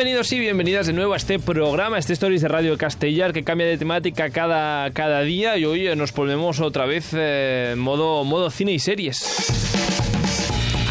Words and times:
Bienvenidos 0.00 0.32
y 0.32 0.38
bienvenidas 0.38 0.86
de 0.86 0.94
nuevo 0.94 1.12
a 1.12 1.18
este 1.18 1.38
programa, 1.38 1.98
este 1.98 2.14
Stories 2.14 2.40
de 2.40 2.48
Radio 2.48 2.78
Castellar 2.78 3.34
que 3.34 3.44
cambia 3.44 3.66
de 3.66 3.76
temática 3.76 4.30
cada, 4.30 4.90
cada 4.94 5.20
día 5.20 5.58
y 5.58 5.66
hoy 5.66 5.94
nos 5.94 6.12
ponemos 6.12 6.58
otra 6.60 6.86
vez 6.86 7.10
eh, 7.12 7.74
modo, 7.76 8.24
modo 8.24 8.48
cine 8.48 8.72
y 8.72 8.78
series. 8.78 9.22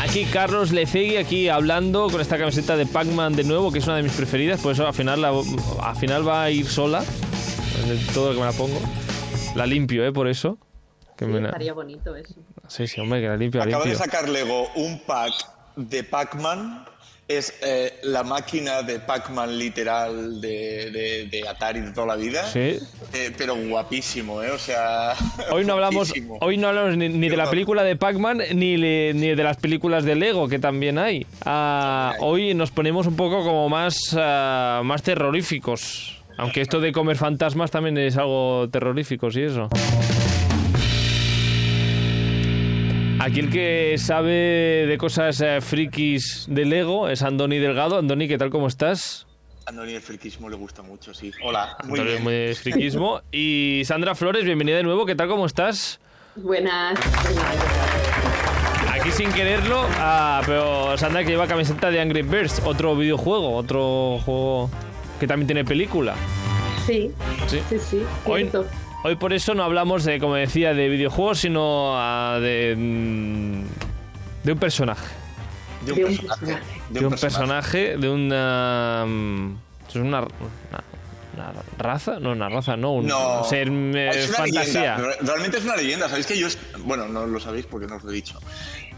Aquí 0.03 0.25
Carlos 0.25 0.71
Lecegui, 0.71 1.17
aquí 1.17 1.49
hablando 1.49 2.07
con 2.11 2.21
esta 2.21 2.37
camiseta 2.37 2.77
de 2.77 2.85
Pac-Man 2.85 3.35
de 3.35 3.45
nuevo, 3.45 3.71
que 3.71 3.79
es 3.79 3.87
una 3.87 3.95
de 3.95 4.03
mis 4.03 4.13
preferidas, 4.13 4.61
por 4.61 4.73
eso 4.73 4.85
al 4.85 4.93
final, 4.93 5.23
la, 5.23 5.29
al 5.29 5.95
final 5.95 6.27
va 6.27 6.43
a 6.43 6.51
ir 6.51 6.67
sola, 6.67 7.03
todo 8.13 8.27
lo 8.27 8.33
que 8.35 8.39
me 8.41 8.45
la 8.45 8.53
pongo. 8.53 8.79
La 9.55 9.65
limpio, 9.65 10.05
¿eh? 10.05 10.11
Por 10.11 10.27
eso. 10.27 10.59
Que 11.17 11.25
sí, 11.25 11.31
me... 11.31 11.45
Estaría 11.45 11.73
bonito 11.73 12.15
eso. 12.15 12.35
Sí, 12.67 12.85
sí, 12.85 13.01
hombre, 13.01 13.21
que 13.21 13.27
la 13.27 13.37
limpio, 13.37 13.59
Acaba 13.59 13.85
limpio. 13.85 13.97
de 13.97 14.05
sacar 14.05 14.29
Lego 14.29 14.69
un 14.75 14.99
pack 14.99 15.33
de 15.77 16.03
Pac-Man 16.03 16.85
es 17.29 17.53
eh, 17.61 17.93
la 18.03 18.23
máquina 18.23 18.81
de 18.81 18.99
Pac-Man 18.99 19.57
literal 19.57 20.41
de, 20.41 20.89
de, 20.91 21.27
de, 21.27 21.47
Atari 21.47 21.79
de 21.79 21.91
toda 21.91 22.07
la 22.07 22.15
vida. 22.15 22.43
Sí. 22.47 22.79
Eh, 23.13 23.31
pero 23.37 23.55
guapísimo, 23.55 24.41
¿eh? 24.41 24.49
O 24.49 24.57
sea. 24.57 25.13
Hoy 25.51 25.63
no 25.63 25.73
hablamos, 25.73 26.11
hoy 26.41 26.57
no 26.57 26.69
hablamos 26.69 26.97
ni, 26.97 27.07
ni 27.07 27.29
de 27.29 27.37
la 27.37 27.49
película 27.49 27.83
de 27.83 27.95
Pac-Man 27.95 28.41
ni, 28.55 28.77
le, 28.77 29.13
ni 29.13 29.27
de 29.27 29.43
las 29.43 29.57
películas 29.57 30.03
de 30.05 30.15
Lego, 30.15 30.47
que 30.47 30.57
también 30.57 30.97
hay. 30.97 31.25
Uh, 31.45 32.23
hoy 32.23 32.55
nos 32.55 32.71
ponemos 32.71 33.05
un 33.05 33.15
poco 33.15 33.43
como 33.43 33.69
más, 33.69 33.95
uh, 34.13 34.83
más 34.83 35.03
terroríficos. 35.03 36.19
Aunque 36.37 36.61
esto 36.61 36.79
de 36.79 36.91
comer 36.91 37.17
fantasmas 37.17 37.69
también 37.69 37.97
es 37.97 38.17
algo 38.17 38.69
terrorífico, 38.71 39.29
¿sí 39.29 39.41
eso? 39.41 39.69
Aquí 43.19 43.41
el 43.41 43.49
que 43.49 43.97
sabe 43.97 44.85
de 44.87 44.97
cosas 44.97 45.41
eh, 45.41 45.59
frikis 45.59 46.45
de 46.49 46.63
Lego 46.63 47.09
es 47.09 47.21
Andoni 47.21 47.59
Delgado. 47.59 47.97
Andoni, 47.97 48.29
¿qué 48.29 48.37
tal? 48.37 48.49
¿Cómo 48.49 48.67
estás? 48.67 49.27
Andoni 49.65 49.93
el 49.93 50.01
friquismo 50.01 50.49
le 50.49 50.55
gusta 50.55 50.81
mucho, 50.81 51.13
sí. 51.13 51.31
Hola, 51.43 51.75
muy 51.83 51.99
Andoni, 51.99 52.21
bien. 52.21 52.23
Muy 52.23 52.55
friquismo. 52.55 53.21
Y 53.31 53.81
Sandra 53.85 54.15
Flores, 54.15 54.45
bienvenida 54.45 54.77
de 54.77 54.83
nuevo. 54.83 55.05
¿Qué 55.05 55.15
tal? 55.15 55.27
¿Cómo 55.27 55.45
estás? 55.45 55.99
Buenas. 56.37 56.97
Aquí 58.89 59.11
sin 59.11 59.31
quererlo, 59.33 59.85
ah, 59.97 60.41
pero 60.45 60.97
Sandra 60.97 61.23
que 61.23 61.31
lleva 61.31 61.45
camiseta 61.45 61.91
de 61.91 61.99
Angry 61.99 62.21
Birds, 62.21 62.61
otro 62.65 62.95
videojuego, 62.95 63.53
otro 63.55 64.19
juego 64.23 64.69
que 65.19 65.27
también 65.27 65.47
tiene 65.47 65.65
película. 65.65 66.15
Sí, 66.85 67.11
sí, 67.47 67.59
sí. 67.69 67.79
sí 67.79 68.03
hoy, 68.25 68.49
hoy, 69.03 69.15
por 69.15 69.33
eso 69.33 69.53
no 69.53 69.63
hablamos 69.63 70.03
de, 70.03 70.19
como 70.19 70.35
decía, 70.35 70.73
de 70.73 70.89
videojuegos, 70.89 71.39
sino 71.39 71.93
uh, 71.93 72.39
de, 72.39 72.75
de 74.43 74.51
un 74.51 74.59
personaje. 74.59 75.07
De 75.85 75.93
un, 75.93 75.97
de 75.99 76.05
un 76.05 76.17
personaje. 76.17 76.63
De 76.89 77.05
un 77.05 77.15
personaje, 77.15 77.97
de 77.97 78.09
una... 78.09 79.05
Es 79.87 79.95
una, 79.95 80.19
una, 80.19 80.27
una, 81.33 81.53
raza, 81.77 82.19
no 82.19 82.31
una 82.31 82.47
raza, 82.47 82.77
no, 82.77 82.93
un 82.93 83.07
no, 83.07 83.43
ser 83.43 83.69
eh, 83.69 84.09
es 84.13 84.29
una 84.29 84.37
fantasía. 84.37 84.97
Leyenda. 84.97 85.17
Realmente 85.21 85.57
es 85.57 85.63
una 85.63 85.75
leyenda, 85.77 86.09
sabéis 86.09 86.27
que 86.27 86.37
yo, 86.37 86.47
bueno, 86.79 87.07
no 87.07 87.25
lo 87.25 87.39
sabéis 87.39 87.65
porque 87.65 87.87
no 87.87 87.95
os 87.95 88.03
lo 88.03 88.11
he 88.11 88.13
dicho, 88.13 88.39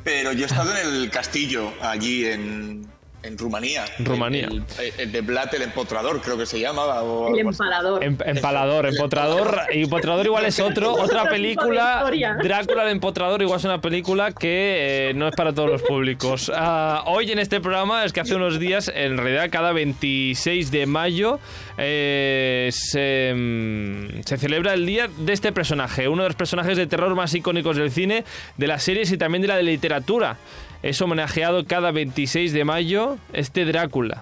pero 0.04 0.34
yo 0.34 0.44
he 0.44 0.48
estado 0.48 0.76
en 0.76 0.86
el 0.86 1.10
castillo 1.10 1.72
allí 1.82 2.26
en, 2.26 2.86
en 3.23 3.38
Rumanía. 3.38 3.86
Rumanía. 4.00 4.47
El, 4.47 4.64
el, 4.80 4.94
el, 4.97 5.11
de 5.11 5.22
Blat, 5.22 5.53
el 5.53 5.61
empotrador, 5.64 6.22
creo 6.22 6.38
que 6.38 6.45
se 6.45 6.59
llamaba. 6.59 7.03
O 7.03 7.33
el 7.33 7.39
empalador. 7.39 8.03
Em, 8.03 8.17
empalador, 8.25 8.86
empotrador. 8.88 9.61
Y 9.73 9.83
empotrador 9.83 10.25
igual 10.25 10.45
es 10.45 10.59
otro, 10.59 10.94
otra 11.00 11.30
película. 11.30 12.03
Drácula, 12.42 12.83
el 12.83 12.89
empotrador, 12.89 13.42
igual 13.42 13.59
es 13.59 13.66
una 13.66 13.81
película 13.81 14.31
que 14.31 15.09
eh, 15.09 15.14
no 15.14 15.27
es 15.27 15.36
para 15.36 15.53
todos 15.53 15.69
los 15.69 15.81
públicos. 15.83 16.49
Uh, 16.49 17.09
hoy 17.09 17.31
en 17.31 17.39
este 17.39 17.61
programa 17.61 18.05
es 18.05 18.14
que 18.14 18.22
hace 18.22 18.36
unos 18.36 18.59
días, 18.59 18.92
en 18.94 19.17
realidad 19.17 19.49
cada 19.52 19.71
26 19.71 20.71
de 20.71 20.86
mayo, 20.86 21.39
eh, 21.77 22.70
se, 22.71 23.31
um, 23.33 24.23
se 24.23 24.37
celebra 24.37 24.73
el 24.73 24.86
día 24.86 25.10
de 25.15 25.33
este 25.33 25.52
personaje, 25.52 26.08
uno 26.08 26.23
de 26.23 26.30
los 26.30 26.36
personajes 26.36 26.77
de 26.77 26.87
terror 26.87 27.14
más 27.15 27.33
icónicos 27.33 27.77
del 27.77 27.92
cine, 27.92 28.23
de 28.58 28.67
las 28.67 28.83
series 28.83 29.11
y 29.11 29.17
también 29.17 29.42
de 29.42 29.48
la 29.48 29.58
de 29.58 29.64
literatura 29.64 30.37
es 30.83 31.02
homenajeado 31.02 31.65
cada 31.65 31.92
26 31.92 32.53
de 32.53 32.65
mayo 32.65 33.17
este 33.33 33.65
Drácula. 33.65 34.21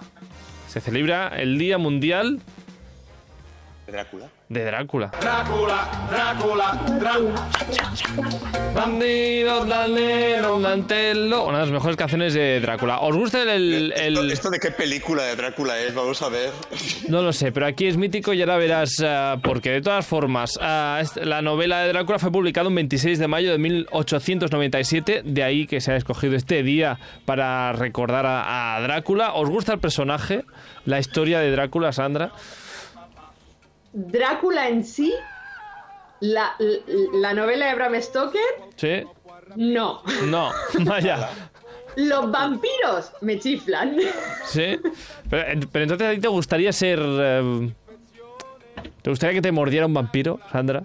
Se 0.68 0.80
celebra 0.80 1.28
el 1.28 1.58
Día 1.58 1.78
Mundial 1.78 2.40
Drácula. 3.86 4.28
De 4.50 4.64
Drácula. 4.64 5.12
Drácula, 5.20 5.88
Drácula, 6.10 6.80
Drácula. 6.98 7.48
Bandido, 8.74 9.64
danero, 9.64 10.58
dantello. 10.58 11.44
Una 11.44 11.58
de 11.58 11.64
las 11.66 11.70
mejores 11.72 11.96
canciones 11.96 12.34
de 12.34 12.58
Drácula. 12.58 12.98
¿Os 12.98 13.14
gusta 13.14 13.42
el, 13.44 13.92
el, 13.96 14.16
¿Esto, 14.16 14.24
¿Esto, 14.24 14.50
de 14.50 14.58
qué 14.58 14.72
película 14.72 15.22
de 15.22 15.36
Drácula 15.36 15.78
es? 15.78 15.94
Vamos 15.94 16.20
a 16.22 16.30
ver. 16.30 16.50
No 17.08 17.22
lo 17.22 17.32
sé, 17.32 17.52
pero 17.52 17.64
aquí 17.64 17.86
es 17.86 17.96
mítico 17.96 18.32
y 18.32 18.40
ahora 18.40 18.56
verás 18.56 18.98
uh, 18.98 19.40
porque 19.40 19.70
de 19.70 19.82
todas 19.82 20.04
formas 20.04 20.56
uh, 20.56 21.20
la 21.24 21.42
novela 21.42 21.82
de 21.82 21.92
Drácula 21.92 22.18
fue 22.18 22.32
publicada 22.32 22.66
un 22.66 22.74
26 22.74 23.20
de 23.20 23.28
mayo 23.28 23.52
de 23.52 23.58
1897, 23.58 25.22
de 25.26 25.42
ahí 25.44 25.68
que 25.68 25.80
se 25.80 25.92
ha 25.92 25.96
escogido 25.96 26.34
este 26.34 26.64
día 26.64 26.98
para 27.24 27.72
recordar 27.72 28.26
a, 28.26 28.74
a 28.74 28.80
Drácula. 28.80 29.32
¿Os 29.34 29.48
gusta 29.48 29.74
el 29.74 29.78
personaje? 29.78 30.44
La 30.86 30.98
historia 30.98 31.38
de 31.38 31.52
Drácula, 31.52 31.92
Sandra. 31.92 32.32
Drácula 33.92 34.68
en 34.68 34.84
sí, 34.84 35.12
la, 36.20 36.54
la, 37.12 37.34
novela 37.34 37.66
de 37.66 37.74
Bram 37.74 38.00
Stoker. 38.00 38.40
Sí. 38.76 39.02
No. 39.56 40.02
No, 40.26 40.50
vaya. 40.80 41.30
Los 41.96 42.30
vampiros 42.30 43.12
me 43.20 43.38
chiflan. 43.38 43.96
Sí. 44.46 44.78
Pero, 45.28 45.68
pero 45.72 45.82
entonces 45.82 46.08
a 46.08 46.10
ti 46.12 46.20
te 46.20 46.28
gustaría 46.28 46.72
ser. 46.72 47.00
Eh, 47.02 47.72
¿Te 49.02 49.10
gustaría 49.10 49.34
que 49.34 49.42
te 49.42 49.52
mordiera 49.52 49.86
un 49.86 49.94
vampiro, 49.94 50.40
Sandra? 50.52 50.84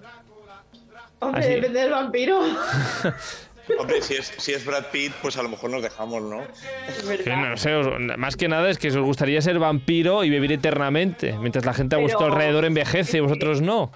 Hombre, 1.20 1.40
Así. 1.40 1.50
depende 1.54 1.80
del 1.80 1.90
vampiro. 1.90 2.40
Hombre, 3.78 4.00
si 4.00 4.14
es, 4.14 4.32
si 4.36 4.52
es 4.52 4.64
Brad 4.64 4.86
Pitt, 4.92 5.12
pues 5.20 5.36
a 5.36 5.42
lo 5.42 5.48
mejor 5.48 5.70
nos 5.70 5.82
dejamos, 5.82 6.22
¿no? 6.22 6.42
Que 7.24 7.36
no 7.36 7.56
sé, 7.56 7.74
más 8.16 8.36
que 8.36 8.48
nada 8.48 8.70
es 8.70 8.78
que 8.78 8.88
os 8.88 8.96
gustaría 8.96 9.40
ser 9.42 9.58
vampiro 9.58 10.24
y 10.24 10.30
vivir 10.30 10.52
eternamente, 10.52 11.32
mientras 11.38 11.64
la 11.64 11.74
gente 11.74 11.96
a 11.96 11.98
vuestro 11.98 12.20
Pero, 12.20 12.32
alrededor 12.34 12.64
envejece 12.64 13.18
y 13.18 13.20
vosotros 13.20 13.60
no. 13.60 13.90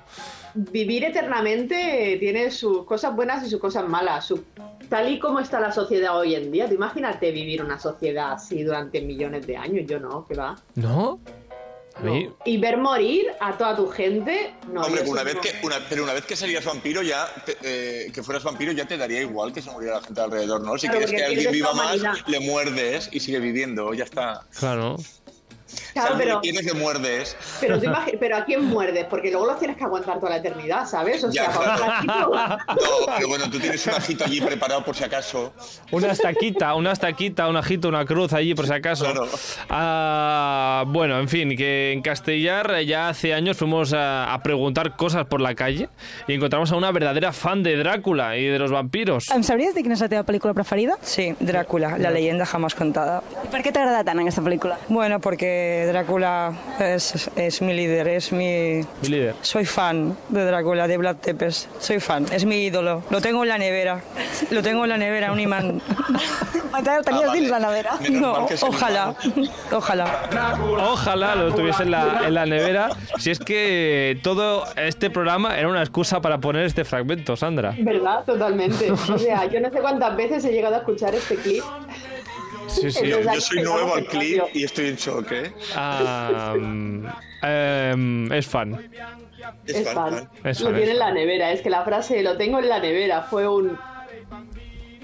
Vivir 0.55 1.05
eternamente 1.05 2.17
tiene 2.19 2.51
sus 2.51 2.85
cosas 2.85 3.15
buenas 3.15 3.47
y 3.47 3.51
sus 3.51 3.61
cosas 3.61 3.89
malas. 3.89 4.27
Su, 4.27 4.45
tal 4.89 5.13
y 5.13 5.21
como 5.21 5.39
está 5.39 5.61
la 5.61 5.71
sociedad 5.71 6.19
hoy 6.19 6.35
en 6.35 6.51
día, 6.51 6.69
¿te 6.69 6.75
imagínate 6.75 7.31
vivir 7.31 7.63
una 7.63 7.79
sociedad 7.79 8.33
así 8.33 8.65
durante 8.65 9.01
millones 9.01 9.47
de 9.47 9.57
años? 9.57 9.87
Yo 9.87 10.01
no, 10.01 10.27
¿qué 10.27 10.35
va? 10.35 10.57
¿No? 10.75 11.21
No. 12.03 12.37
Y 12.45 12.57
ver 12.59 12.79
morir 12.79 13.27
a 13.41 13.59
toda 13.59 13.77
tu 13.77 13.89
gente, 13.89 14.55
no. 14.73 14.83
Hombre, 14.83 15.03
una 15.03 15.23
vez 15.23 15.35
no. 15.35 15.41
que, 15.41 15.53
una, 15.63 15.77
pero 15.89 16.05
una 16.05 16.15
vez 16.15 16.25
que 16.25 16.37
serías 16.37 16.65
vampiro, 16.65 17.03
ya 17.03 17.27
te, 17.45 17.57
eh, 17.63 18.13
que 18.13 18.23
fueras 18.23 18.43
vampiro, 18.43 18.73
ya 18.73 18.87
te 18.87 18.97
daría 18.97 19.21
igual 19.21 19.53
que 19.53 19.61
se 19.61 19.71
muriera 19.71 19.97
la 19.97 20.03
gente 20.03 20.21
alrededor, 20.21 20.63
¿no? 20.63 20.79
Si 20.79 20.87
claro, 20.89 21.05
quieres 21.05 21.21
que 21.21 21.25
alguien 21.27 21.53
viva 21.53 21.75
más, 21.75 22.01
le 22.27 22.41
muerdes 22.41 23.11
y 23.13 23.21
sigue 23.21 23.41
viviendo, 23.41 23.93
ya 23.93 24.05
está. 24.05 24.47
Claro. 24.59 24.97
Claro, 25.93 26.17
sea, 26.17 26.19
pero, 26.19 26.41
tienes 26.41 26.67
que 26.67 26.75
muerdes. 26.75 27.37
Pero, 27.61 27.81
tú 27.81 27.87
pero 28.19 28.37
a 28.37 28.45
quién 28.45 28.65
muerdes, 28.65 29.07
porque 29.07 29.31
luego 29.31 29.47
lo 29.47 29.57
tienes 29.57 29.77
que 29.77 29.85
aguantar 29.85 30.19
toda 30.19 30.31
la 30.31 30.37
eternidad, 30.39 30.87
¿sabes? 30.87 31.25
O 31.25 31.33
sea, 31.33 31.47
ya, 31.47 32.03
claro. 32.03 32.31
No, 32.69 33.15
pero 33.17 33.29
bueno, 33.29 33.51
tú 33.51 33.59
tienes 33.59 33.87
un 33.87 33.95
ajito 33.95 34.25
allí 34.25 34.41
preparado 34.41 34.85
por 34.85 34.97
si 34.97 35.05
acaso. 35.05 35.53
Una 35.91 36.13
estaquita, 36.13 36.75
una 36.75 36.93
estaquita, 36.93 37.49
un 37.49 37.57
ajito, 37.57 37.89
una 37.89 38.05
cruz 38.05 38.33
allí 38.33 38.55
por 38.55 38.67
si 38.67 38.73
acaso. 38.73 39.05
Claro. 39.05 39.29
Ah, 39.69 40.85
bueno, 40.87 41.19
en 41.19 41.29
fin, 41.29 41.57
que 41.57 41.93
en 41.93 42.03
Castellar 42.03 42.81
ya 42.83 43.09
hace 43.09 43.35
años 43.35 43.57
fuimos 43.57 43.93
a, 43.93 44.33
a, 44.33 44.43
preguntar 44.43 44.97
cosas 44.97 45.27
por 45.27 45.41
la 45.41 45.55
calle 45.55 45.89
y 46.27 46.35
encontramos 46.35 46.73
a 46.73 46.77
una 46.77 46.93
verdadera 46.93 47.33
fan 47.33 47.63
de 47.63 47.77
Drácula 47.77 48.37
y 48.37 48.47
de 48.47 48.59
los 48.59 48.71
vampiros. 48.71 49.31
Em 49.31 49.45
sabries 49.47 49.75
dir 49.77 49.85
quina 49.85 49.97
és 49.97 50.03
la 50.03 50.09
teva 50.11 50.25
pel·lícula 50.27 50.55
preferida? 50.57 50.97
Sí, 51.03 51.35
Drácula, 51.39 51.97
la 51.99 52.11
leyenda 52.11 52.47
jamás 52.47 52.75
contada. 52.75 53.23
¿Y 53.45 53.49
por 53.49 53.63
qué 53.63 53.73
te 53.73 53.79
agrada 53.79 54.05
tan 54.05 54.21
en 54.21 54.29
esta 54.29 54.43
película? 54.43 54.79
Bueno, 54.89 55.21
porque 55.21 55.80
Drácula 55.87 56.53
es, 56.79 57.31
es 57.37 57.63
mi 57.63 57.73
líder, 57.73 58.09
es 58.09 58.33
mi... 58.33 58.81
Mi 59.03 59.09
líder. 59.09 59.35
Soy 59.43 59.65
fan 59.65 60.17
de 60.29 60.45
Drácula, 60.45 60.87
de 60.87 60.97
Vlad 60.97 61.17
Tepes. 61.17 61.69
Soy 61.79 62.01
fan, 62.01 62.27
es 62.33 62.45
mi 62.45 62.65
ídolo. 62.65 63.03
Lo 63.11 63.21
tengo 63.21 63.43
en 63.43 63.49
la 63.49 63.59
nevera. 63.59 64.01
Lo 64.51 64.63
tengo 64.63 64.85
en 64.85 64.91
la 64.91 64.99
nevera, 64.99 65.33
un 65.33 65.41
imán. 65.41 65.81
¿Tenías 66.85 67.07
ah, 67.07 67.27
vale. 67.27 67.49
la 67.49 67.59
nevera? 67.59 67.91
No, 68.11 68.47
ojalá. 68.63 69.15
Ojalá. 69.73 70.21
Ojalá 70.91 71.35
lo 71.35 71.55
tuviese 71.55 71.83
en 71.83 71.91
la, 71.91 72.23
en 72.27 72.35
la 72.35 72.47
nevera. 72.47 72.91
Si 73.19 73.31
es 73.31 73.39
que 73.39 74.19
todo 74.23 74.65
este 74.77 75.11
programa 75.11 75.59
era 75.59 75.69
una 75.69 75.81
excusa 75.81 76.21
para 76.21 76.39
poner 76.39 76.65
este 76.65 76.85
fragmento, 76.85 77.37
Sandra. 77.37 77.75
¿Verdad? 77.79 78.25
Totalmente. 78.25 78.91
O 78.91 79.19
sea, 79.19 79.47
yo 79.47 79.61
no 79.61 79.71
sé 79.71 79.81
cuántas 79.81 80.17
veces 80.17 80.45
he 80.45 80.53
llegado 80.53 80.77
a 80.77 80.79
escuchar 80.79 81.15
este 81.15 81.37
clip. 81.37 81.65
Sí, 82.71 82.91
sí. 82.91 83.07
Yo, 83.09 83.21
yo 83.21 83.41
soy 83.41 83.63
nuevo 83.63 83.95
al 83.95 84.07
clip 84.07 84.43
y 84.55 84.65
estoy 84.65 84.89
en 84.89 84.97
shock, 84.97 85.33
¿eh? 85.33 85.53
Um, 85.77 87.05
um, 87.43 88.33
es 88.33 88.47
fan. 88.47 88.91
Es, 89.67 89.77
es 89.77 89.93
fan. 89.93 89.95
fan. 89.95 90.31
Es 90.45 90.61
lo 90.61 90.67
fan, 90.67 90.77
tiene 90.77 90.93
en 90.93 90.99
la 90.99 91.13
nevera. 91.13 91.53
Es 91.53 91.63
que 91.63 91.71
la 91.71 91.85
frase 91.85 92.23
lo 92.23 92.37
tengo 92.37 92.59
en 92.59 92.69
la 92.69 92.79
nevera 92.79 93.23
fue 93.23 93.49
un. 93.49 93.79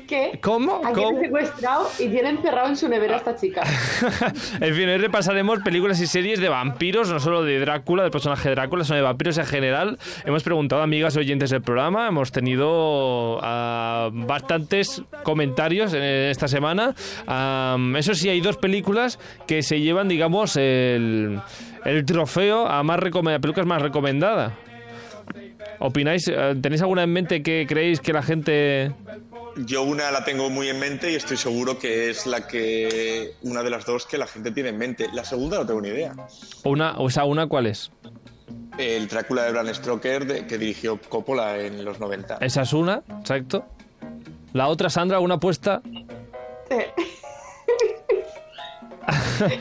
Que 0.06 0.38
¿Cómo? 0.42 0.80
ha 0.84 0.92
¿Cómo? 0.92 1.20
secuestrado 1.20 1.88
y 1.98 2.08
tiene 2.08 2.30
encerrado 2.30 2.68
en 2.68 2.76
su 2.76 2.88
nevera 2.88 3.14
a 3.14 3.18
esta 3.18 3.36
chica. 3.36 3.62
en 4.60 4.74
fin, 4.74 4.88
hoy 4.88 4.96
repasaremos 4.98 5.60
películas 5.60 6.00
y 6.00 6.06
series 6.06 6.40
de 6.40 6.48
vampiros, 6.48 7.10
no 7.10 7.20
solo 7.20 7.42
de 7.42 7.58
Drácula, 7.60 8.02
del 8.04 8.12
personaje 8.12 8.48
de 8.48 8.54
Drácula, 8.54 8.84
sino 8.84 8.96
de 8.96 9.02
vampiros 9.02 9.38
en 9.38 9.46
general. 9.46 9.98
Hemos 10.24 10.42
preguntado 10.42 10.80
a 10.80 10.84
amigas 10.84 11.16
oyentes 11.16 11.50
del 11.50 11.62
programa, 11.62 12.08
hemos 12.08 12.32
tenido 12.32 13.38
ah, 13.42 14.10
bastantes 14.12 15.02
comentarios 15.22 15.92
en 15.94 16.02
esta 16.02 16.48
semana. 16.48 16.94
Ah, 17.26 17.76
eso 17.96 18.14
sí, 18.14 18.28
hay 18.28 18.40
dos 18.40 18.56
películas 18.56 19.18
que 19.46 19.62
se 19.62 19.80
llevan, 19.80 20.08
digamos, 20.08 20.56
el, 20.56 21.40
el 21.84 22.04
trofeo 22.04 22.66
a 22.66 22.82
más 22.82 22.98
recome- 23.00 23.34
a 23.34 23.38
películas 23.38 23.66
más 23.66 23.82
recomendada. 23.82 24.54
¿Opináis? 25.78 26.26
eh, 26.28 26.54
¿Tenéis 26.62 26.80
alguna 26.82 27.02
en 27.02 27.12
mente 27.12 27.42
que 27.42 27.66
creéis 27.68 28.00
que 28.00 28.12
la 28.12 28.22
gente 28.22 28.92
Yo 29.64 29.82
una 29.84 30.10
la 30.10 30.22
tengo 30.24 30.50
muy 30.50 30.68
en 30.68 30.78
mente 30.78 31.10
y 31.10 31.14
estoy 31.14 31.36
seguro 31.38 31.78
que 31.78 32.10
es 32.10 32.26
la 32.26 32.46
que 32.46 33.32
una 33.42 33.62
de 33.62 33.70
las 33.70 33.86
dos 33.86 34.04
que 34.06 34.18
la 34.18 34.26
gente 34.26 34.50
tiene 34.50 34.68
en 34.70 34.78
mente. 34.78 35.08
La 35.14 35.24
segunda 35.24 35.58
no 35.58 35.66
tengo 35.66 35.80
ni 35.80 35.88
idea. 35.88 36.14
o 36.64 36.70
una, 36.70 36.98
o 36.98 37.08
esa 37.08 37.24
una 37.24 37.46
cuál 37.46 37.66
es? 37.66 37.90
El 38.76 39.08
Drácula 39.08 39.44
de 39.44 39.52
Bram 39.52 39.72
Stoker 39.72 40.26
de- 40.26 40.46
que 40.46 40.58
dirigió 40.58 41.00
Coppola 41.08 41.58
en 41.58 41.84
los 41.84 41.98
90. 42.00 42.36
Esa 42.42 42.62
es 42.62 42.72
una, 42.74 43.02
exacto. 43.20 43.64
La 44.52 44.68
otra, 44.68 44.90
Sandra, 44.90 45.16
¿alguna 45.16 45.36
apuesta? 45.36 45.80
Eh, 46.70 46.90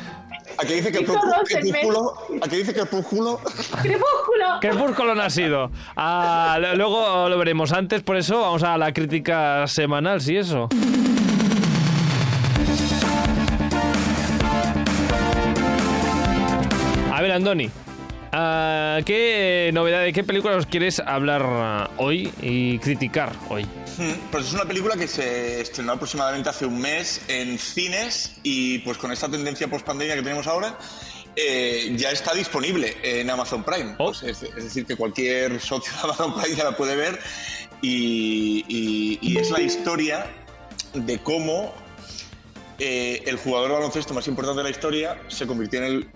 Aquí 0.58 0.74
dice 0.74 0.92
que 0.92 1.00
el 1.00 1.06
crepúsculo. 1.06 2.14
Aquí 2.42 2.56
dice 2.58 2.74
que 2.74 2.80
el 2.82 2.88
crepúsculo. 2.88 3.40
¡Crepúsculo! 3.82 4.60
Crepúsculo 4.62 5.16
no 5.16 5.22
ha 5.22 5.30
sido. 5.30 5.72
Ah, 5.96 6.58
luego 6.76 7.30
lo 7.30 7.38
veremos. 7.38 7.72
Antes, 7.74 8.02
por 8.04 8.18
eso, 8.18 8.42
vamos 8.42 8.64
a 8.64 8.78
la 8.78 8.94
crítica 8.94 9.68
semanal, 9.68 10.22
si 10.22 10.38
eso. 10.38 10.70
A 17.14 17.22
ver, 17.22 17.32
Andoni. 17.32 17.70
Ah, 18.36 19.00
¿Qué 19.06 19.70
novedad, 19.74 20.04
de 20.04 20.14
qué 20.14 20.24
película 20.24 20.56
os 20.58 20.66
quieres 20.66 21.00
hablar 21.00 21.42
ah, 21.46 21.90
hoy 21.98 22.32
y 22.42 22.78
criticar 22.80 23.32
hoy? 23.50 23.64
Hmm, 23.98 24.12
Pues 24.32 24.48
es 24.48 24.54
una 24.54 24.66
película 24.66 24.96
que 24.96 25.08
se 25.08 25.62
estrenó 25.62 25.94
aproximadamente 25.94 26.50
hace 26.50 26.66
un 26.66 26.80
mes 26.80 27.22
en 27.30 27.58
cines 27.58 28.36
y 28.44 28.80
pues 28.80 28.98
con 28.98 29.12
esta 29.12 29.30
tendencia 29.30 29.68
post-pandemia 29.70 30.16
que 30.16 30.22
tenemos 30.22 30.48
ahora 30.48 30.78
eh, 31.38 31.94
ya 31.98 32.12
está 32.12 32.34
disponible 32.34 32.96
en 33.04 33.30
Amazon 33.30 33.64
Prime. 33.64 33.96
Oh. 33.98 34.08
Pues 34.12 34.24
es, 34.24 34.44
es 34.44 34.64
decir, 34.64 34.86
que 34.86 34.96
cualquier 34.96 35.60
socio 35.60 35.92
de 35.94 36.00
Amazon 36.04 36.34
Prime 36.42 36.56
ya 36.58 36.64
la 36.66 36.76
puede 36.78 36.96
ver 36.96 37.20
y, 37.82 38.64
y- 38.68 39.20
y 39.22 39.38
es 39.38 39.50
la 39.52 39.62
historia 39.62 40.26
de 40.94 41.18
cómo 41.20 41.74
eh, 42.80 43.24
el 43.26 43.38
jugador 43.38 43.70
de 43.70 43.76
baloncesto 43.76 44.14
más 44.14 44.28
importante 44.28 44.60
de 44.60 44.64
la 44.64 44.70
historia 44.70 45.22
se 45.28 45.48
convirtió 45.48 45.80
en 45.80 45.86
el, 45.86 46.10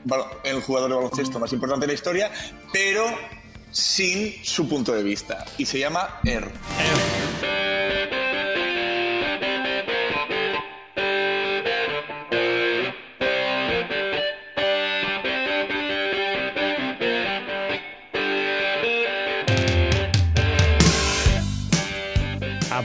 en 0.44 0.56
el 0.56 0.62
jugador 0.62 0.90
de 0.90 0.96
baloncesto 0.96 1.40
más 1.40 1.54
importante 1.54 1.86
de 1.86 1.88
la 1.88 1.94
historia, 1.94 2.32
pero 2.74 3.06
sin 3.72 4.34
su 4.44 4.68
punto 4.68 4.94
de 4.94 5.04
vista. 5.04 5.46
Y 5.58 5.66
se 5.66 5.80
llama 5.80 6.20
Er. 6.26 6.52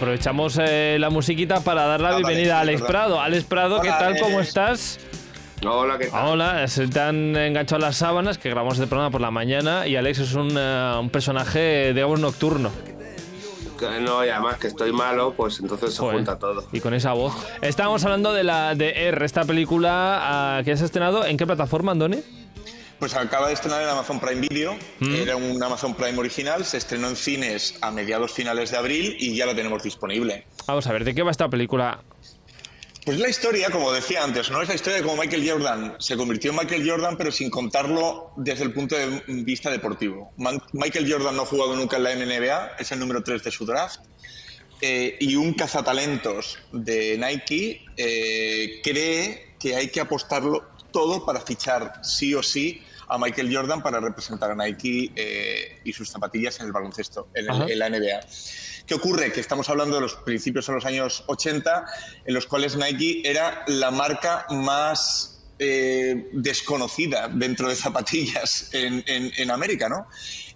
Aprovechamos 0.05 0.61
eh, 0.61 0.99
la 1.01 1.09
musiquita 1.09 1.61
para 1.61 1.87
dar 1.87 1.99
la 2.03 2.09
Ah, 2.09 2.13
vale, 2.13 2.27
bienvenida 2.27 2.59
a 2.59 2.61
Alex. 2.61 2.83
Prado. 2.83 3.19
Alex 3.23 3.45
Prado, 3.45 3.81
¿qué 3.81 3.89
tal? 3.89 4.21
¿Cómo 4.21 4.39
estás? 4.39 4.99
Hola, 5.67 5.97
¿qué 5.97 6.09
tal? 6.09 6.29
Hola, 6.29 6.69
se 6.69 6.89
te 6.89 7.01
han 7.01 7.35
enganchado 7.35 7.81
las 7.81 7.97
sábanas 7.97 8.37
que 8.37 8.51
grabamos 8.51 8.75
este 8.75 8.87
programa 8.87 9.11
por 9.11 9.23
la 9.23 9.31
mañana 9.31 9.87
y 9.87 9.97
Alex 9.97 10.19
es 10.19 10.35
un, 10.35 10.53
eh, 10.55 10.97
un 11.01 11.09
personaje, 11.09 11.95
digamos, 11.95 12.21
nocturno. 12.21 12.71
No, 14.03 14.23
y 14.27 14.29
además 14.29 14.59
que 14.59 14.67
estoy 14.67 14.93
malo, 14.93 15.33
pues 15.35 15.61
entonces 15.61 15.95
se 15.95 16.01
Joder. 16.01 16.17
junta 16.17 16.39
todo. 16.39 16.67
Y 16.71 16.81
con 16.81 16.93
esa 16.93 17.15
voz. 17.15 17.33
Estábamos 17.63 18.05
hablando 18.05 18.35
de 18.35 18.45
la 18.45 18.75
de 18.75 19.09
R, 19.09 19.25
esta 19.25 19.47
película 19.47 20.59
ah, 20.59 20.63
que 20.67 20.73
has 20.73 20.83
estrenado. 20.83 21.25
¿En 21.25 21.39
qué 21.39 21.47
plataforma, 21.47 21.93
Andoni? 21.93 22.19
Pues 22.99 23.15
acaba 23.15 23.49
de 23.49 23.55
estrenar 23.55 23.83
en 23.83 23.89
Amazon 23.89 24.21
Prime 24.21 24.41
Video. 24.41 24.77
Era 25.01 25.37
un 25.37 25.63
Amazon 25.63 25.95
Prime 25.95 26.19
original. 26.19 26.65
Se 26.65 26.79
estrenó 26.79 27.09
en 27.09 27.17
cines 27.17 27.75
a 27.81 27.91
mediados 27.91 28.33
finales 28.33 28.71
de 28.71 28.77
abril 28.79 29.17
y 29.19 29.35
ya 29.37 29.47
la 29.47 29.55
tenemos 29.55 29.83
disponible. 29.83 30.47
Vamos 30.67 30.87
a 30.87 30.93
ver, 30.93 31.05
¿de 31.05 31.15
qué 31.15 31.23
va 31.23 31.31
esta 31.31 31.49
película? 31.49 32.03
Pues 33.05 33.19
la 33.19 33.29
historia, 33.29 33.69
como 33.69 33.93
decía 33.93 34.25
antes, 34.25 34.51
¿no? 34.51 34.63
Es 34.63 34.69
la 34.69 34.75
historia 34.77 34.97
de 34.99 35.03
cómo 35.05 35.21
Michael 35.21 35.47
Jordan 35.51 35.97
se 35.99 36.17
convirtió 36.17 36.53
en 36.53 36.57
Michael 36.57 36.89
Jordan, 36.89 37.17
pero 37.19 37.31
sin 37.31 37.51
contarlo 37.51 38.33
desde 38.39 38.65
el 38.65 38.73
punto 38.73 38.97
de 38.97 39.23
vista 39.27 39.71
deportivo. 39.71 40.33
Man- 40.39 40.63
Michael 40.73 41.11
Jordan 41.13 41.37
no 41.37 41.43
ha 41.43 41.47
jugado 41.47 41.77
nunca 41.77 41.99
en 41.99 42.05
la 42.05 42.15
NBA, 42.15 42.77
es 42.79 42.91
el 42.93 42.99
número 43.01 43.23
3 43.23 43.43
de 43.45 43.51
su 43.51 43.67
draft. 43.67 44.01
Eh, 44.81 45.17
y 45.21 45.37
un 45.37 45.53
cazatalentos 45.53 46.59
de 46.73 47.17
Nike 47.19 47.85
eh, 47.97 48.81
cree 48.83 49.55
que 49.61 49.77
hay 49.77 49.89
que 49.89 50.01
apostarlo 50.01 50.65
todo 50.95 51.27
para 51.27 51.41
fichar 51.41 52.01
sí 52.05 52.35
o 52.35 52.43
sí 52.43 52.81
a 53.09 53.19
Michael 53.19 53.55
Jordan 53.55 53.83
para 53.83 53.99
representar 54.01 54.51
a 54.53 54.55
Nike 54.55 55.13
eh, 55.17 55.81
y 55.85 55.93
sus 55.93 56.09
zapatillas 56.09 56.59
en 56.61 56.67
el 56.67 56.73
baloncesto, 56.73 57.29
en, 57.35 57.45
el- 57.51 57.71
en 57.73 57.79
la 57.81 57.91
NBA. 57.91 58.21
¿Qué 58.87 58.95
ocurre? 58.95 59.33
Que 59.33 59.41
estamos 59.41 59.69
hablando 59.69 59.97
de 59.97 60.03
los 60.03 60.15
principios 60.15 60.67
de 60.69 60.73
los 60.75 60.85
años 60.87 61.25
80, 61.27 61.85
en 62.27 62.33
los 62.35 62.47
cuales 62.47 62.77
Nike 62.77 63.23
era 63.29 63.65
la 63.67 63.91
marca 63.91 64.47
más 64.51 65.31
eh, 65.59 66.29
desconocida 66.33 67.29
dentro 67.29 67.69
de 67.69 67.77
zapatillas 67.77 68.71
en, 68.73 69.03
en- 69.07 69.33
en 69.37 69.51
América, 69.51 69.89
¿no? 69.89 70.07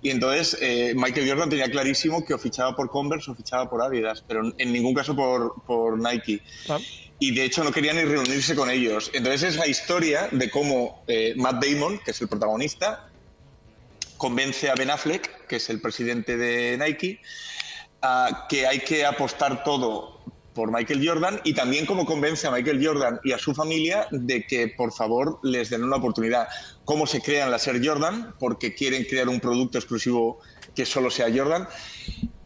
Y 0.00 0.11
entonces 0.11 0.56
eh, 0.61 0.93
Michael 0.96 1.29
Jordan 1.29 1.50
tenía 1.50 1.69
clarísimo 1.70 2.25
que 2.25 2.32
o 2.35 2.38
fichaba 2.38 2.75
por 2.76 2.88
Converse 2.90 3.31
o 3.31 3.35
fichaba 3.35 3.69
por 3.69 3.82
Adidas, 3.82 4.23
pero 4.26 4.43
en 4.56 4.73
ningún 4.73 4.94
caso 4.94 5.14
por, 5.17 5.55
por 5.67 5.99
Nike. 5.99 6.40
Ah. 6.69 6.79
Y 7.20 7.35
de 7.35 7.44
hecho 7.44 7.65
no 7.65 7.73
quería 7.73 7.93
ni 7.93 8.03
reunirse 8.03 8.55
con 8.55 8.70
ellos. 8.70 9.11
Entonces 9.12 9.43
es 9.43 9.56
la 9.56 9.67
historia 9.67 10.29
de 10.31 10.50
cómo 10.50 11.03
eh, 11.09 11.35
Matt 11.37 11.65
Damon, 11.65 11.99
que 12.05 12.12
es 12.12 12.20
el 12.20 12.29
protagonista, 12.29 13.09
convence 14.17 14.70
a 14.70 14.75
Ben 14.75 14.91
Affleck, 14.91 15.47
que 15.47 15.56
es 15.56 15.70
el 15.70 15.81
presidente 15.81 16.37
de 16.37 16.76
Nike, 16.79 17.20
a 18.03 18.47
que 18.49 18.67
hay 18.67 18.81
que 18.81 19.05
apostar 19.05 19.65
todo 19.65 20.19
por 20.59 20.73
Michael 20.73 21.07
Jordan 21.07 21.40
y 21.45 21.54
también 21.54 21.87
como 21.87 22.04
convence 22.04 22.47
a 22.49 22.50
Michael 22.50 22.85
Jordan 22.85 23.21
y 23.23 23.31
a 23.31 23.38
su 23.38 23.54
familia 23.54 24.09
de 24.11 24.45
que 24.45 24.66
por 24.66 24.92
favor 24.92 25.38
les 25.45 25.71
den 25.71 25.85
una 25.85 25.97
oportunidad. 25.97 26.49
¿Cómo 26.85 27.07
se 27.07 27.21
crean 27.21 27.52
las 27.52 27.69
Air 27.69 27.81
Jordan? 27.85 28.35
Porque 28.40 28.75
quieren 28.75 29.04
crear 29.04 29.28
un 29.28 29.38
producto 29.38 29.78
exclusivo 29.78 30.40
que 30.75 30.85
solo 30.85 31.12
sea 31.12 31.28
Jordan. 31.33 31.69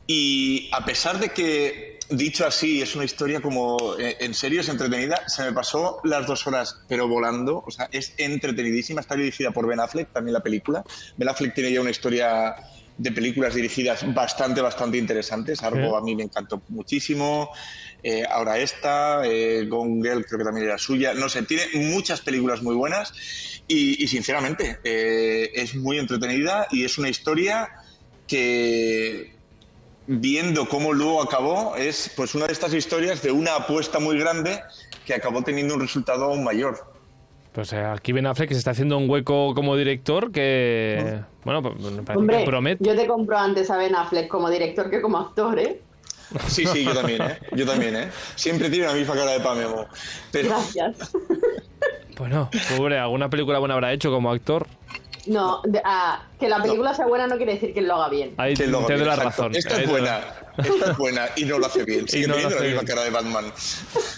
Y 0.07 0.69
a 0.73 0.85
pesar 0.85 1.19
de 1.21 1.31
que, 1.31 1.92
dicho 2.17 2.47
así, 2.47 2.83
es 2.83 2.95
una 2.95 3.05
historia 3.05 3.41
como 3.41 3.97
eh, 3.99 4.17
en 4.21 4.35
serio, 4.35 4.61
es 4.61 4.69
entretenida, 4.69 5.29
se 5.29 5.45
me 5.45 5.53
pasó 5.53 6.01
las 6.05 6.27
dos 6.27 6.47
horas, 6.47 6.81
pero 6.89 7.09
volando. 7.09 7.63
O 7.67 7.71
sea, 7.71 7.89
es 7.93 8.15
entretenidísima. 8.19 9.01
Está 9.01 9.15
dirigida 9.17 9.51
por 9.51 9.67
Ben 9.67 9.81
Affleck, 9.81 10.13
también 10.13 10.35
la 10.35 10.43
película. 10.43 10.85
Ben 11.17 11.29
Affleck 11.29 11.55
tiene 11.55 11.73
ya 11.73 11.81
una 11.81 11.91
historia 11.91 12.55
de 12.99 13.11
películas 13.11 13.55
dirigidas 13.55 14.15
bastante, 14.15 14.61
bastante 14.61 14.99
interesantes. 14.99 15.63
Argo 15.63 15.91
Sí. 15.91 15.97
a 15.97 16.01
mí 16.03 16.15
me 16.15 16.25
encantó 16.25 16.63
muchísimo. 16.69 17.51
Eh, 18.03 18.25
ahora 18.29 18.59
esta, 18.59 19.23
eh, 19.25 19.65
Gone 19.67 20.03
Girl 20.03 20.25
creo 20.27 20.39
que 20.39 20.45
también 20.45 20.67
era 20.67 20.79
suya. 20.79 21.15
No 21.15 21.29
sé, 21.29 21.43
tiene 21.43 21.65
muchas 21.75 22.21
películas 22.21 22.63
muy 22.63 22.75
buenas 22.75 23.13
y, 23.69 24.03
y, 24.03 24.09
sinceramente 24.09 24.79
eh, 24.85 25.51
es 25.55 25.75
muy 25.77 25.99
entretenida 25.99 26.67
y 26.71 26.85
es 26.85 26.99
una 26.99 27.09
historia 27.09 27.71
que 28.27 29.37
viendo 30.07 30.69
cómo 30.69 30.93
luego 30.93 31.23
acabó 31.23 31.77
es 31.77 32.13
pues 32.17 32.35
una 32.35 32.47
de 32.47 32.53
estas 32.53 32.75
historias 32.75 33.23
de 33.23 33.31
una 33.33 33.57
apuesta 33.57 33.99
muy 33.99 34.19
grande 34.19 34.61
que 35.07 35.15
acabó 35.15 35.43
teniendo 35.43 35.75
un 35.75 35.81
resultado 35.81 36.25
aún 36.25 36.45
mayor. 36.45 36.93
Pues 37.53 37.73
eh, 37.75 37.85
aquí 37.85 38.13
Ben 38.13 38.27
Affleck 38.27 38.51
se 38.51 38.59
está 38.59 38.71
haciendo 38.71 38.97
un 38.97 39.11
hueco 39.11 39.55
como 39.55 39.77
director 39.77 40.33
que, 40.33 41.21
bueno, 41.45 41.63
pues, 41.63 41.79
me 41.79 42.03
parece 42.03 42.19
Hombre, 42.19 42.39
que 42.39 42.45
promete. 42.45 42.85
yo 42.85 42.97
te 42.97 43.07
compro 43.07 43.37
antes 43.37 43.71
a 43.71 43.77
Ben 43.77 43.95
Affleck 43.95 44.29
como 44.29 44.49
director 44.49 44.89
que 44.91 45.03
como 45.03 45.19
actor, 45.19 45.59
¿eh? 45.59 45.83
Sí, 46.47 46.65
sí, 46.65 46.83
yo 46.83 46.95
también, 46.95 47.21
¿eh? 47.21 47.39
Yo 47.53 47.67
también, 47.67 47.95
¿eh? 47.95 48.09
Siempre 48.37 48.71
tiene 48.71 48.87
la 48.87 48.95
misma 48.95 49.15
cara 49.15 49.33
de 49.33 49.41
Pamemo. 49.41 49.87
Pero 50.31 50.49
Gracias. 50.49 51.13
Bueno, 52.17 52.49
pobre, 52.75 52.99
alguna 52.99 53.29
película 53.29 53.59
buena 53.59 53.75
habrá 53.75 53.93
hecho 53.93 54.11
como 54.11 54.31
actor. 54.31 54.67
No, 55.27 55.61
de- 55.65 55.81
ah, 55.85 56.23
que 56.41 56.49
la 56.49 56.61
película 56.63 56.95
sea 56.95 57.07
buena 57.07 57.27
no 57.29 57.37
quiere 57.37 57.55
decir 57.55 57.73
que 57.73 57.81
lo 57.83 57.95
haga 57.95 58.09
bien. 58.09 58.33
Ahí 58.39 58.55
te 58.55 58.67
lo 58.67 58.79
haga 58.79 58.89
doy 58.89 58.97
bien, 58.97 59.07
la 59.09 59.15
exacto. 59.15 59.31
razón. 59.43 59.57
Esta 59.57 59.77
Ahí 59.77 59.85
es 59.85 59.91
buena. 59.91 60.21
Esta 60.59 60.91
es 60.91 60.99
buena 60.99 61.29
y 61.37 61.45
no 61.45 61.59
lo 61.59 61.67
hace 61.67 61.85
bien. 61.85 62.09
Sigue 62.09 62.27
no 62.27 62.35
lo 62.35 62.41
teniendo 62.41 62.57
la 62.57 62.61
hace 62.61 62.67
misma 62.69 62.83
bien. 62.83 62.87
cara 62.97 63.05
de 63.05 63.11
Batman. 63.11 63.45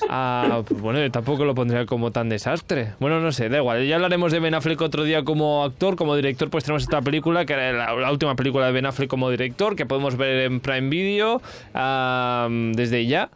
Ah, 0.08 0.62
pues 0.66 0.80
bueno, 0.80 1.00
yo 1.00 1.11
tampoco 1.11 1.44
lo 1.44 1.54
pondría 1.54 1.84
como 1.87 2.11
tan 2.11 2.28
desastre. 2.28 2.94
Bueno, 3.00 3.20
no 3.20 3.32
sé, 3.32 3.49
da 3.49 3.58
igual. 3.58 3.87
Ya 3.87 3.96
hablaremos 3.96 4.32
de 4.32 4.40
Ben 4.40 4.54
Affleck 4.54 4.80
otro 4.80 5.04
día 5.04 5.23
como 5.25 5.62
actor, 5.64 5.94
como 5.96 6.16
director. 6.16 6.49
Pues 6.50 6.64
tenemos 6.64 6.82
esta 6.82 7.02
película, 7.02 7.44
que 7.44 7.52
era 7.52 7.73
la, 7.73 7.94
la 7.94 8.11
última 8.11 8.34
película 8.34 8.66
de 8.66 8.73
Ben 8.73 8.87
Affleck 8.87 9.08
como 9.11 9.30
director, 9.30 9.76
que 9.76 9.87
podemos 9.87 10.16
ver 10.16 10.40
en 10.46 10.61
Prime 10.61 10.88
Video 10.88 11.42
ah, 11.75 12.49
desde 12.50 13.06
ya. 13.06 13.30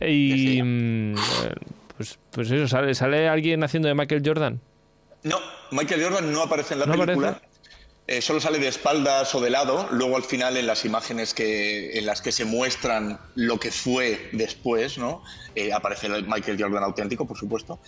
Y. 0.00 0.60
mm, 0.62 1.14
Pues, 1.96 2.18
pues 2.32 2.50
eso, 2.50 2.66
sale, 2.68 2.94
sale 2.94 3.28
alguien 3.28 3.62
haciendo 3.64 3.88
de 3.88 3.94
Michael 3.94 4.22
Jordan. 4.24 4.60
No, 5.24 5.38
Michael 5.72 6.02
Jordan 6.02 6.32
no 6.32 6.42
aparece 6.42 6.74
en 6.74 6.80
la 6.80 6.86
¿No 6.86 6.92
película. 6.92 7.28
aparece? 7.30 7.54
Eh, 8.06 8.20
solo 8.20 8.38
sale 8.38 8.58
de 8.58 8.68
espaldas 8.68 9.34
o 9.34 9.40
de 9.40 9.48
lado. 9.48 9.88
Luego 9.92 10.16
al 10.18 10.24
final 10.24 10.58
en 10.58 10.66
las 10.66 10.84
imágenes 10.84 11.32
que, 11.32 11.98
en 11.98 12.04
las 12.04 12.20
que 12.20 12.32
se 12.32 12.44
muestran 12.44 13.18
lo 13.34 13.58
que 13.58 13.70
fue 13.70 14.28
después, 14.32 14.98
¿no? 14.98 15.22
Eh, 15.54 15.72
aparece 15.72 16.08
el 16.08 16.26
Michael 16.26 16.60
Jordan 16.60 16.84
auténtico, 16.84 17.26
por 17.26 17.38
supuesto. 17.38 17.80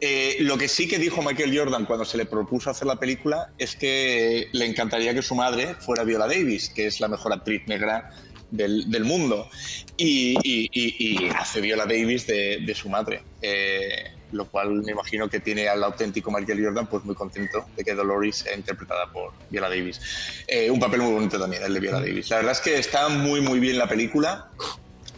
Eh, 0.00 0.38
lo 0.40 0.58
que 0.58 0.66
sí 0.66 0.88
que 0.88 0.98
dijo 0.98 1.22
Michael 1.22 1.56
Jordan 1.56 1.84
cuando 1.86 2.04
se 2.04 2.16
le 2.16 2.26
propuso 2.26 2.68
hacer 2.68 2.88
la 2.88 2.96
película 2.96 3.52
es 3.58 3.76
que 3.76 4.48
le 4.52 4.66
encantaría 4.66 5.14
que 5.14 5.22
su 5.22 5.36
madre 5.36 5.76
fuera 5.76 6.02
Viola 6.02 6.26
Davis, 6.26 6.68
que 6.70 6.88
es 6.88 6.98
la 6.98 7.06
mejor 7.06 7.32
actriz 7.32 7.62
negra 7.68 8.10
del, 8.50 8.90
del 8.90 9.04
mundo. 9.04 9.48
Y, 9.96 10.36
y- 10.42 10.68
y- 10.72 11.26
y 11.26 11.28
hace 11.28 11.60
Viola 11.60 11.86
Davis 11.86 12.26
de, 12.26 12.58
de 12.66 12.74
su 12.74 12.88
madre. 12.88 13.22
Eh, 13.40 14.16
lo 14.32 14.46
cual 14.46 14.82
me 14.82 14.92
imagino 14.92 15.28
que 15.28 15.40
tiene 15.40 15.68
al 15.68 15.82
auténtico 15.82 16.30
Michael 16.30 16.64
Jordan 16.64 16.86
pues 16.86 17.04
muy 17.04 17.14
contento 17.14 17.66
de 17.76 17.84
que 17.84 17.94
Dolores 17.94 18.36
sea 18.36 18.56
interpretada 18.56 19.06
por 19.12 19.32
Viola 19.50 19.68
Davis. 19.68 20.00
Eh, 20.46 20.70
un 20.70 20.80
papel 20.80 21.02
muy 21.02 21.12
bonito 21.12 21.38
también, 21.38 21.62
el 21.62 21.74
de 21.74 21.80
Viola 21.80 22.00
Davis. 22.00 22.30
La 22.30 22.36
verdad 22.36 22.52
es 22.52 22.60
que 22.60 22.78
está 22.78 23.08
muy 23.08 23.40
muy 23.40 23.60
bien 23.60 23.78
la 23.78 23.88
película, 23.88 24.50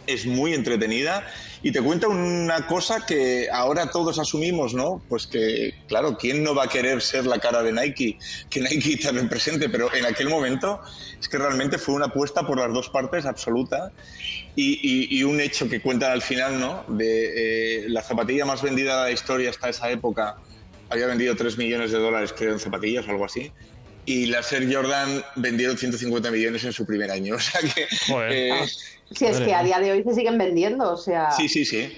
es 0.07 0.25
muy 0.25 0.53
entretenida 0.53 1.25
y 1.61 1.71
te 1.71 1.81
cuenta 1.81 2.09
una 2.09 2.67
cosa 2.67 3.05
que 3.05 3.47
ahora 3.49 3.89
todos 3.89 4.19
asumimos, 4.19 4.73
¿no? 4.73 5.01
Pues 5.07 5.27
que, 5.27 5.73
claro, 5.87 6.17
¿quién 6.17 6.43
no 6.43 6.53
va 6.53 6.65
a 6.65 6.67
querer 6.67 7.01
ser 7.01 7.25
la 7.25 7.39
cara 7.39 7.63
de 7.63 7.71
Nike? 7.71 8.19
Que 8.49 8.59
Nike 8.59 8.97
te 9.01 9.11
represente, 9.11 9.69
pero 9.69 9.93
en 9.93 10.05
aquel 10.05 10.27
momento 10.29 10.81
es 11.19 11.29
que 11.29 11.37
realmente 11.37 11.77
fue 11.77 11.95
una 11.95 12.07
apuesta 12.07 12.45
por 12.45 12.57
las 12.57 12.73
dos 12.73 12.89
partes 12.89 13.25
absoluta 13.25 13.93
y, 14.55 14.73
y- 14.81 15.19
y 15.19 15.23
un 15.23 15.39
hecho 15.39 15.67
que 15.69 15.81
cuentan 15.81 16.11
al 16.11 16.21
final, 16.21 16.59
¿no? 16.59 16.83
De 16.87 17.85
eh, 17.85 17.89
la 17.89 18.01
zapatilla 18.01 18.45
más 18.45 18.61
vendida 18.61 18.99
de 18.99 19.09
la 19.09 19.11
historia 19.11 19.49
hasta 19.49 19.69
esa 19.69 19.89
época 19.91 20.35
había 20.89 21.07
vendido 21.07 21.35
3 21.35 21.57
millones 21.57 21.91
de 21.91 21.97
dólares, 21.99 22.33
creo, 22.37 22.53
en 22.53 22.59
zapatillas 22.59 23.07
o 23.07 23.11
algo 23.11 23.25
así. 23.25 23.51
Y 24.05 24.25
las 24.27 24.51
Air 24.51 24.71
Jordan 24.71 25.23
vendieron 25.37 25.77
150 25.77 26.29
millones 26.29 26.63
en 26.65 26.73
su 26.73 26.85
primer 26.85 27.09
año. 27.09 27.35
O 27.37 27.39
sea 27.39 27.61
que. 27.61 27.87
Joder. 28.07 28.31
eh, 28.31 28.53
Si 29.11 29.25
es 29.25 29.39
que 29.39 29.53
a 29.53 29.63
día 29.63 29.79
de 29.79 29.91
hoy 29.91 30.03
se 30.03 30.13
siguen 30.13 30.37
vendiendo, 30.37 30.91
o 30.93 30.97
sea. 30.97 31.31
sí, 31.31 31.47
sí, 31.47 31.63
sí. 31.65 31.89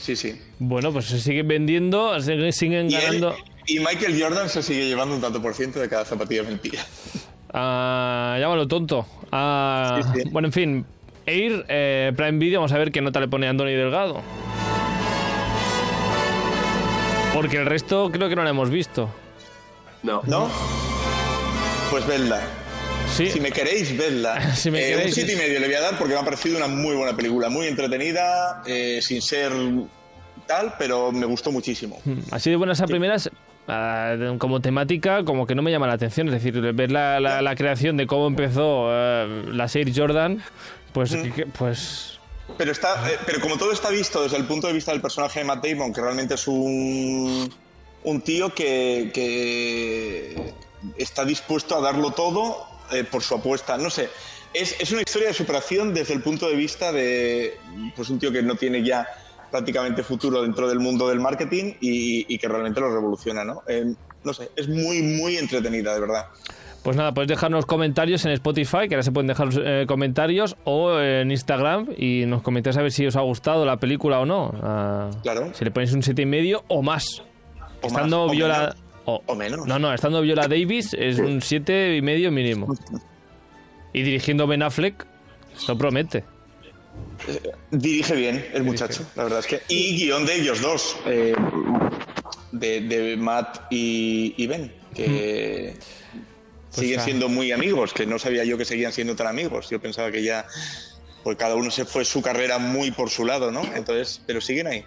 Sí, 0.00 0.14
sí. 0.14 0.40
Bueno, 0.60 0.92
pues 0.92 1.06
se 1.06 1.18
siguen 1.18 1.48
vendiendo, 1.48 2.18
se- 2.20 2.52
siguen 2.52 2.88
Y, 2.90 2.94
él- 2.94 3.02
ganando. 3.02 3.36
y 3.66 3.80
Michael 3.80 4.22
Jordan 4.22 4.48
se 4.48 4.62
sigue 4.62 4.86
llevando 4.86 5.16
un 5.16 5.20
tanto 5.20 5.42
por 5.42 5.52
ciento 5.52 5.80
de 5.80 5.88
cada 5.88 6.04
zapatilla 6.04 6.42
vendida. 6.42 6.86
Ah, 7.52 8.36
llámalo 8.38 8.68
tonto. 8.68 9.06
Ah, 9.32 10.00
Sí, 10.14 10.22
sí. 10.22 10.28
Bueno, 10.30 10.46
en 10.48 10.52
fin. 10.52 10.86
Air, 11.26 11.64
eh, 11.68 12.12
Prime 12.16 12.38
Video, 12.38 12.60
vamos 12.60 12.72
a 12.72 12.78
ver 12.78 12.90
qué 12.92 13.00
nota 13.00 13.20
le 13.20 13.28
pone 13.28 13.48
Andoni 13.48 13.72
Delgado. 13.72 14.22
Porque 17.34 17.58
el 17.58 17.66
resto 17.66 18.10
creo 18.10 18.28
que 18.28 18.36
no 18.36 18.42
lo 18.42 18.48
hemos 18.48 18.70
visto. 18.70 19.10
No. 20.02 20.22
¿No? 20.26 20.48
Pues 21.90 22.06
vedla. 22.06 22.40
Sí. 23.12 23.28
Si 23.28 23.40
me 23.40 23.50
queréis, 23.52 23.96
vedla. 23.96 24.40
Si 24.54 24.70
me 24.70 24.80
Eh, 24.80 24.88
queréis, 24.90 25.06
un 25.08 25.12
siete 25.12 25.32
y 25.34 25.36
medio 25.36 25.60
le 25.60 25.66
voy 25.66 25.74
a 25.76 25.80
dar 25.80 25.98
porque 25.98 26.14
me 26.14 26.20
ha 26.20 26.24
parecido 26.24 26.56
una 26.56 26.66
muy 26.68 26.94
buena 26.96 27.14
película, 27.16 27.48
muy 27.48 27.66
entretenida, 27.66 28.62
eh, 28.66 29.00
sin 29.02 29.20
ser 29.20 29.52
tal, 30.46 30.74
pero 30.78 31.12
me 31.12 31.26
gustó 31.26 31.50
muchísimo. 31.52 32.00
Así 32.30 32.50
de 32.50 32.56
buenas 32.56 32.80
a 32.80 32.86
primeras, 32.86 33.30
ah, 33.68 34.14
como 34.38 34.60
temática, 34.60 35.24
como 35.24 35.46
que 35.46 35.54
no 35.54 35.62
me 35.62 35.70
llama 35.70 35.86
la 35.86 35.94
atención. 35.94 36.28
Es 36.28 36.34
decir, 36.34 36.60
ver 36.74 36.90
la, 36.92 37.20
la- 37.20 37.42
la 37.42 37.54
creación 37.56 37.96
de 37.96 38.06
cómo 38.06 38.26
empezó 38.26 38.88
eh, 38.90 39.44
la 39.52 39.68
serie 39.68 39.92
Jordan, 39.96 40.42
pues, 40.92 41.10
que- 41.34 41.46
pues 41.46 42.18
Pero 42.58 42.72
está, 42.72 43.10
eh, 43.10 43.18
pero 43.26 43.40
como 43.40 43.56
todo 43.58 43.72
está 43.72 43.90
visto 43.90 44.22
desde 44.22 44.36
el 44.36 44.44
punto 44.44 44.66
de 44.68 44.72
vista 44.72 44.92
del 44.92 45.00
personaje 45.00 45.40
de 45.40 45.44
Matt 45.46 45.64
Damon, 45.66 45.92
que 45.92 46.00
realmente 46.00 46.34
es 46.34 46.46
un, 46.48 47.52
un 48.04 48.20
tío 48.22 48.54
que, 48.54 49.10
que 49.12 50.52
está 50.96 51.24
dispuesto 51.24 51.76
a 51.76 51.80
darlo 51.80 52.12
todo 52.12 52.66
eh, 52.92 53.04
por 53.04 53.22
su 53.22 53.34
apuesta. 53.34 53.76
No 53.78 53.90
sé, 53.90 54.08
es, 54.54 54.76
es 54.80 54.92
una 54.92 55.02
historia 55.02 55.28
de 55.28 55.34
superación 55.34 55.92
desde 55.92 56.14
el 56.14 56.22
punto 56.22 56.48
de 56.48 56.54
vista 56.56 56.92
de 56.92 57.58
pues 57.96 58.08
un 58.10 58.18
tío 58.20 58.30
que 58.32 58.42
no 58.42 58.54
tiene 58.54 58.82
ya 58.84 59.06
prácticamente 59.50 60.02
futuro 60.02 60.42
dentro 60.42 60.68
del 60.68 60.80
mundo 60.80 61.08
del 61.08 61.20
marketing 61.20 61.74
y, 61.80 62.26
y 62.32 62.38
que 62.38 62.48
realmente 62.48 62.80
lo 62.80 62.92
revoluciona, 62.92 63.44
¿no? 63.44 63.62
Eh, 63.68 63.84
no 64.24 64.32
sé, 64.34 64.50
es 64.56 64.68
muy, 64.68 65.02
muy 65.02 65.36
entretenida, 65.36 65.94
de 65.94 66.00
verdad. 66.00 66.26
Pues 66.82 66.96
nada, 66.96 67.12
podéis 67.12 67.30
dejarnos 67.30 67.66
comentarios 67.66 68.24
en 68.26 68.30
Spotify, 68.32 68.86
que 68.88 68.94
ahora 68.94 69.02
se 69.02 69.10
pueden 69.10 69.26
dejar 69.26 69.48
eh, 69.60 69.86
comentarios, 69.88 70.56
o 70.64 70.98
en 71.00 71.30
Instagram, 71.32 71.88
y 71.96 72.24
nos 72.26 72.42
comentáis 72.42 72.76
a 72.76 72.82
ver 72.82 72.92
si 72.92 73.04
os 73.06 73.16
ha 73.16 73.22
gustado 73.22 73.64
la 73.64 73.76
película 73.78 74.20
o 74.20 74.26
no. 74.26 74.52
Ah, 74.62 75.10
Claro. 75.22 75.52
Si 75.52 75.64
le 75.64 75.70
ponéis 75.72 75.92
un 75.94 76.02
siete 76.04 76.22
y 76.22 76.26
medio 76.26 76.62
o 76.68 76.82
más. 76.82 77.22
O 77.82 77.88
estando 77.88 78.22
más, 78.22 78.28
o 78.28 78.30
Viola... 78.32 78.58
menos. 78.58 78.76
o- 79.06 79.22
O 79.26 79.34
menos. 79.34 79.66
No, 79.66 79.78
no, 79.80 79.92
estando 79.92 80.20
Viola 80.22 80.46
Davis 80.48 80.94
es 80.98 81.18
un 81.18 81.40
siete 81.42 81.96
y 81.96 82.02
medio 82.02 82.30
mínimo. 82.30 82.72
Y 83.92 84.02
dirigiendo 84.02 84.46
Ben 84.46 84.62
Affleck, 84.62 85.06
esto 85.56 85.76
promete. 85.78 86.22
Dirige 87.70 88.14
bien 88.14 88.46
el 88.52 88.62
muchacho, 88.62 89.04
la 89.16 89.24
verdad 89.24 89.40
es 89.40 89.46
que. 89.46 89.62
Y 89.68 89.96
guion 89.96 90.26
de 90.26 90.36
ellos 90.36 90.60
dos, 90.60 90.96
eh, 91.06 91.34
de, 92.52 92.80
de 92.82 93.16
Matt 93.16 93.66
y, 93.70 94.34
y 94.36 94.46
Ben, 94.46 94.72
que 94.94 95.74
siguen 96.70 97.00
ah. 97.00 97.02
siendo 97.02 97.28
muy 97.28 97.52
amigos, 97.52 97.92
que 97.92 98.06
no 98.06 98.18
sabía 98.18 98.44
yo 98.44 98.58
que 98.58 98.64
seguían 98.64 98.92
siendo 98.92 99.16
tan 99.16 99.26
amigos. 99.26 99.70
Yo 99.70 99.80
pensaba 99.80 100.10
que 100.10 100.22
ya, 100.22 100.46
pues 101.24 101.36
cada 101.36 101.54
uno 101.56 101.70
se 101.70 101.84
fue 101.84 102.04
su 102.04 102.22
carrera 102.22 102.58
muy 102.58 102.90
por 102.90 103.10
su 103.10 103.24
lado, 103.24 103.50
¿no? 103.50 103.62
Entonces, 103.74 104.22
pero 104.26 104.40
siguen 104.40 104.66
ahí. 104.66 104.84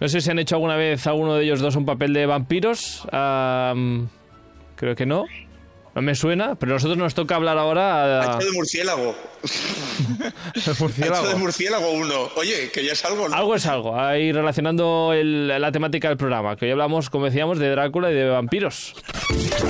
No 0.00 0.08
sé 0.08 0.20
si 0.20 0.30
han 0.30 0.38
hecho 0.38 0.56
alguna 0.56 0.76
vez 0.76 1.06
alguno 1.06 1.34
de 1.34 1.44
ellos 1.44 1.60
dos 1.60 1.76
un 1.76 1.84
papel 1.84 2.12
de 2.12 2.26
vampiros. 2.26 3.06
Am, 3.12 4.08
creo 4.76 4.94
que 4.94 5.06
no. 5.06 5.24
No 5.94 6.00
me 6.00 6.14
suena, 6.14 6.54
pero 6.54 6.72
a 6.72 6.74
nosotros 6.76 6.96
nos 6.96 7.14
toca 7.14 7.34
hablar 7.36 7.58
Ha 7.58 7.60
ahora 7.60 8.36
hecho 8.38 8.46
de 8.46 8.52
murciélago. 8.52 9.14
de 9.42 10.24
Ha 10.24 10.58
hecho 10.58 10.72
de 10.72 10.80
murciélago. 10.80 11.38
murciélago 11.38 11.90
uno. 11.92 12.30
Oye, 12.36 12.70
que 12.72 12.82
ya 12.84 12.92
es 12.92 13.04
algo, 13.04 13.28
¿no? 13.28 13.36
Algo 13.36 13.54
es 13.54 13.66
algo, 13.66 13.98
ahí 14.00 14.32
relacionando 14.32 15.12
el- 15.12 15.48
la 15.48 15.70
temática 15.70 16.08
del 16.08 16.16
programa, 16.16 16.56
que 16.56 16.64
hoy 16.64 16.70
hablamos, 16.70 17.10
como 17.10 17.26
decíamos, 17.26 17.58
de 17.58 17.68
Drácula 17.70 18.10
y 18.10 18.14
de 18.14 18.24
vampiros. 18.28 18.94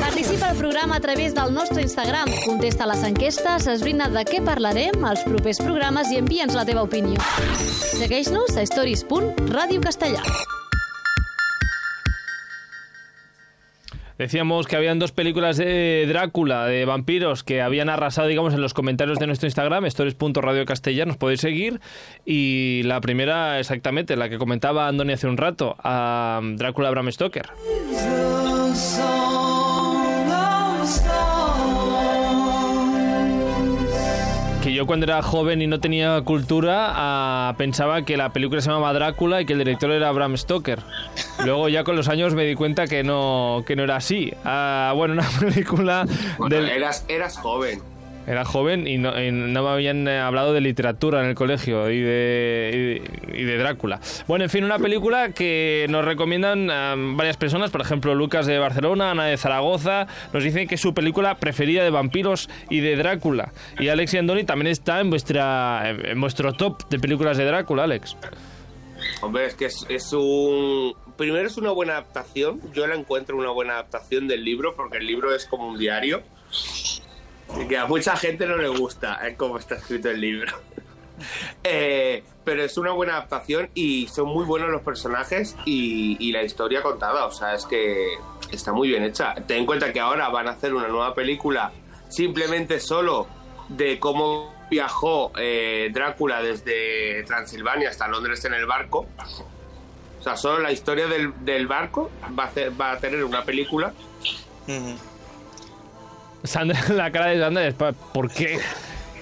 Participa 0.01 0.51
al 0.51 0.57
programa 0.57 0.97
a 0.97 1.01
través 1.01 1.35
del 1.35 1.53
nostre 1.53 1.83
Instagram. 1.83 2.29
Contesta 2.47 2.87
les 2.87 3.03
enquestes, 3.03 3.67
esbrina 3.67 4.09
de 4.09 4.25
què 4.25 4.41
parlarem 4.45 5.05
als 5.05 5.25
propers 5.27 5.59
programes 5.59 6.11
i 6.13 6.19
envia'ns 6.23 6.55
la 6.55 6.65
teva 6.65 6.83
opinió. 6.83 7.19
Segueix-nos 7.99 8.57
a 8.57 8.63
stories.radiocastellà. 8.63 10.23
Decíamos 14.19 14.67
que 14.67 14.77
habían 14.77 14.99
dos 14.99 15.13
películas 15.13 15.57
de 15.57 16.05
Drácula, 16.09 16.67
de 16.67 16.85
vampiros, 16.85 17.43
que 17.45 17.63
habían 17.63 17.89
arrasado, 17.89 18.29
digamos, 18.29 18.55
en 18.55 18.61
los 18.61 18.75
comentarios 18.75 19.19
de 19.19 19.27
nuestro 19.27 19.47
Instagram, 19.47 19.85
stories.radiocastellà, 19.87 21.07
nos 21.07 21.17
podéis 21.17 21.41
seguir. 21.41 21.81
Y 22.25 22.83
la 22.85 23.01
primera, 23.01 23.59
exactamente, 23.59 24.17
la 24.17 24.29
que 24.29 24.39
comentaba 24.39 24.89
Andoni 24.89 25.13
hace 25.13 25.27
un 25.27 25.37
rato, 25.37 25.77
a 25.83 26.41
Drácula 26.43 26.91
Bram 26.91 27.11
Stoker. 27.11 27.51
Yo 34.83 34.87
cuando 34.87 35.05
era 35.07 35.23
joven 35.23 35.63
y 35.63 35.69
no 35.69 35.79
tenía 35.79 36.21
cultura 36.23 36.89
ah, 36.89 37.55
pensaba 37.57 38.03
que 38.03 38.17
la 38.17 38.33
película 38.33 38.61
se 38.61 38.69
llamaba 38.69 38.93
Drácula 38.93 39.41
y 39.41 39.47
que 39.47 39.53
el 39.53 39.61
director 39.61 39.93
era 39.93 40.11
Bram 40.11 40.37
Stoker. 40.37 40.81
Luego 41.45 41.69
ya 41.69 41.85
con 41.85 41.95
los 41.95 42.09
años 42.09 42.35
me 42.35 42.45
di 42.45 42.57
cuenta 42.57 42.89
que 42.89 43.05
no, 43.05 43.63
que 43.65 43.77
no 43.77 43.85
era 43.85 43.95
así. 43.95 44.35
Ah, 44.45 44.93
bueno, 44.97 45.15
una 45.15 45.29
película 45.41 46.05
Bueno, 46.37 46.57
del... 46.57 46.69
eras, 46.69 47.05
eras 47.09 47.39
joven. 47.39 47.92
Era 48.27 48.45
joven 48.45 48.87
y 48.87 48.99
no, 48.99 49.13
me 49.13 49.69
habían 49.69 50.07
eh, 50.07 50.19
hablado 50.19 50.53
de 50.53 50.61
literatura 50.61 51.21
en 51.23 51.31
el 51.31 51.35
colegio 51.35 51.91
y 51.91 52.01
de, 52.01 53.03
y, 53.33 53.43
de 53.43 53.59
Drácula. 53.59 54.01
Bueno, 54.29 54.45
en 54.45 54.51
fin, 54.51 54.65
una 54.65 54.79
película 54.79 55.33
que 55.33 55.87
nos 55.89 56.05
recomiendan 56.05 56.71
ah, 56.71 56.95
varias 56.97 57.37
personas, 57.37 57.71
por 57.71 57.81
ejemplo 57.81 58.15
Lucas 58.15 58.47
de 58.47 58.59
Barcelona, 58.59 59.11
Ana 59.11 59.27
de 59.27 59.37
Zaragoza, 59.37 60.07
nos 60.33 60.45
dicen 60.45 60.69
que 60.69 60.77
es 60.77 60.81
su 60.81 60.95
película 60.95 61.37
preferida 61.37 61.83
de 61.83 61.91
vampiros 61.91 62.49
y 62.71 62.81
de 62.81 62.97
Drácula. 62.97 63.53
Y 63.79 63.89
Alex 63.89 64.15
y 64.15 64.19
Andoni 64.19 64.45
también 64.45 64.69
está 64.69 65.01
en, 65.01 65.11
vuestra, 65.11 65.91
en 65.91 66.21
vuestro 66.21 66.53
top 66.53 66.89
de 66.89 66.99
películas 67.01 67.37
de 67.39 67.45
Drácula, 67.45 67.85
Alex. 67.85 68.17
Hombre, 69.21 69.47
es 69.47 69.55
que 69.55 69.67
es 69.67 70.13
un 70.13 70.95
primero 71.17 71.47
es 71.47 71.57
una 71.57 71.71
buena 71.71 71.93
adaptación. 71.95 72.61
Yo 72.73 72.87
la 72.87 72.95
encuentro 72.95 73.37
una 73.37 73.51
buena 73.51 73.75
adaptación 73.75 74.29
del 74.29 74.45
libro 74.45 74.75
porque 74.75 74.99
el 74.99 75.07
libro 75.07 75.35
es 75.35 75.47
como 75.47 75.69
un 75.69 75.79
diario. 75.79 76.23
Que 77.69 77.79
a 77.79 77.87
mucha 77.87 78.17
gente 78.17 78.47
no 78.47 78.57
le 78.57 78.69
gusta 78.69 79.27
eh, 79.27 79.35
cómo 79.37 79.59
está 79.59 79.77
escrito 79.77 80.11
el 80.11 80.21
libro. 80.21 80.53
Eh, 81.63 82.25
pero 82.45 82.65
es 82.65 82.77
una 82.79 82.91
buena 82.91 83.13
adaptación 83.13 83.71
y 83.75 84.09
son 84.09 84.27
muy 84.27 84.45
buenos 84.45 84.71
los 84.71 84.83
personajes 84.83 85.55
y, 85.65 86.17
y 86.19 86.33
la 86.33 86.43
historia 86.43 86.83
contada. 86.83 87.27
O 87.27 87.31
sea, 87.31 87.55
es 87.55 87.65
que 87.65 88.15
está 88.51 88.73
muy 88.73 88.89
bien 88.89 89.05
hecha. 89.05 89.35
Ten 89.47 89.59
en 89.59 89.67
cuenta 89.67 89.93
que 89.93 90.01
ahora 90.01 90.31
van 90.31 90.49
a 90.49 90.53
hacer 90.53 90.75
una 90.75 90.89
nueva 90.89 91.15
película 91.15 91.71
simplemente 92.09 92.81
solo 92.81 93.29
de 93.69 94.01
cómo 94.01 94.53
viajó 94.71 95.33
eh, 95.37 95.91
Drácula 95.93 96.43
desde 96.43 97.23
Transilvania 97.25 97.91
hasta 97.91 98.09
Londres 98.09 98.45
en 98.45 98.55
el 98.55 98.67
barco. 98.67 99.07
O 100.19 100.23
sea, 100.23 100.37
solo 100.37 100.61
la 100.61 100.73
historia 100.73 101.07
del, 101.09 101.45
del 101.45 101.67
barco 101.67 102.11
va 102.39 102.45
a, 102.45 102.71
va 102.71 102.93
a 102.93 102.99
tener 102.99 103.25
una 103.25 103.45
película. 103.45 103.93
Sandra, 106.45 106.81
la 106.91 107.11
cara 107.13 107.27
de 107.29 107.39
Sandra 107.41 107.67
es 107.67 107.75
pa- 107.75 107.93
¿por 107.93 108.31
qué? 108.31 108.59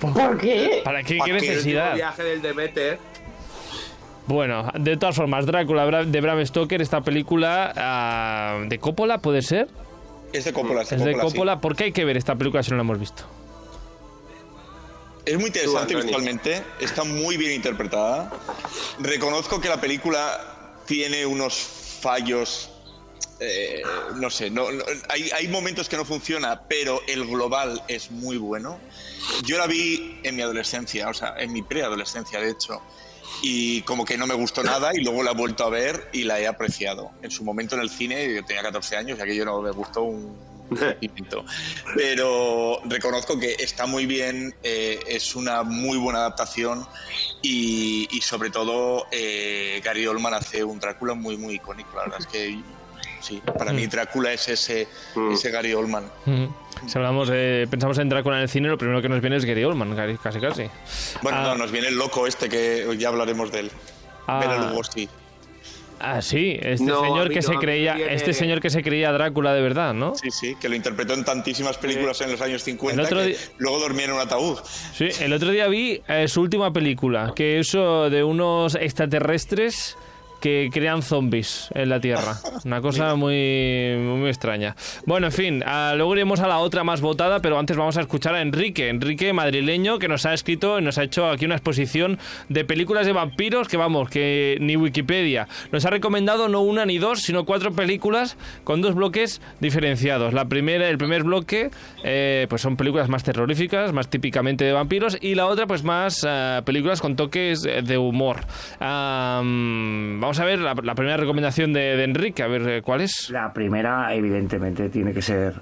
¿Por 0.00 0.38
qué? 0.38 0.80
¿Para 0.84 1.02
qué? 1.02 1.18
¿Para 1.18 1.26
¿Qué 1.26 1.40
qué? 1.40 1.48
El 1.48 1.48
necesidad? 1.48 1.94
viaje 1.94 2.22
del 2.22 2.42
Demeter. 2.42 2.98
Bueno, 4.26 4.70
de 4.78 4.96
todas 4.96 5.16
formas, 5.16 5.44
Drácula 5.44 6.04
de 6.04 6.20
Bram 6.20 6.44
Stoker, 6.46 6.80
esta 6.80 7.00
película 7.00 7.72
ah, 7.76 8.60
de 8.66 8.78
Coppola, 8.78 9.18
¿puede 9.18 9.42
ser? 9.42 9.68
Es 10.32 10.44
de 10.44 10.52
Coppola. 10.52 10.82
Es 10.82 10.90
de 10.90 11.14
sí. 11.14 11.18
Coppola. 11.18 11.60
¿Por 11.60 11.74
qué 11.74 11.84
hay 11.84 11.92
que 11.92 12.04
ver 12.04 12.16
esta 12.16 12.36
película 12.36 12.62
si 12.62 12.70
no 12.70 12.76
la 12.76 12.82
hemos 12.82 12.98
visto? 13.00 13.24
Es 15.26 15.36
muy 15.36 15.46
interesante 15.48 15.94
visualmente, 15.96 16.62
está 16.80 17.04
muy 17.04 17.36
bien 17.36 17.52
interpretada. 17.52 18.30
Reconozco 19.00 19.60
que 19.60 19.68
la 19.68 19.80
película 19.80 20.76
tiene 20.86 21.26
unos 21.26 21.54
fallos, 22.00 22.70
eh, 23.40 23.82
no 24.16 24.30
sé, 24.30 24.50
no, 24.50 24.70
no- 24.70 24.84
hay, 25.08 25.30
hay 25.30 25.48
momentos 25.48 25.88
que 25.88 25.96
no 25.96 26.04
funciona, 26.04 26.62
pero 26.68 27.00
el 27.08 27.24
global 27.26 27.82
es 27.88 28.10
muy 28.10 28.36
bueno. 28.36 28.80
Yo 29.44 29.58
la 29.58 29.66
vi 29.66 30.20
en 30.22 30.36
mi 30.36 30.42
adolescencia, 30.42 31.08
o 31.08 31.14
sea, 31.14 31.34
en 31.38 31.52
mi 31.52 31.62
preadolescencia, 31.62 32.40
de 32.40 32.50
hecho, 32.50 32.80
y 33.42 33.82
como 33.82 34.04
que 34.04 34.18
no 34.18 34.26
me 34.26 34.34
gustó 34.34 34.62
nada 34.62 34.90
y 34.94 35.02
luego 35.02 35.22
la 35.22 35.30
he 35.30 35.34
vuelto 35.34 35.64
a 35.64 35.70
ver 35.70 36.08
y 36.12 36.24
la 36.24 36.40
he 36.40 36.46
apreciado. 36.46 37.12
En 37.22 37.30
su 37.30 37.44
momento 37.44 37.76
en 37.76 37.82
el 37.82 37.90
cine, 37.90 38.34
yo 38.34 38.44
tenía 38.44 38.62
14 38.62 38.96
años 38.96 39.18
y 39.18 39.22
aquello 39.22 39.44
no 39.44 39.62
me 39.62 39.70
gustó 39.70 40.02
un. 40.02 40.38
Pero 41.96 42.80
reconozco 42.84 43.38
que 43.38 43.56
está 43.58 43.86
muy 43.86 44.06
bien, 44.06 44.54
eh, 44.62 45.00
es 45.06 45.34
una 45.34 45.62
muy 45.62 45.98
buena 45.98 46.20
adaptación 46.20 46.86
y, 47.42 48.06
y 48.10 48.20
sobre 48.20 48.50
todo 48.50 49.06
eh, 49.10 49.80
Gary 49.84 50.06
Oldman 50.06 50.34
hace 50.34 50.62
un 50.62 50.78
Drácula 50.78 51.14
muy, 51.14 51.36
muy 51.36 51.54
icónico. 51.56 51.96
La 51.96 52.02
verdad 52.02 52.20
es 52.20 52.26
que 52.26 52.60
sí, 53.20 53.42
para 53.58 53.72
mí 53.72 53.86
Drácula 53.86 54.32
es 54.32 54.48
ese, 54.48 54.88
Mm. 55.14 55.32
ese 55.32 55.50
Gary 55.50 55.72
Oldman. 55.74 56.04
Mm. 56.26 56.44
Si 56.86 56.96
hablamos, 56.98 57.28
eh, 57.32 57.66
pensamos 57.70 57.98
en 57.98 58.08
Drácula 58.08 58.36
en 58.36 58.42
el 58.42 58.48
cine, 58.48 58.68
lo 58.68 58.78
primero 58.78 59.00
que 59.02 59.08
nos 59.08 59.20
viene 59.20 59.36
es 59.36 59.44
Gary 59.44 59.64
Oldman, 59.64 59.94
casi 60.22 60.40
casi. 60.40 60.64
Bueno, 61.22 61.38
Ah. 61.38 61.42
no, 61.48 61.54
nos 61.56 61.70
viene 61.70 61.88
el 61.88 61.96
loco 61.96 62.26
este 62.26 62.48
que 62.48 62.86
ya 62.98 63.08
hablaremos 63.08 63.52
de 63.52 63.60
él. 63.60 63.70
Ah. 64.26 64.38
Bela 64.40 64.68
Lugosi. 64.70 65.08
Ah, 66.02 66.22
sí, 66.22 66.56
este 66.62 66.86
No, 66.86 67.02
señor 67.02 67.28
que 67.28 67.36
no, 67.36 67.42
se 67.42 67.54
creía, 67.56 67.92
viene- 67.92 68.14
este 68.14 68.32
señor 68.32 68.62
que 68.62 68.70
se 68.70 68.82
creía 68.82 69.12
Drácula 69.12 69.52
de 69.52 69.60
verdad, 69.60 69.92
¿no? 69.92 70.14
Sí, 70.14 70.30
sí, 70.30 70.56
que 70.58 70.70
lo 70.70 70.74
interpretó 70.74 71.12
en 71.12 71.26
tantísimas 71.26 71.76
películas 71.76 72.18
en 72.22 72.30
los 72.32 72.40
años 72.40 72.62
50 72.64 72.98
El 73.02 73.06
otro 73.06 73.18
que 73.18 73.26
di- 73.26 73.36
luego 73.58 73.80
dormía 73.80 74.06
en 74.06 74.12
un 74.12 74.20
ataúd. 74.20 74.58
Sí, 74.94 75.08
el 75.20 75.34
otro 75.34 75.50
día 75.50 75.68
vi 75.68 76.00
eh, 76.08 76.26
su 76.26 76.40
última 76.40 76.72
película, 76.72 77.34
que 77.36 77.58
es 77.58 77.74
oh, 77.74 78.08
de 78.08 78.24
unos 78.24 78.76
extraterrestres 78.76 79.98
que 80.40 80.70
crean 80.72 81.02
zombies 81.02 81.68
en 81.74 81.88
la 81.88 82.00
Tierra. 82.00 82.36
Una 82.64 82.80
cosa 82.82 83.14
muy, 83.14 83.96
muy 83.98 84.28
extraña. 84.28 84.74
Bueno, 85.06 85.26
en 85.26 85.32
fin, 85.32 85.62
ah, 85.66 85.94
luego 85.96 86.14
iremos 86.14 86.40
a 86.40 86.48
la 86.48 86.58
otra 86.58 86.84
más 86.84 87.00
votada, 87.00 87.40
pero 87.40 87.58
antes 87.58 87.76
vamos 87.76 87.96
a 87.96 88.00
escuchar 88.00 88.34
a 88.34 88.42
Enrique, 88.42 88.88
Enrique 88.88 89.32
madrileño, 89.32 89.98
que 89.98 90.08
nos 90.08 90.26
ha 90.26 90.34
escrito 90.34 90.78
y 90.78 90.82
nos 90.82 90.98
ha 90.98 91.04
hecho 91.04 91.28
aquí 91.28 91.44
una 91.44 91.56
exposición 91.56 92.18
de 92.48 92.64
películas 92.64 93.06
de 93.06 93.12
vampiros 93.12 93.68
que 93.68 93.76
vamos, 93.76 94.08
que 94.08 94.56
ni 94.60 94.76
Wikipedia. 94.76 95.48
Nos 95.72 95.84
ha 95.84 95.90
recomendado 95.90 96.48
no 96.48 96.62
una 96.62 96.86
ni 96.86 96.98
dos, 96.98 97.22
sino 97.22 97.44
cuatro 97.44 97.72
películas 97.72 98.36
con 98.64 98.80
dos 98.80 98.94
bloques 98.94 99.40
diferenciados. 99.60 100.32
La 100.32 100.46
primera, 100.46 100.88
el 100.88 100.98
primer 100.98 101.22
bloque, 101.22 101.70
eh, 102.02 102.46
pues 102.48 102.62
son 102.62 102.76
películas 102.76 103.08
más 103.08 103.22
terroríficas, 103.22 103.92
más 103.92 104.08
típicamente 104.08 104.64
de 104.64 104.72
vampiros, 104.72 105.18
y 105.20 105.34
la 105.34 105.46
otra, 105.46 105.66
pues 105.66 105.84
más 105.84 106.26
eh, 106.26 106.62
películas 106.64 107.00
con 107.00 107.16
toques 107.16 107.62
de 107.62 107.98
humor. 107.98 108.40
Am, 108.78 110.20
vamos 110.20 110.29
a 110.38 110.44
ver 110.44 110.60
la, 110.60 110.74
la 110.74 110.94
primera 110.94 111.16
recomendación 111.16 111.72
de, 111.72 111.96
de 111.96 112.04
Enrique, 112.04 112.42
a 112.42 112.46
ver 112.46 112.68
eh, 112.68 112.82
cuál 112.82 113.00
es. 113.00 113.30
La 113.30 113.52
primera, 113.52 114.14
evidentemente, 114.14 114.88
tiene 114.88 115.12
que 115.12 115.22
ser 115.22 115.54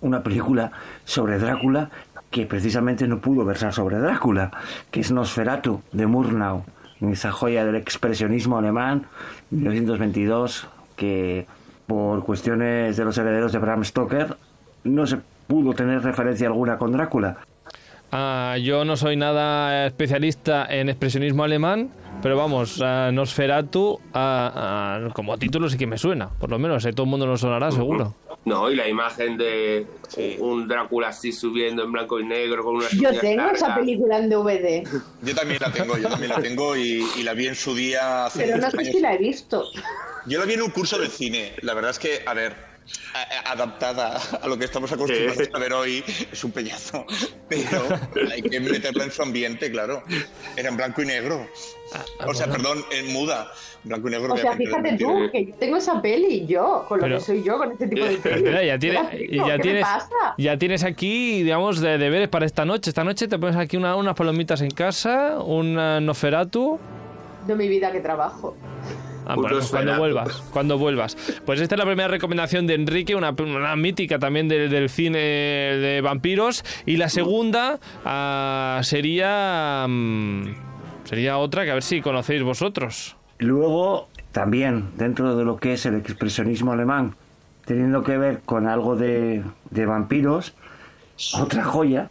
una 0.00 0.22
película 0.22 0.70
sobre 1.04 1.38
Drácula 1.38 1.90
que 2.30 2.46
precisamente 2.46 3.08
no 3.08 3.20
pudo 3.20 3.44
versar 3.44 3.72
sobre 3.72 3.98
Drácula, 3.98 4.50
que 4.90 5.00
es 5.00 5.10
Nosferatu 5.10 5.82
de 5.92 6.06
Murnau, 6.06 6.64
esa 7.00 7.32
joya 7.32 7.64
del 7.64 7.76
expresionismo 7.76 8.58
alemán, 8.58 9.06
1922, 9.50 10.68
que 10.96 11.46
por 11.86 12.22
cuestiones 12.24 12.96
de 12.96 13.04
los 13.04 13.16
herederos 13.16 13.52
de 13.52 13.58
Bram 13.58 13.84
Stoker 13.84 14.36
no 14.84 15.06
se 15.06 15.18
pudo 15.46 15.72
tener 15.72 16.02
referencia 16.02 16.48
alguna 16.48 16.76
con 16.76 16.92
Drácula. 16.92 17.38
Ah, 18.12 18.56
yo 18.62 18.84
no 18.84 18.96
soy 18.96 19.16
nada 19.16 19.86
especialista 19.86 20.66
en 20.68 20.88
expresionismo 20.88 21.44
alemán, 21.44 21.90
pero 22.22 22.36
vamos, 22.36 22.80
ah, 22.82 23.10
Nosferatu 23.12 24.00
ah, 24.14 24.52
ah, 25.04 25.08
como 25.14 25.36
título 25.38 25.68
sí 25.68 25.76
que 25.78 25.86
me 25.86 25.98
suena, 25.98 26.28
por 26.28 26.50
lo 26.50 26.58
menos, 26.58 26.84
eh, 26.84 26.92
todo 26.92 27.04
el 27.04 27.10
mundo 27.10 27.26
nos 27.26 27.40
sonará 27.40 27.70
seguro. 27.70 28.14
No, 28.44 28.70
y 28.70 28.76
la 28.76 28.88
imagen 28.88 29.36
de 29.36 29.86
un 30.38 30.66
Drácula 30.68 31.08
así 31.08 31.32
subiendo 31.32 31.82
en 31.82 31.92
blanco 31.92 32.18
y 32.18 32.24
negro 32.24 32.64
con 32.64 32.76
una 32.76 32.86
Yo 32.98 33.10
tengo 33.20 33.50
esa 33.50 33.74
película 33.74 34.18
en 34.18 34.30
DVD, 34.30 34.88
Yo 35.22 35.34
también 35.34 35.58
la 35.60 35.70
tengo, 35.70 35.98
yo 35.98 36.08
también 36.08 36.30
la 36.30 36.40
tengo 36.40 36.74
y, 36.76 37.04
y 37.16 37.22
la 37.24 37.34
vi 37.34 37.46
en 37.48 37.54
su 37.54 37.74
día 37.74 38.26
hace 38.26 38.44
pero 38.44 38.56
no 38.58 38.70
sé 38.70 38.78
años. 38.78 38.92
si 38.94 39.00
la 39.00 39.14
he 39.14 39.18
visto. 39.18 39.64
Yo 40.26 40.38
la 40.38 40.46
vi 40.46 40.54
en 40.54 40.62
un 40.62 40.70
curso 40.70 40.98
de 40.98 41.08
cine. 41.08 41.52
La 41.62 41.74
verdad 41.74 41.90
es 41.90 41.98
que, 41.98 42.22
a 42.24 42.32
ver, 42.32 42.52
a- 42.52 42.56
a- 42.56 42.67
adaptada 43.46 44.20
a 44.42 44.46
lo 44.48 44.58
que 44.58 44.64
estamos 44.64 44.90
acostumbrados 44.92 45.48
a 45.52 45.58
ver 45.58 45.72
hoy, 45.72 46.04
es 46.32 46.44
un 46.44 46.52
peñazo. 46.52 47.04
Pero 47.48 47.82
hay 48.32 48.42
que 48.42 48.60
meterla 48.60 49.04
en 49.04 49.10
su 49.10 49.22
ambiente, 49.22 49.70
claro. 49.70 50.02
Era 50.56 50.68
en 50.68 50.76
blanco 50.76 51.02
y 51.02 51.06
negro. 51.06 51.46
O 52.26 52.34
sea, 52.34 52.46
perdón, 52.48 52.84
en 52.92 53.12
muda. 53.12 53.50
Blanco 53.84 54.08
y 54.08 54.10
negro. 54.10 54.34
O 54.34 54.36
sea, 54.36 54.52
fíjate 54.56 54.96
tú, 54.98 55.30
que 55.32 55.46
yo 55.46 55.54
tengo 55.54 55.76
esa 55.76 56.02
peli, 56.02 56.44
yo, 56.46 56.84
con 56.88 56.98
lo 56.98 57.04
Pero- 57.04 57.18
que 57.18 57.24
soy 57.24 57.42
yo, 57.42 57.56
con 57.58 57.72
este 57.72 57.86
tipo 57.86 58.04
de 58.04 58.16
Pero 58.18 58.22
peli. 58.34 58.46
espera, 58.48 58.64
ya, 58.64 58.78
tiene- 58.78 59.28
ya 59.46 59.56
¿Qué 59.56 59.62
tienes, 59.62 59.84
pasa? 59.84 60.34
ya 60.36 60.58
tienes 60.58 60.84
aquí, 60.84 61.42
digamos, 61.44 61.80
de 61.80 61.96
deberes 61.96 62.28
para 62.28 62.44
esta 62.44 62.64
noche. 62.64 62.90
Esta 62.90 63.04
noche 63.04 63.28
te 63.28 63.38
pones 63.38 63.56
aquí 63.56 63.76
una- 63.76 63.96
unas 63.96 64.14
palomitas 64.14 64.60
en 64.60 64.70
casa, 64.70 65.38
un 65.40 65.78
ah, 65.78 66.00
Noferatu. 66.00 66.78
De 67.46 67.54
mi 67.54 67.68
vida 67.68 67.90
que 67.92 68.00
trabajo. 68.00 68.56
Ah, 69.28 69.34
bueno, 69.36 69.58
cuando 69.70 69.98
vuelvas, 69.98 70.42
cuando 70.52 70.78
vuelvas. 70.78 71.16
Pues 71.44 71.60
esta 71.60 71.74
es 71.74 71.78
la 71.78 71.84
primera 71.84 72.08
recomendación 72.08 72.66
de 72.66 72.74
Enrique, 72.74 73.14
una, 73.14 73.30
una 73.30 73.76
mítica 73.76 74.18
también 74.18 74.48
de- 74.48 74.68
del 74.68 74.88
cine 74.88 75.18
de 75.18 76.00
vampiros. 76.00 76.64
Y 76.86 76.96
la 76.96 77.08
segunda 77.10 77.78
ah, 78.04 78.80
sería 78.82 79.86
mm, 79.88 80.42
sería 81.04 81.38
otra 81.38 81.64
que 81.64 81.70
a 81.70 81.74
ver 81.74 81.82
si 81.82 82.00
conocéis 82.00 82.42
vosotros. 82.42 83.16
Luego, 83.38 84.08
también 84.32 84.90
dentro 84.96 85.36
de 85.36 85.44
lo 85.44 85.56
que 85.58 85.74
es 85.74 85.86
el 85.86 85.94
expresionismo 85.96 86.72
alemán, 86.72 87.14
teniendo 87.66 88.02
que 88.02 88.16
ver 88.16 88.40
con 88.44 88.66
algo 88.66 88.96
de, 88.96 89.42
de 89.70 89.86
vampiros, 89.86 90.54
otra 91.34 91.64
joya, 91.64 92.08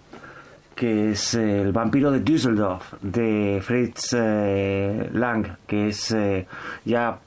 que 0.78 1.10
es 1.10 1.34
El 1.34 1.72
vampiro 1.72 2.12
de 2.12 2.20
Düsseldorf, 2.20 2.94
de 3.02 3.60
Fritz 3.63 4.13
eh, 4.16 5.10
Lang, 5.12 5.58
que 5.66 5.88
es 5.88 6.12
eh, 6.12 6.46
ya 6.86 7.18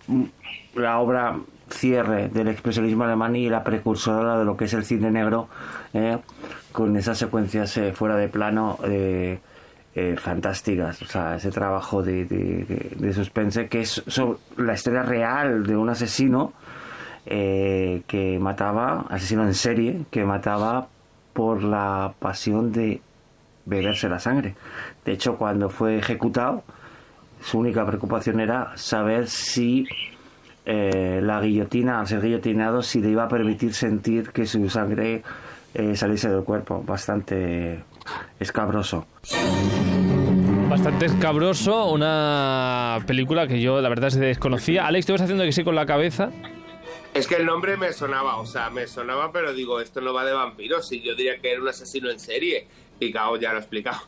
la 0.77 1.01
obra 1.01 1.37
cierre 1.69 2.29
del 2.29 2.47
expresionismo 2.47 3.03
alemán 3.05 3.35
y 3.35 3.49
la 3.49 3.65
precursora 3.65 4.39
de 4.39 4.45
lo 4.45 4.57
que 4.57 4.67
es 4.67 4.75
el 4.75 4.85
cine 4.85 5.11
negro, 5.11 5.49
eh, 5.93 6.19
con 6.71 6.97
esas 6.97 7.19
secuencias 7.19 7.79
fuera 7.95 8.17
de 8.17 8.29
plano. 8.29 8.79
fantásticas, 10.19 11.03
o 11.03 11.07
sea, 11.07 11.35
ese 11.35 11.51
trabajo 11.51 12.01
de, 12.03 13.13
suspense 13.13 13.69
que 13.69 13.81
es 13.81 14.03
la 14.57 14.75
historia 14.75 15.03
real 15.03 15.67
de 15.67 15.77
un 15.77 15.91
asesino 15.91 16.53
que 17.27 18.39
mataba, 18.41 19.07
asesino 19.11 19.43
en 19.43 19.55
serie, 19.55 20.05
que 20.11 20.25
mataba 20.25 20.87
por 21.35 21.65
la 21.65 22.15
pasión 22.21 22.73
de 22.73 23.03
beberse 23.65 24.09
la 24.09 24.19
sangre. 24.19 24.55
De 25.05 25.13
hecho, 25.13 25.37
cuando 25.37 25.69
fue 25.69 25.99
ejecutado, 25.99 26.65
su 27.41 27.59
única 27.59 27.87
preocupación 27.87 28.41
era 28.41 28.77
saber 28.77 29.29
si 29.29 29.87
eh, 30.65 31.21
la 31.23 31.41
guillotina, 31.41 32.01
al 32.01 32.07
ser 32.07 32.21
guillotinado, 32.21 32.83
si 32.83 33.01
le 33.01 33.11
iba 33.11 33.25
a 33.25 33.29
permitir 33.29 33.73
sentir 33.75 34.31
que 34.31 34.47
su 34.47 34.69
sangre 34.69 35.23
eh, 35.75 35.97
saliese 35.97 36.29
del 36.29 36.45
cuerpo. 36.45 36.83
Bastante 36.87 37.83
escabroso. 38.39 39.07
bastante 40.69 41.07
escabroso, 41.07 41.91
una 41.91 42.99
película 43.07 43.47
que 43.47 43.61
yo 43.61 43.81
la 43.81 43.89
verdad 43.89 44.11
se 44.11 44.21
desconocía. 44.21 44.87
Alex, 44.87 45.07
¿te 45.07 45.13
vas 45.13 45.23
haciendo 45.23 45.45
que 45.45 45.53
sí 45.53 45.65
con 45.65 45.75
la 45.75 45.87
cabeza? 45.87 46.31
Es 47.13 47.27
que 47.27 47.37
el 47.37 47.47
nombre 47.47 47.77
me 47.77 47.93
sonaba, 47.93 48.37
o 48.37 48.47
sea, 48.47 48.71
me 48.71 48.87
sonaba, 48.87 49.33
pero 49.33 49.53
digo, 49.53 49.81
esto 49.81 50.01
no 50.01 50.15
va 50.15 50.25
de 50.25 50.33
vampiros. 50.33 50.93
Y 50.93 51.03
yo 51.03 51.17
diría 51.17 51.41
que 51.41 51.53
era 51.53 51.61
un 51.61 51.69
asesino 51.69 52.09
en 52.09 52.21
serie. 52.21 52.69
Y 53.01 53.13
ya 53.13 53.25
lo 53.51 53.57
he 53.57 53.59
explicado. 53.59 53.99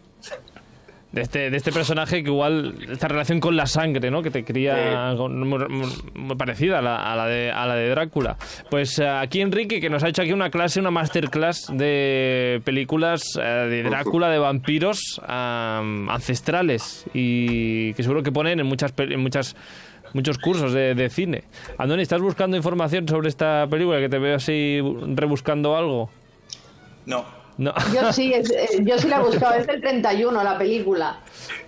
De 1.13 1.21
este, 1.21 1.51
de 1.51 1.57
este 1.59 1.73
personaje 1.73 2.23
que 2.23 2.31
igual, 2.31 2.75
esta 2.91 3.07
relación 3.07 3.39
con 3.39 3.55
la 3.55 3.67
sangre, 3.67 4.11
¿no? 4.11 4.23
Que 4.23 4.31
te 4.31 4.45
cría 4.45 5.13
con- 5.19 5.47
muy, 5.47 5.59
muy- 5.69 5.93
muy 6.15 6.37
parecida 6.37 6.79
a 6.79 6.83
la, 6.83 7.13
a 7.13 7.15
la 7.17 7.27
de, 7.27 7.51
a 7.51 7.67
la 7.67 7.75
de 7.75 7.91
Drácula. 7.91 8.39
Pues 8.71 8.99
eh, 8.99 9.07
aquí 9.07 9.43
Enrique, 9.43 9.79
que 9.79 9.91
nos 9.91 10.03
ha 10.05 10.09
hecho 10.09 10.23
aquí 10.23 10.33
una 10.33 10.49
clase, 10.49 10.81
una 10.81 10.91
masterclass 10.91 11.67
de 11.71 12.63
películas 12.65 13.25
eh, 13.39 13.43
de 13.43 13.83
Drácula, 13.83 14.31
de 14.31 14.39
vampiros 14.39 15.21
am, 15.27 16.09
ancestrales 16.09 17.05
y 17.13 17.93
que 17.93 18.03
seguro 18.03 18.23
que 18.23 18.33
ponen 18.33 18.61
en 18.61 18.67
muchas 18.67 18.95
en 18.97 19.21
muchas 19.21 19.55
muchos 20.15 20.39
cursos 20.39 20.73
de, 20.73 20.95
de 20.95 21.11
cine. 21.11 21.45
Andoni, 21.77 22.01
¿estás 22.05 22.23
buscando 22.23 22.57
información 22.57 23.07
sobre 23.07 23.29
esta 23.29 23.67
película? 23.69 23.99
Que 24.01 24.09
te 24.09 24.19
veo 24.19 24.37
así 24.37 24.81
rebuscando 25.15 25.77
algo. 25.77 26.09
No. 27.05 27.42
No. 27.59 27.75
Yo 27.95 28.13
sí, 28.13 28.33
es- 28.33 28.51
eh, 28.51 28.79
yo 28.81 28.99
sí 28.99 29.09
la 29.09 29.19
he 29.19 29.23
buscado, 29.23 29.55
es 29.55 29.67
del 29.67 29.81
31 29.81 30.43
la 30.43 30.57
película. 30.57 31.21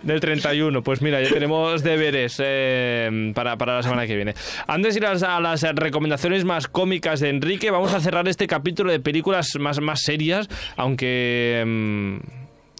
Del 0.02 0.20
31, 0.20 0.82
pues 0.82 1.02
mira, 1.02 1.22
ya 1.22 1.28
tenemos 1.30 1.82
deberes 1.82 2.36
eh, 2.42 3.32
para, 3.34 3.56
para 3.56 3.76
la 3.76 3.82
semana 3.82 4.06
que 4.06 4.16
viene. 4.16 4.34
Antes 4.66 4.94
de 4.94 5.00
ir 5.00 5.06
a 5.06 5.40
las, 5.40 5.62
recomendaciones 5.74 6.44
más 6.44 6.68
cómicas 6.68 7.20
de 7.20 7.28
Enrique, 7.30 7.70
vamos 7.70 7.92
a 7.94 8.00
cerrar 8.00 8.28
este 8.28 8.46
capítulo 8.46 8.92
de 8.92 9.00
películas 9.00 9.48
más, 9.58 9.80
más 9.80 10.00
serias, 10.02 10.48
aunque 10.76 11.62
mm, 11.66 12.16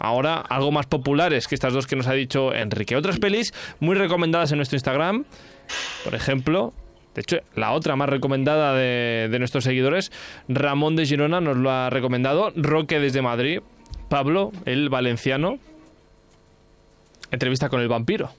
ahora 0.01 0.37
algo 0.37 0.73
más 0.73 0.87
populares 0.87 1.47
que 1.49 1.55
estas 1.55 1.73
dos 1.73 1.87
que 1.87 1.97
nos 1.97 2.07
ha 2.07 2.13
dicho 2.13 2.55
Enrique. 2.55 2.97
Otras 2.97 3.19
pelis 3.19 3.53
muy 3.81 3.97
recomendadas 3.97 4.51
en 4.53 4.59
nuestro 4.59 4.77
Instagram, 4.77 5.25
por 6.05 6.15
ejemplo... 6.15 6.73
De 7.15 7.21
hecho, 7.21 7.37
la 7.55 7.73
otra 7.73 7.95
más 7.97 8.09
recomendada 8.09 8.75
de, 8.75 9.29
de 9.31 9.39
nuestros 9.39 9.65
seguidores, 9.65 10.11
Ramón 10.49 10.97
de 10.97 11.07
Girona 11.07 11.41
nos 11.41 11.57
lo 11.57 11.71
ha 11.71 11.89
recomendado, 11.91 12.53
Roque 12.57 12.99
desde 12.99 13.23
Madrid, 13.23 13.61
Pablo, 14.09 14.51
el 14.65 14.89
valenciano, 14.89 15.59
entrevista 17.31 17.69
con 17.69 17.81
el 17.81 17.89
vampiro. 17.89 18.31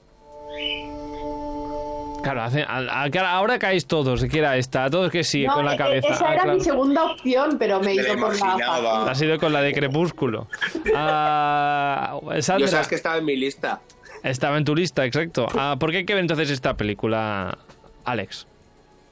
Claro, 2.24 2.42
hace- 2.42 2.64
a- 2.64 3.04
a- 3.04 3.10
claro, 3.12 3.28
ahora 3.28 3.60
caéis 3.60 3.86
todos, 3.86 4.26
que 4.26 4.40
era 4.40 4.58
esta, 4.58 4.90
todos 4.90 5.12
que 5.12 5.24
sí, 5.24 5.46
No, 5.46 5.54
con 5.54 5.66
la 5.66 5.76
e- 5.76 5.78
cabeza. 5.78 6.08
Esa 6.08 6.26
Ah, 6.30 6.34
era 6.34 6.42
claro. 6.44 6.58
mi 6.58 6.64
segunda 6.64 7.04
opción, 7.12 7.58
pero 7.60 7.80
me 7.82 7.92
he 7.92 7.96
ido 7.96 8.16
la 8.16 8.20
por 8.20 8.40
la. 8.40 9.04
Ha 9.12 9.16
sido 9.16 9.38
con 9.40 9.54
la 9.54 9.62
de 9.62 9.74
Crepúsculo. 9.74 10.48
Ah, 10.96 12.18
Sandra, 12.40 12.66
Yo 12.66 12.68
sabes 12.72 12.88
que 12.88 12.96
estaba 12.96 13.18
en 13.18 13.26
mi 13.26 13.36
lista. 13.36 13.80
estaba 14.24 14.58
en 14.58 14.66
tu 14.66 14.76
lista, 14.76 15.06
exacto. 15.06 15.46
Ah, 15.56 15.76
¿Por 15.80 15.92
qué 15.92 15.98
hay 15.98 16.06
que 16.06 16.14
ver 16.16 16.22
entonces 16.22 16.50
esta 16.50 16.76
película, 16.76 17.60
Alex? 18.06 18.48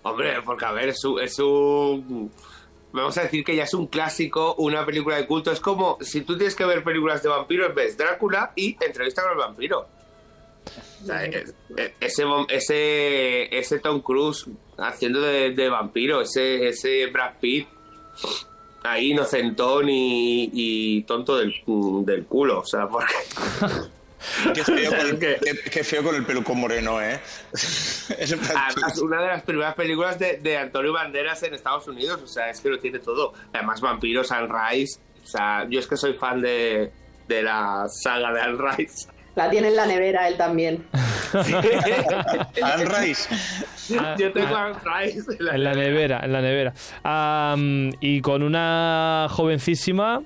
Hombre, 0.03 0.41
porque 0.43 0.65
a 0.65 0.71
ver, 0.71 0.89
es 0.89 1.03
un, 1.39 2.31
Vamos 2.91 3.17
a 3.17 3.23
decir 3.23 3.43
que 3.43 3.55
ya 3.55 3.63
es 3.63 3.73
un 3.73 3.87
clásico, 3.87 4.53
una 4.59 4.85
película 4.85 5.15
de 5.15 5.25
culto. 5.25 5.51
Es 5.51 5.59
como 5.59 5.97
si 6.01 6.21
tú 6.21 6.37
tienes 6.37 6.53
que 6.55 6.63
ver 6.65 6.83
películas 6.83 7.23
de 7.23 7.29
vampiros, 7.29 7.73
ves 7.73 7.97
Drácula 7.97 8.51
y 8.55 8.77
Entrevista 8.85 9.23
con 9.23 9.31
el 9.31 9.37
vampiro. 9.39 9.87
O 11.01 11.05
sea, 11.05 11.25
es- 11.25 11.55
es- 11.75 11.91
ese, 11.99 12.23
ese, 12.49 13.57
ese 13.57 13.79
Tom 13.79 14.01
Cruise 14.01 14.45
haciendo 14.77 15.21
de, 15.21 15.51
de 15.51 15.69
vampiro, 15.69 16.21
ese, 16.21 16.67
ese 16.67 17.07
Brad 17.07 17.33
Pitt 17.41 17.67
ahí 18.83 19.11
inocentón 19.11 19.89
y, 19.89 20.49
y 20.53 21.01
tonto 21.03 21.37
del, 21.37 21.53
del 22.05 22.25
culo. 22.25 22.59
O 22.59 22.65
sea, 22.65 22.87
porque. 22.87 23.13
Qué 24.53 24.63
feo, 24.63 24.91
con 24.91 24.99
el, 25.07 25.19
¿Qué? 25.19 25.37
qué- 25.43 25.69
qué 25.69 25.83
feo 25.83 26.03
con 26.03 26.15
el 26.15 26.25
peluco 26.25 26.55
moreno, 26.55 27.01
¿eh? 27.01 27.19
Además, 28.55 28.97
una 28.99 29.21
de 29.21 29.27
las 29.27 29.43
primeras 29.43 29.75
películas 29.75 30.17
de, 30.19 30.37
de 30.37 30.57
Antonio 30.57 30.93
Banderas 30.93 31.43
en 31.43 31.53
Estados 31.53 31.87
Unidos, 31.87 32.21
o 32.23 32.27
sea, 32.27 32.49
es 32.49 32.59
que 32.61 32.69
lo 32.69 32.79
tiene 32.79 32.99
todo. 32.99 33.33
Además, 33.53 33.81
Vampiro, 33.81 34.23
Sunrise, 34.23 34.99
o 35.23 35.27
sea, 35.27 35.65
yo 35.69 35.79
es 35.79 35.87
que 35.87 35.97
soy 35.97 36.13
fan 36.13 36.41
de, 36.41 36.91
de 37.27 37.43
la 37.43 37.85
saga 37.89 38.31
de 38.33 38.43
Sunrise. 38.43 39.07
La 39.35 39.49
tiene 39.49 39.69
en 39.69 39.75
la 39.75 39.87
nevera 39.87 40.27
él 40.27 40.37
también. 40.37 40.85
Anne 42.61 42.85
Rice. 42.85 43.27
yo 44.17 44.31
tengo 44.31 44.55
Sunrise 44.83 45.23
en 45.39 45.45
la, 45.45 45.55
En 45.55 45.63
la 45.63 45.73
nevera, 45.73 46.19
en 46.23 46.33
la 46.33 46.41
nevera. 46.41 46.73
Ah, 47.03 47.55
y 47.99 48.21
con 48.21 48.43
una 48.43 49.27
jovencísima... 49.29 50.21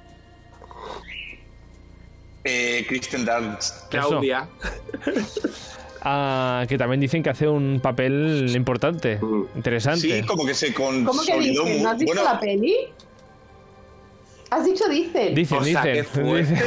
Eh, 2.50 2.86
Kristen 2.88 3.26
Dunst. 3.26 3.90
Claudia. 3.90 4.48
ah, 6.02 6.66
que 6.68 6.78
también 6.78 7.02
dicen 7.02 7.22
que 7.22 7.30
hace 7.30 7.48
un 7.48 7.80
papel 7.82 8.52
importante, 8.56 9.20
interesante. 9.56 10.22
Sí, 10.22 10.26
como 10.26 10.46
que 10.46 10.54
se 10.54 10.74
¿Cómo 10.74 11.02
que 11.02 11.06
consolidó 11.06 11.66
mu- 11.66 11.84
¿No 11.84 11.90
has 11.90 11.98
visto 11.98 12.14
bueno, 12.16 12.24
la 12.34 12.40
peli? 12.40 12.76
¿Has 14.50 14.64
dicho 14.64 14.88
dicen? 14.88 15.36
Dicen, 15.36 15.58
O 15.58 15.64
sea, 15.66 15.84
dicen. 15.84 16.06
dicen. 16.38 16.58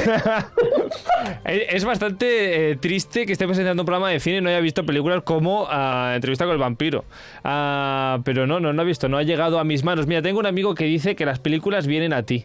es 1.47 1.85
bastante 1.87 2.73
eh, 2.73 2.77
triste 2.77 3.25
que 3.25 3.33
esté 3.33 3.47
presentando 3.47 3.83
un 3.83 3.87
programa 3.87 4.11
de 4.11 4.21
cine 4.21 4.37
y 4.37 4.41
no 4.43 4.51
haya 4.51 4.61
visto 4.61 4.85
películas 4.85 5.23
como 5.25 5.67
ah, 5.67 6.13
Entrevista 6.15 6.45
con 6.45 6.53
el 6.53 6.59
vampiro. 6.59 7.07
Ah, 7.43 8.19
pero 8.23 8.47
no, 8.47 8.61
no, 8.61 8.75
no 8.75 8.83
ha 8.83 8.85
visto, 8.85 9.09
no 9.09 9.17
ha 9.17 9.23
llegado 9.23 9.59
a 9.59 9.65
mis 9.65 9.83
manos. 9.83 10.07
Mira, 10.07 10.21
tengo 10.21 10.41
un 10.41 10.47
amigo 10.47 10.75
que 10.75 10.85
dice 10.85 11.17
que 11.17 11.25
las 11.25 11.39
películas 11.39 11.87
vienen 11.87 12.13
a 12.13 12.23
ti. 12.23 12.45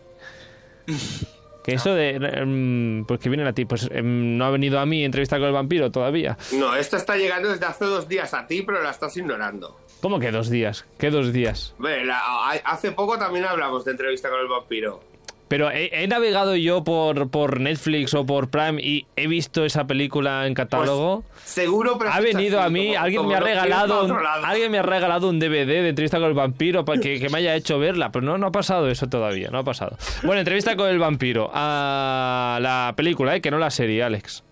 Que 1.66 1.74
eso 1.74 1.94
de... 1.96 2.12
em, 2.12 3.06
pues 3.06 3.20
que 3.20 3.28
vienen 3.30 3.48
a 3.48 3.54
ti. 3.54 3.66
Pues 3.66 3.90
em, 3.92 4.38
no 4.38 4.46
ha 4.46 4.52
venido 4.52 4.80
a 4.80 4.86
mí 4.86 5.04
Entrevista 5.04 5.38
con 5.40 5.48
el 5.48 5.54
vampiro 5.54 5.92
todavía. 5.92 6.38
No, 6.54 6.76
esta 6.76 6.98
está 6.98 7.18
llegando 7.18 7.50
desde 7.50 7.66
hace 7.66 7.86
dos 7.86 8.08
días 8.08 8.34
a 8.36 8.46
ti, 8.46 8.62
pero 8.62 8.84
la 8.84 8.92
estás 8.92 9.18
ignorando. 9.18 9.76
¿Cómo 10.02 10.20
que 10.20 10.32
dos 10.32 10.50
días? 10.52 10.86
¿Qué 11.00 11.10
dos 11.10 11.34
días? 11.34 11.74
A- 12.12 12.52
hace 12.66 12.92
poco 12.92 13.18
también 13.18 13.46
hablamos 13.46 13.84
de 13.84 13.92
entrevista 13.92 14.30
con 14.30 14.40
el 14.42 14.48
vampiro. 14.48 15.02
Pero 15.48 15.70
he, 15.70 16.04
he 16.04 16.08
navegado 16.08 16.56
yo 16.56 16.84
por, 16.84 17.30
por 17.30 17.60
Netflix 17.60 18.16
o 18.16 18.26
por 18.26 18.50
Prime 18.50 18.82
y 18.82 19.06
he 19.16 19.28
visto 19.28 19.64
esa 19.64 19.86
película 19.86 20.48
en 20.48 20.56
catálogo. 20.56 21.24
Seguro, 21.44 21.98
pero 22.00 22.12
ha 22.12 22.20
venido 22.20 22.60
a 22.62 22.70
mí, 22.72 22.88
como- 22.94 23.00
alguien 23.04 23.18
como 23.20 23.30
me 23.30 23.36
ha 23.36 23.40
regalado, 23.42 24.06
un, 24.06 24.18
alguien 24.44 24.72
me 24.72 24.80
ha 24.80 24.82
regalado 24.82 25.30
un 25.30 25.40
DVD 25.40 25.68
de 25.68 25.90
entrevista 25.90 26.18
con 26.18 26.30
el 26.30 26.34
vampiro 26.34 26.84
para 26.84 27.00
que, 27.00 27.20
que 27.20 27.30
me 27.30 27.38
haya 27.38 27.54
hecho 27.56 27.78
verla, 27.78 28.12
pero 28.12 28.26
no, 28.26 28.40
no 28.40 28.48
ha 28.48 28.52
pasado 28.52 28.90
eso 28.90 29.08
todavía, 29.08 29.50
no 29.52 29.60
ha 29.60 29.64
pasado. 29.64 29.98
Bueno, 30.24 30.40
entrevista 30.40 30.76
con 30.76 30.90
el 30.90 30.98
vampiro, 30.98 31.52
a 31.54 32.58
la 32.60 32.94
película, 32.98 33.36
¿eh? 33.36 33.42
que 33.42 33.52
no 33.52 33.60
la 33.60 33.70
serie, 33.70 34.02
Alex. 34.02 34.44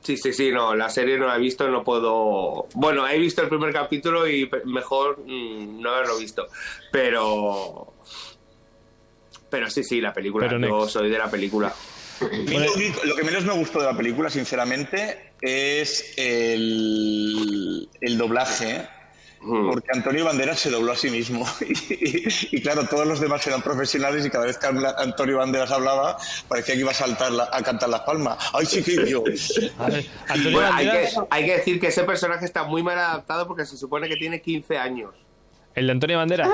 Sí, 0.00 0.16
sí, 0.18 0.32
sí, 0.34 0.50
no, 0.52 0.74
la 0.74 0.90
serie 0.90 1.16
no 1.16 1.26
la 1.28 1.36
he 1.36 1.38
visto, 1.38 1.66
no 1.68 1.82
puedo... 1.84 2.66
Bueno, 2.74 3.08
he 3.08 3.18
visto 3.18 3.40
el 3.40 3.48
primer 3.48 3.72
capítulo 3.72 4.28
y 4.28 4.50
mejor 4.66 5.20
mm, 5.24 5.80
no 5.80 5.90
haberlo 5.94 6.18
visto, 6.18 6.46
pero... 6.90 7.93
Pero 9.54 9.70
sí, 9.70 9.84
sí, 9.84 10.00
la 10.00 10.12
película, 10.12 10.48
Pero 10.48 10.58
yo 10.58 10.88
soy 10.88 11.08
de 11.08 11.16
la 11.16 11.30
película. 11.30 11.72
lo, 12.20 13.14
que 13.14 13.22
menos 13.22 13.44
me 13.44 13.52
gustó 13.52 13.78
de 13.78 13.86
la 13.86 13.96
película, 13.96 14.28
sinceramente, 14.28 15.30
es 15.40 16.12
el, 16.18 17.88
el 18.00 18.18
doblaje. 18.18 18.84
Mm. 19.42 19.68
Porque 19.70 19.86
Antonio 19.92 20.24
Banderas 20.24 20.58
se 20.58 20.70
dobló 20.70 20.90
a 20.90 20.96
sí 20.96 21.08
mismo. 21.08 21.46
Y, 21.60 22.56
y 22.56 22.60
claro, 22.62 22.84
todos 22.88 23.06
los 23.06 23.20
demás 23.20 23.46
eran 23.46 23.62
profesionales 23.62 24.26
y 24.26 24.30
cada 24.30 24.46
vez 24.46 24.58
que 24.58 24.66
Antonio 24.66 25.36
Banderas 25.38 25.70
hablaba, 25.70 26.16
parecía 26.48 26.74
que 26.74 26.80
iba 26.80 26.90
a 26.90 26.94
saltar 26.94 27.30
la- 27.30 27.48
a 27.52 27.62
cantar 27.62 27.90
las 27.90 28.00
palmas. 28.00 28.38
¡Ay, 28.54 28.66
chiquillo! 28.66 29.22
Ver, 29.22 30.04
Bueno, 30.50 30.70
hay, 30.72 30.86
que, 30.86 30.92
Banderas, 30.96 31.14
hay 31.30 31.44
que 31.46 31.52
decir 31.58 31.78
que 31.78 31.86
ese 31.88 32.02
personaje 32.02 32.44
está 32.44 32.64
muy 32.64 32.82
mal 32.82 32.98
adaptado 32.98 33.46
porque 33.46 33.64
se 33.66 33.76
supone 33.76 34.08
que 34.08 34.16
tiene 34.16 34.40
15 34.42 34.78
años. 34.78 35.14
el 35.76 35.86
de 35.86 35.92
Antonio 35.92 36.16
Banderas. 36.18 36.48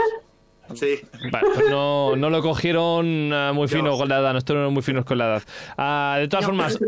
Sí. 0.74 1.00
Vale, 1.30 1.46
pues 1.54 1.68
no, 1.70 2.14
no 2.16 2.30
lo 2.30 2.42
cogieron 2.42 3.33
ah, 3.33 3.52
muy 3.52 3.68
fino 3.68 3.85
No. 3.90 3.96
con 3.98 4.09
la 4.09 4.18
edad, 4.20 4.33
no 4.33 4.38
estuvieron 4.38 4.72
muy 4.72 4.83
finos 4.83 5.04
con 5.04 5.18
la 5.18 5.26
edad. 5.26 5.42
Ah, 5.76 6.16
de 6.18 6.28
todas 6.28 6.44
No, 6.44 6.48
formas, 6.48 6.78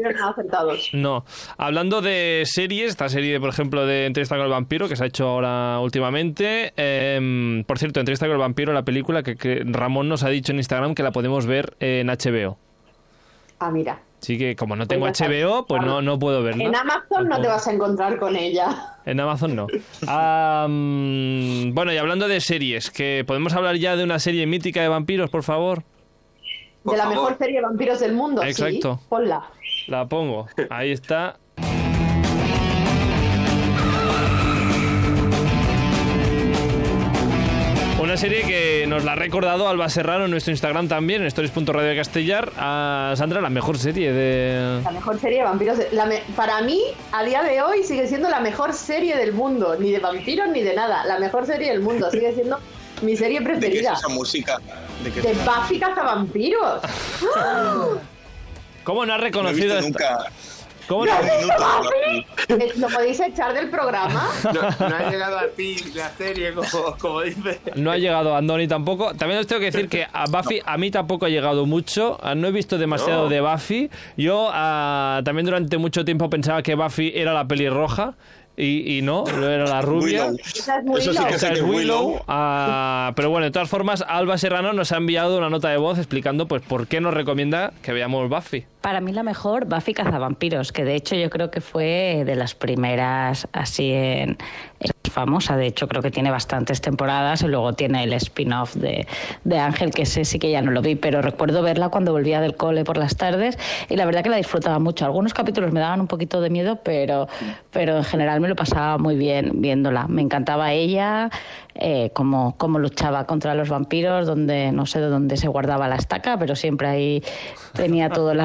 no. 0.93 1.25
Hablando 1.57 2.01
de 2.01 2.43
series, 2.47 2.91
esta 2.91 3.09
serie, 3.09 3.41
por 3.41 3.49
ejemplo, 3.49 3.85
de 3.87 4.07
Entrevista 4.07 4.37
con 4.37 4.45
el 4.45 4.51
vampiro, 4.51 4.89
que 4.89 4.97
se 4.97 5.05
ha 5.05 5.07
hecho 5.07 5.27
ahora 5.29 5.79
últimamente. 5.81 6.73
eh, 6.77 7.63
por 7.67 7.79
cierto, 7.79 8.01
Entrevista 8.01 8.27
con 8.27 8.33
el 8.35 8.39
vampiro, 8.41 8.73
la 8.73 8.85
película 8.85 9.23
que, 9.23 9.37
que 9.37 9.63
Ramón 9.65 10.09
nos 10.09 10.23
ha 10.23 10.29
dicho 10.29 10.53
en 10.53 10.59
Instagram 10.59 10.95
que 10.95 11.03
la 11.03 11.11
podemos 11.13 11.47
ver 11.47 11.77
en 11.81 12.09
HBO. 12.09 12.59
Ah, 13.59 13.71
mira. 13.71 14.01
Así 14.23 14.39
que 14.39 14.55
como 14.55 14.77
no 14.77 14.87
tengo. 14.87 15.07
HBO, 15.07 15.67
pues 15.67 15.83
no, 15.83 16.01
no 16.01 16.17
puedo 16.17 16.45
verla. 16.45 16.63
En 16.63 16.77
Amazon 16.77 17.29
no 17.29 17.41
te 17.41 17.49
vas 17.49 17.67
a 17.67 17.73
encontrar 17.73 18.21
con 18.21 18.37
ella. 18.37 18.95
En 19.05 19.19
Amazon 19.19 19.57
no. 19.57 19.67
Mm, 20.69 21.75
bueno, 21.75 21.93
y 21.93 21.97
hablando 21.97 22.29
de 22.29 22.41
series, 22.41 22.91
que 22.93 23.25
podemos 23.27 23.53
hablar 23.55 23.77
ya 23.77 23.97
de 23.97 24.05
una 24.05 24.21
serie 24.21 24.47
mítica 24.47 24.81
de 24.81 24.87
vampiros, 24.89 25.29
por 25.29 25.43
favor. 25.43 25.83
Por 26.85 26.93
de 26.93 26.99
la 26.99 27.05
favor. 27.05 27.19
mejor 27.19 27.39
serie 27.39 27.57
de 27.57 27.63
vampiros 27.63 27.99
del 27.99 28.13
mundo. 28.13 28.45
Exacto. 28.45 28.99
Sí, 29.01 29.07
ponla. 29.09 29.43
La 29.89 30.07
pongo. 30.07 30.47
Ahí 30.71 30.93
está. 30.93 31.39
Una 38.13 38.19
serie 38.21 38.43
que 38.43 38.85
nos 38.87 39.05
la 39.05 39.13
ha 39.13 39.15
recordado 39.15 39.67
Alba 39.71 39.89
Serrano 39.89 40.27
en 40.27 40.31
nuestro 40.33 40.51
Instagram 40.51 40.87
también, 40.87 41.23
en 41.23 41.29
stories.radio 41.29 41.97
Castellar. 41.97 42.53
A 42.59 43.15
Sandra, 43.17 43.41
la 43.41 43.49
mejor 43.49 43.79
serie 43.79 44.13
de. 44.13 44.83
La 44.85 44.91
mejor 44.91 45.19
serie 45.19 45.39
de 45.39 45.45
vampiros. 45.45 45.79
de- 45.79 45.89
la 45.93 46.05
me- 46.05 46.23
para 46.37 46.61
mí, 46.61 46.83
a 47.11 47.25
día 47.25 47.43
de 47.43 47.63
hoy, 47.63 47.83
sigue 47.85 48.07
siendo 48.07 48.29
la 48.29 48.41
mejor 48.41 48.75
serie 48.75 49.17
del 49.17 49.33
mundo. 49.33 49.77
Ni 49.79 49.91
de 49.93 49.99
vampiros 49.99 50.47
ni 50.51 50.61
de 50.61 50.75
nada. 50.75 51.07
La 51.07 51.19
mejor 51.19 51.47
serie 51.47 51.71
del 51.71 51.81
mundo. 51.81 52.11
Sigue 52.11 52.35
siendo 52.35 52.59
mi 53.01 53.17
serie 53.17 53.41
¿De 53.41 53.47
qué 53.47 53.53
es 53.55 53.59
preferida. 53.61 53.93
esa 53.95 54.09
música? 54.09 54.59
¿De 55.03 55.11
qué 55.11 55.23
De 55.23 55.33
Buffy 55.33 55.79
cazavampiros. 55.81 56.83
¿Cómo 58.85 59.07
no 59.07 59.15
has 59.15 59.21
No 59.21 59.25
he 59.25 59.29
reconocido 59.29 59.77
visto 59.77 59.89
esta- 59.89 60.17
nunca 60.19 60.31
¿Cómo 60.89 61.07
¿No? 61.07 61.13
Eh, 62.49 62.73
¿Lo 62.77 62.89
podéis 62.89 63.21
echar 63.21 63.55
del 63.55 63.71
programa? 63.71 64.29
No, 64.45 64.89
no 64.89 64.97
ha 64.97 65.11
llegado 65.11 65.39
a 65.39 65.47
ti 65.49 65.77
la 65.95 66.11
serie, 66.11 66.53
como, 66.53 66.97
como 66.99 67.21
dice. 67.23 67.61
No 67.77 67.91
ha 67.91 67.99
llegado 67.99 68.37
Andoni 68.37 68.67
tampoco. 68.69 69.15
También 69.15 69.41
os 69.41 69.47
tengo 69.47 69.61
que 69.61 69.71
decir 69.71 69.89
que 69.89 70.07
a 70.13 70.25
Buffy 70.27 70.61
a 70.65 70.77
mí 70.79 70.91
tampoco 70.91 71.27
ha 71.27 71.29
llegado 71.29 71.67
mucho. 71.67 72.19
No 72.37 72.49
he 72.49 72.53
visto 72.53 72.79
demasiado 72.79 73.25
No. 73.25 73.29
de 73.29 73.41
Buffy. 73.41 73.91
Yo 74.17 74.51
ah, 74.53 75.21
también 75.25 75.47
durante 75.47 75.79
mucho 75.79 76.05
tiempo 76.05 76.29
pensaba 76.29 76.63
que 76.63 76.75
Buffy 76.75 77.13
era 77.15 77.33
la 77.33 77.47
pelirroja. 77.47 78.15
Y, 78.55 78.99
y 78.99 79.03
no, 79.03 79.25
no 79.25 79.49
era 79.49 79.65
la 79.65 79.81
rubia. 79.81 80.27
Willow. 80.27 80.37
Esa 80.45 80.79
es 80.79 80.85
muy 80.85 81.01
Eso 81.01 81.15
sí 81.15 81.25
que 81.25 81.35
Esa 81.37 81.53
es. 81.53 81.63
Willow. 81.63 82.21
Ah, 82.29 83.13
pero 83.17 83.31
bueno, 83.31 83.47
de 83.47 83.51
todas 83.51 83.71
formas, 83.71 84.05
Alba 84.07 84.37
Serrano 84.37 84.75
nos 84.75 84.93
ha 84.93 84.99
enviado 84.99 85.39
una 85.39 85.49
nota 85.49 85.71
de 85.71 85.79
voz 85.79 85.97
explicando 85.97 86.47
pues 86.47 86.61
por 86.61 86.87
qué 86.87 87.01
nos 87.01 87.15
recomienda 87.15 87.73
que 87.83 87.93
veamos 87.95 88.29
Buffy. 88.29 88.67
Para 88.83 89.01
mí 89.01 89.13
la 89.13 89.23
mejor, 89.23 89.67
Buffy 89.67 89.95
Cazavampiros, 89.95 90.73
que 90.73 90.85
de 90.85 90.97
hecho 90.97 91.15
yo 91.15 91.31
creo 91.31 91.53
que 91.53 91.61
fue 91.61 92.25
de 92.27 92.35
las 92.35 92.55
primeras 92.57 93.47
así 93.53 93.93
en... 93.93 94.37
famosa, 95.13 95.57
de 95.57 95.67
hecho 95.67 95.87
creo 95.89 96.03
que 96.03 96.11
tiene 96.11 96.31
bastantes 96.31 96.81
temporadas 96.81 97.43
y 97.43 97.47
luego 97.47 97.75
tiene 97.75 98.03
el 98.03 98.13
spin-off 98.15 98.75
de, 98.75 99.07
de 99.45 99.59
Ángel, 99.59 99.93
que 99.93 100.03
ese 100.03 100.25
sí 100.25 100.39
que 100.39 100.51
ya 100.51 100.63
no 100.63 100.73
lo 100.73 100.83
vi, 100.83 100.97
pero 100.97 101.23
recuerdo 101.23 101.63
verla 101.63 101.91
cuando 101.91 102.13
volvía 102.13 102.41
del 102.41 102.57
cole 102.57 102.83
por 102.83 102.97
las 102.97 103.17
tardes 103.17 103.59
y 103.89 103.97
la 103.97 104.05
verdad 104.05 104.23
que 104.23 104.31
la 104.31 104.37
disfrutaba 104.37 104.79
mucho. 104.79 105.05
Algunos 105.05 105.33
capítulos 105.33 105.71
me 105.71 105.81
daban 105.81 106.01
un 106.01 106.09
poquito 106.09 106.41
de 106.41 106.51
miedo, 106.51 106.81
pero, 106.83 107.29
pero 107.71 107.99
en 107.99 108.05
general 108.05 108.41
me 108.41 108.49
lo 108.49 108.57
pasaba 108.57 108.99
muy 108.99 109.17
bien 109.17 109.61
viéndola. 109.61 110.09
Me 110.09 110.23
encantaba 110.23 110.73
ella, 110.73 111.31
eh, 111.75 112.11
cómo, 112.13 112.55
luchaba 112.79 113.27
contra 113.27 113.55
los 113.55 113.69
vampiros, 113.69 114.27
donde 114.27 114.73
no 114.73 114.87
sé 114.87 115.01
de 115.01 115.07
dónde 115.07 115.37
se 115.37 115.49
guardaba 115.49 115.89
la 115.89 115.97
estaca, 115.97 116.39
pero 116.39 116.57
siempre 116.57 116.89
ahí 116.89 117.23
tenía 117.75 118.11
todo 118.11 118.33
el 118.33 118.41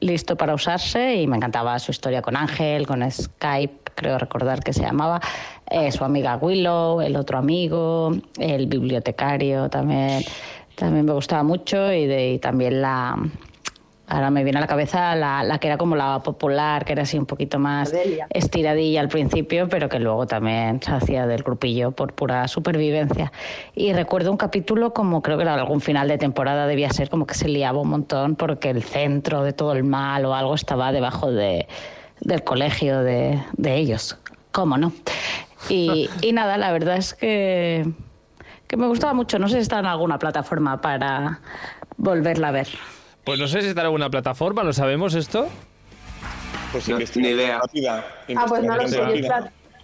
listo 0.00 0.36
para 0.36 0.54
usarse 0.54 1.16
y 1.16 1.26
me 1.26 1.36
encantaba 1.36 1.78
su 1.78 1.90
historia 1.90 2.22
con 2.22 2.36
Ángel, 2.36 2.86
con 2.86 3.08
Skype, 3.10 3.92
creo 3.94 4.18
recordar 4.18 4.62
que 4.62 4.72
se 4.72 4.82
llamaba, 4.82 5.20
eh, 5.70 5.92
su 5.92 6.04
amiga 6.04 6.36
Willow, 6.36 7.00
el 7.00 7.16
otro 7.16 7.38
amigo, 7.38 8.12
el 8.38 8.66
bibliotecario 8.66 9.68
también, 9.68 10.22
también 10.74 11.04
me 11.04 11.12
gustaba 11.12 11.42
mucho 11.42 11.92
y 11.92 12.38
también 12.38 12.82
la... 12.82 13.16
Ahora 14.10 14.30
me 14.30 14.42
viene 14.42 14.58
a 14.58 14.60
la 14.60 14.66
cabeza 14.66 15.14
la, 15.14 15.44
la 15.44 15.58
que 15.58 15.68
era 15.68 15.78
como 15.78 15.94
la 15.94 16.18
popular, 16.18 16.84
que 16.84 16.92
era 16.92 17.02
así 17.02 17.16
un 17.16 17.26
poquito 17.26 17.60
más 17.60 17.90
Adelia. 17.90 18.26
estiradilla 18.30 19.00
al 19.00 19.08
principio, 19.08 19.68
pero 19.68 19.88
que 19.88 20.00
luego 20.00 20.26
también 20.26 20.82
se 20.82 20.90
hacía 20.90 21.28
del 21.28 21.44
grupillo 21.44 21.92
por 21.92 22.12
pura 22.12 22.48
supervivencia. 22.48 23.30
Y 23.72 23.92
recuerdo 23.92 24.32
un 24.32 24.36
capítulo 24.36 24.92
como 24.92 25.22
creo 25.22 25.36
que 25.36 25.44
era 25.44 25.54
algún 25.54 25.80
final 25.80 26.08
de 26.08 26.18
temporada 26.18 26.66
debía 26.66 26.90
ser, 26.90 27.08
como 27.08 27.24
que 27.24 27.34
se 27.34 27.46
liaba 27.48 27.80
un 27.80 27.88
montón 27.88 28.34
porque 28.34 28.70
el 28.70 28.82
centro 28.82 29.44
de 29.44 29.52
todo 29.52 29.74
el 29.74 29.84
mal 29.84 30.24
o 30.24 30.34
algo 30.34 30.56
estaba 30.56 30.90
debajo 30.90 31.30
de, 31.30 31.68
del 32.20 32.42
colegio 32.42 33.02
de, 33.02 33.40
de 33.56 33.76
ellos. 33.76 34.18
¿Cómo 34.50 34.76
no? 34.76 34.92
Y, 35.68 36.10
y 36.20 36.32
nada, 36.32 36.58
la 36.58 36.72
verdad 36.72 36.96
es 36.96 37.14
que, 37.14 37.88
que 38.66 38.76
me 38.76 38.88
gustaba 38.88 39.12
mucho. 39.12 39.38
No 39.38 39.48
sé 39.48 39.54
si 39.54 39.60
está 39.60 39.78
en 39.78 39.86
alguna 39.86 40.18
plataforma 40.18 40.80
para 40.80 41.38
volverla 41.96 42.48
a 42.48 42.50
ver. 42.50 42.68
Pues 43.24 43.38
no 43.38 43.46
sé 43.48 43.62
si 43.62 43.68
está 43.68 43.82
en 43.82 43.86
alguna 43.86 44.10
plataforma, 44.10 44.62
¿lo 44.62 44.72
sabemos 44.72 45.14
esto? 45.14 45.48
Pues 46.72 46.88
No, 46.88 46.98
ni 46.98 47.28
idea. 47.28 47.58
rápida. 47.58 48.04
Ah, 48.36 48.46
pues 48.48 48.62
no 48.62 48.76
lo 48.76 48.88
sé. 48.88 49.00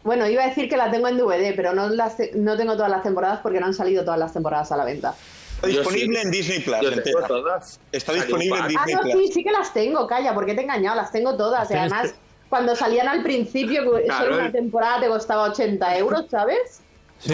Bueno, 0.05 0.29
iba 0.29 0.45
a 0.45 0.49
decir 0.49 0.69
que 0.69 0.77
la 0.77 0.91
tengo 0.91 1.09
en 1.09 1.19
DVD, 1.19 1.53
pero 1.57 1.73
no, 1.75 1.89
las 1.89 2.17
no 2.37 2.57
tengo 2.57 2.75
todas 2.75 2.91
las 2.91 3.03
temporadas 3.03 3.41
porque 3.43 3.59
no 3.59 3.67
han 3.67 3.75
salido 3.75 4.05
todas 4.05 4.21
las 4.21 4.33
temporadas 4.33 4.71
a 4.71 4.77
la 4.77 4.85
venta. 4.85 5.15
Está 5.57 5.67
disponible 5.69 6.21
sí. 6.21 6.23
en 6.27 6.31
Disney 6.31 6.61
Plus. 6.61 6.77
Yo 6.81 6.89
tengo 6.91 7.01
entera. 7.19 7.27
todas. 7.27 7.81
Está 7.91 8.13
disponible 8.13 8.57
en 8.59 8.65
un 8.65 8.65
Ah, 8.65 8.69
Disney 8.69 8.95
no, 8.95 9.01
Plus. 9.01 9.13
sí, 9.15 9.33
sí 9.33 9.45
que 9.45 9.51
las 9.51 9.73
tengo, 9.73 10.07
calla, 10.07 10.33
porque 10.33 10.55
te 10.55 10.61
he 10.61 10.65
engañado, 10.65 10.95
las 10.97 11.11
tengo 11.11 11.37
todas. 11.37 11.69
Y 11.71 11.75
además, 11.75 12.15
cuando 12.49 12.77
salían 12.77 13.09
al 13.09 13.23
principio, 13.25 13.83
Claro, 14.05 14.25
solo 14.27 14.37
una 14.43 14.53
temporada 14.53 15.01
te 15.01 15.09
costaba 15.09 15.43
80 15.51 15.99
euros, 15.99 16.27
¿sabes? 16.31 16.83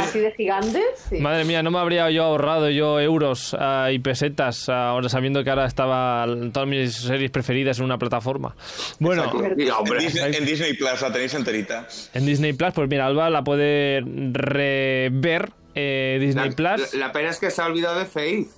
Así 0.00 0.20
de 0.20 0.32
gigantes. 0.32 0.82
Sí. 1.10 1.16
Madre 1.18 1.44
mía, 1.44 1.62
no 1.62 1.70
me 1.70 1.78
habría 1.78 2.08
yo 2.10 2.22
ahorrado 2.24 2.70
yo 2.70 3.00
euros 3.00 3.54
ah, 3.58 3.88
y 3.92 3.98
pesetas 3.98 4.68
ah, 4.68 4.90
ahora 4.90 5.08
sabiendo 5.08 5.42
que 5.44 5.50
ahora 5.50 5.66
estaba 5.66 6.24
todas 6.52 6.68
mis 6.68 6.94
series 6.94 7.30
preferidas 7.30 7.78
en 7.78 7.84
una 7.86 7.98
plataforma. 7.98 8.54
Bueno, 9.00 9.24
En 9.44 9.56
Disney, 9.98 10.34
en 10.36 10.44
Disney 10.46 10.74
Plus 10.74 11.00
la 11.02 11.12
tenéis 11.12 11.34
enterita. 11.34 11.86
en 12.14 12.24
Disney 12.26 12.52
Plus, 12.52 12.72
pues 12.72 12.88
mira, 12.88 13.06
Alba 13.06 13.28
la 13.28 13.42
puede 13.44 14.02
rever 14.06 15.50
eh, 15.74 16.18
Disney 16.20 16.50
la, 16.50 16.54
Plus. 16.76 16.94
la 16.94 17.12
pena 17.12 17.30
es 17.30 17.38
que 17.38 17.50
se 17.50 17.60
ha 17.60 17.66
olvidado 17.66 17.98
de 17.98 18.04
Faith. 18.06 18.48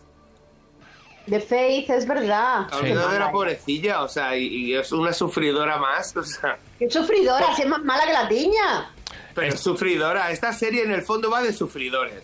De 1.26 1.40
Faith, 1.40 1.88
es 1.88 2.06
verdad. 2.06 2.68
Se 2.68 2.74
ha 2.74 2.78
Sí. 2.78 2.84
olvidado 2.84 3.10
de 3.12 3.18
la 3.18 3.30
pobrecilla, 3.32 4.02
o 4.02 4.08
sea, 4.08 4.36
y, 4.36 4.44
y 4.46 4.74
es 4.74 4.92
una 4.92 5.12
sufridora 5.12 5.78
más, 5.78 6.14
o 6.16 6.22
sea. 6.22 6.58
Qué 6.78 6.90
sufridora, 6.90 7.54
si 7.56 7.62
es 7.62 7.68
más 7.68 7.82
mala 7.82 8.04
que 8.04 8.12
la 8.12 8.28
tiña. 8.28 8.90
Pero 9.34 9.48
es 9.54 9.60
sufridora. 9.60 10.30
Esta 10.30 10.52
serie 10.52 10.82
en 10.84 10.92
el 10.92 11.02
fondo 11.02 11.30
va 11.30 11.42
de 11.42 11.52
sufridores. 11.52 12.22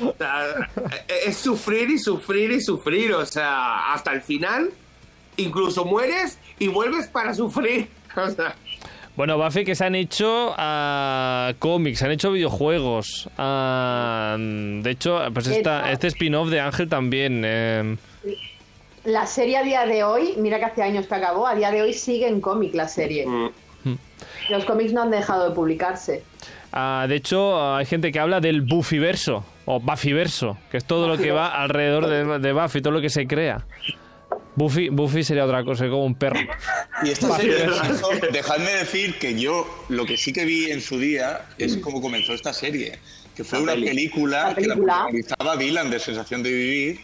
O 0.00 0.14
sea, 0.18 0.68
es 1.26 1.36
sufrir 1.36 1.88
y 1.90 1.98
sufrir 1.98 2.50
y 2.52 2.60
sufrir. 2.60 3.12
O 3.14 3.24
sea, 3.24 3.92
hasta 3.92 4.12
el 4.12 4.22
final, 4.22 4.70
incluso 5.36 5.84
mueres 5.84 6.38
y 6.58 6.68
vuelves 6.68 7.06
para 7.08 7.34
sufrir. 7.34 7.88
O 8.16 8.28
sea, 8.30 8.54
Bueno, 9.14 9.38
Buffy 9.38 9.64
que 9.64 9.74
se 9.76 9.84
han 9.84 9.94
hecho 9.94 10.54
ah, 10.56 11.52
cómics, 11.58 12.00
se 12.00 12.06
han 12.06 12.10
hecho 12.12 12.32
videojuegos. 12.32 13.28
ah, 13.38 14.36
de 14.38 14.90
hecho, 14.90 15.20
pues 15.32 15.46
esta, 15.46 15.92
este 15.92 16.08
spin-off 16.08 16.48
de 16.48 16.60
Ángel 16.60 16.88
también. 16.88 17.42
eh, 17.44 17.96
La 19.04 19.26
serie 19.26 19.58
a 19.58 19.62
día 19.62 19.86
de 19.86 20.02
hoy, 20.02 20.34
mira 20.38 20.58
que 20.58 20.64
hace 20.64 20.82
años 20.82 21.06
que 21.06 21.14
acabó, 21.14 21.46
a 21.46 21.54
día 21.54 21.70
de 21.70 21.82
hoy 21.82 21.94
sigue 21.94 22.26
en 22.26 22.40
cómic 22.40 22.74
la 22.74 22.88
serie. 22.88 23.26
mm, 23.26 23.50
Los 24.50 24.64
cómics 24.64 24.92
no 24.92 25.02
han 25.02 25.10
dejado 25.10 25.48
de 25.48 25.54
publicarse. 25.54 26.22
ah, 26.72 27.06
de 27.08 27.16
hecho, 27.16 27.74
hay 27.74 27.86
gente 27.86 28.12
que 28.12 28.18
habla 28.18 28.40
del 28.40 28.62
Buffyverso 28.62 29.44
o 29.66 29.80
Buffyverso, 29.80 30.56
que 30.70 30.78
es 30.78 30.84
todo 30.84 31.08
lo 31.08 31.18
que 31.18 31.30
va 31.32 31.48
alrededor 31.62 32.06
de, 32.06 32.38
de 32.38 32.52
Buffy, 32.52 32.80
todo 32.80 32.92
lo 32.92 33.00
que 33.00 33.10
se 33.10 33.26
crea. 33.26 33.64
Buffy, 34.56 34.88
Buffy 34.88 35.22
sería 35.22 35.44
otra 35.44 35.62
cosa, 35.64 35.84
como 35.88 36.04
un 36.04 36.14
perro. 36.16 36.40
Y 37.04 37.10
esta 37.10 37.36
serie, 37.36 37.64
eso, 37.64 38.08
dejadme 38.32 38.70
decir 38.72 39.18
que 39.18 39.38
yo 39.38 39.66
lo 39.88 40.04
que 40.04 40.16
sí 40.16 40.32
que 40.32 40.44
vi 40.44 40.70
en 40.70 40.80
su 40.80 40.98
día 40.98 41.42
es 41.58 41.76
cómo 41.76 42.00
comenzó 42.00 42.34
esta 42.34 42.52
serie, 42.52 42.98
que 43.36 43.44
fue 43.44 43.58
La 43.58 43.74
una 43.74 43.74
película 43.74 44.48
La 44.48 44.54
que 44.56 44.66
la 44.66 44.74
protagonizaba 44.74 45.56
Dylan 45.56 45.90
de 45.90 46.00
Sensación 46.00 46.42
de 46.42 46.50
Vivir, 46.50 47.00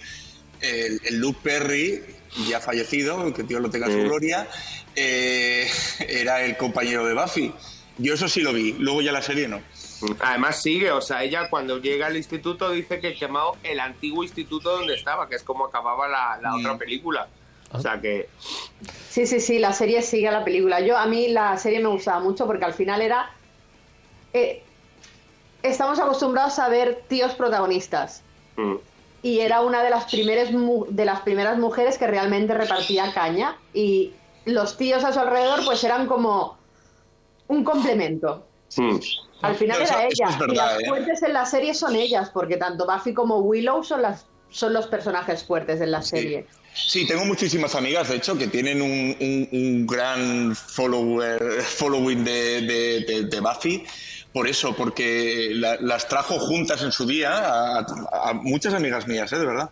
el, 0.62 1.00
el 1.04 1.18
Luke 1.18 1.38
Perry, 1.44 2.02
ya 2.48 2.60
fallecido, 2.60 3.32
que 3.32 3.42
Dios 3.42 3.60
lo 3.60 3.70
tenga 3.70 3.86
en 3.86 3.92
su 3.92 4.08
gloria, 4.08 4.48
eh, 4.96 5.68
era 6.08 6.44
el 6.44 6.56
compañero 6.56 7.06
de 7.06 7.14
Buffy. 7.14 7.52
Yo 7.98 8.14
eso 8.14 8.28
sí 8.28 8.40
lo 8.40 8.52
vi, 8.52 8.72
luego 8.72 9.02
ya 9.02 9.12
la 9.12 9.22
serie 9.22 9.46
no. 9.46 9.60
Además 10.20 10.60
sigue, 10.60 10.90
o 10.90 11.00
sea, 11.00 11.22
ella 11.22 11.48
cuando 11.48 11.78
llega 11.78 12.06
al 12.06 12.16
instituto 12.16 12.70
dice 12.70 13.00
que 13.00 13.14
quemado 13.14 13.56
el 13.62 13.78
antiguo 13.80 14.24
instituto 14.24 14.76
donde 14.78 14.94
estaba, 14.94 15.28
que 15.28 15.36
es 15.36 15.42
como 15.44 15.64
acababa 15.64 16.08
la, 16.08 16.38
la 16.42 16.56
otra 16.56 16.76
película. 16.76 17.28
O 17.70 17.80
sea 17.80 18.00
que 18.00 18.28
Sí, 19.10 19.26
sí, 19.26 19.40
sí, 19.40 19.58
la 19.58 19.72
serie 19.72 20.02
sigue 20.02 20.28
a 20.28 20.32
la 20.32 20.44
película. 20.44 20.80
Yo, 20.80 20.96
a 20.98 21.06
mí 21.06 21.28
la 21.28 21.56
serie 21.56 21.80
me 21.80 21.88
gustaba 21.88 22.20
mucho 22.20 22.46
porque 22.46 22.64
al 22.64 22.74
final 22.74 23.00
era... 23.00 23.30
eh, 24.32 24.62
estamos 25.62 25.98
acostumbrados 25.98 26.58
a 26.58 26.68
ver 26.68 27.04
tíos 27.08 27.34
protagonistas. 27.34 28.22
mm, 28.56 28.74
Y 29.24 29.40
era 29.40 29.62
una 29.62 29.82
de 29.82 29.88
las, 29.88 30.04
primeras 30.04 30.52
mu- 30.52 30.84
de 30.88 31.04
las 31.06 31.20
primeras 31.22 31.56
mujeres 31.58 31.96
que 31.96 32.06
realmente 32.06 32.52
repartía 32.52 33.10
caña. 33.14 33.56
Y 33.72 34.12
los 34.44 34.76
tíos 34.76 35.02
a 35.02 35.12
su 35.14 35.18
alrededor 35.18 35.64
pues 35.64 35.82
eran 35.82 36.06
como 36.06 36.58
un 37.48 37.64
complemento. 37.64 38.46
mm. 38.76 38.98
Al 39.40 39.54
final 39.56 39.80
era 39.82 40.04
ella. 40.04 40.26
es 40.30 40.38
verdad, 40.38 40.52
y 40.54 40.56
las 40.56 40.80
¿eh? 40.80 40.84
fuertes 40.88 41.22
en 41.22 41.32
la 41.32 41.44
serie 41.46 41.72
son 41.74 41.96
ellas, 41.96 42.30
porque 42.32 42.56
tanto 42.58 42.87
Buffy 42.87 43.12
como 43.14 43.38
Willow 43.38 43.82
son, 43.82 44.02
las, 44.02 44.26
son 44.50 44.72
los 44.74 44.87
personajes 44.87 45.42
fuertes 45.42 45.80
en 45.80 45.90
la 45.90 46.02
serie. 46.02 46.46
Sí, 46.74 47.06
tengo 47.06 47.24
muchísimas 47.24 47.74
amigas, 47.74 48.08
de 48.08 48.16
hecho, 48.16 48.37
que 48.37 48.46
tienen 48.48 48.82
un, 48.82 49.16
un- 49.20 49.48
un 49.52 49.87
gran 49.87 50.54
follower, 50.56 51.40
following 51.62 52.24
de, 52.24 52.60
de- 52.62 53.00
de- 53.06 53.24
de 53.24 53.40
Buffy. 53.40 53.84
Por 54.34 54.48
eso, 54.48 54.74
porque 54.74 55.50
la- 55.52 55.76
las 55.80 56.08
trajo 56.08 56.40
juntas 56.40 56.82
en 56.82 56.90
su 56.90 57.06
día 57.06 57.30
a, 57.38 57.86
a 58.30 58.32
muchas 58.34 58.74
amigas 58.74 59.06
mías, 59.06 59.32
¿eh? 59.32 59.38
de 59.38 59.46
verdad. 59.46 59.70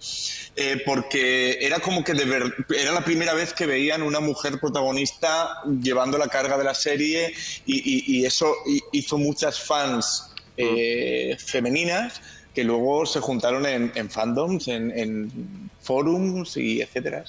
Eh, 0.55 0.81
porque 0.87 1.59
era 1.61 1.81
como 1.81 2.05
que 2.05 2.15
de 2.15 2.25
ver- 2.25 2.55
era 2.79 2.93
la 2.93 3.05
primera 3.05 3.35
vez 3.35 3.53
que 3.55 3.67
veían 3.67 4.03
una 4.05 4.21
mujer 4.21 4.61
protagonista 4.61 5.49
llevando 5.83 6.17
la 6.17 6.29
carga 6.29 6.57
de 6.57 6.63
la 6.65 6.75
serie 6.75 7.35
y, 7.67 7.75
y- 7.77 8.05
y 8.21 8.25
eso 8.25 8.55
hi- 8.65 8.81
hizo 8.93 9.19
muchas 9.19 9.59
fans 9.61 10.29
eh, 10.57 11.37
femeninas 11.45 12.21
que 12.55 12.63
luego 12.63 13.05
se 13.05 13.19
juntaron 13.19 13.67
en, 13.67 13.91
en 13.97 14.11
fandoms, 14.11 14.69
en, 14.69 14.97
en 14.97 15.71
forums 15.81 16.57
y 16.57 16.83
etcétera. 16.83 17.25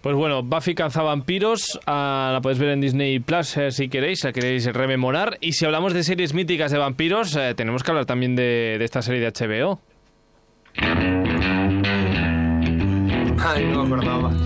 Pues 0.00 0.16
bueno, 0.16 0.42
Buffy 0.42 0.74
cazavampiros, 0.74 1.78
ah, 1.86 2.30
la 2.32 2.40
podéis 2.40 2.58
ver 2.58 2.70
en 2.70 2.80
Disney 2.80 3.18
Plus 3.20 3.56
eh, 3.56 3.70
si 3.70 3.88
queréis, 3.88 4.24
la 4.24 4.32
queréis 4.32 4.66
rememorar. 4.72 5.38
Y 5.40 5.52
si 5.52 5.64
hablamos 5.64 5.92
de 5.94 6.02
series 6.04 6.34
míticas 6.34 6.70
de 6.70 6.78
vampiros, 6.78 7.36
eh, 7.36 7.54
tenemos 7.54 7.82
que 7.82 7.90
hablar 7.90 8.06
también 8.06 8.36
de, 8.36 8.76
de 8.78 8.84
esta 8.84 9.02
serie 9.02 9.20
de 9.20 9.30
HBO. 9.30 9.80
Ay, 13.42 13.64
no 13.66 13.84
me 13.84 13.96
acordaba. 13.96 14.30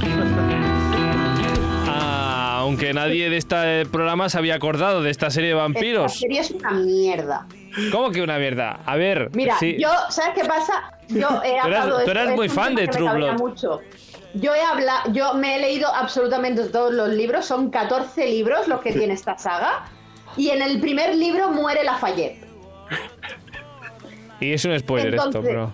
Ah, 1.87 2.59
aunque 2.61 2.93
nadie 2.95 3.29
de 3.29 3.37
este 3.37 3.85
programa 3.87 4.29
se 4.29 4.39
había 4.39 4.55
acordado 4.55 5.03
de 5.03 5.11
esta 5.11 5.31
serie 5.31 5.51
de 5.51 5.55
Esta 5.57 5.63
vampiros. 5.63 6.19
serie 6.19 6.41
es 6.41 6.51
una 6.51 6.71
mierda. 6.71 7.47
¿Cómo 7.93 8.11
que 8.11 8.23
una 8.23 8.39
mierda? 8.39 8.81
A 8.87 8.97
ver, 8.97 9.31
Mira, 9.35 9.59
sí. 9.59 9.77
yo, 9.79 9.91
¿sabes 10.09 10.33
qué 10.35 10.45
pasa? 10.49 10.91
Yo 11.09 11.29
he 11.45 11.59
Tú 11.63 11.69
eras- 11.69 11.99
de 11.99 12.05
tú 12.05 12.11
eras 12.11 12.29
es 12.31 12.37
muy 12.37 12.49
fan 12.49 12.75
de 12.75 12.89
True 12.89 13.15
Blood. 13.15 13.39
mucho. 13.39 13.81
Yo 14.35 14.55
he 14.55 14.61
hablado, 14.63 15.13
yo 15.13 15.35
me 15.35 15.57
he 15.57 15.61
leído 15.61 15.89
absolutamente 15.95 16.65
todos 16.65 16.93
los 16.93 17.09
libros, 17.09 17.47
son 17.47 17.71
14 17.71 18.27
libros 18.27 18.67
los 18.67 18.81
que 18.81 18.93
tiene 18.93 19.15
esta 19.15 19.39
saga, 19.39 19.85
y 20.37 20.51
en 20.51 20.61
el 20.61 20.81
primer 20.81 21.15
libro 21.15 21.51
muere 21.51 21.85
Lafayette. 21.85 22.45
Y 24.41 24.53
es 24.53 24.65
un 24.65 24.79
spoiler 24.79 25.15
esto, 25.15 25.27
Entonces, 25.27 25.51
pero... 25.53 25.73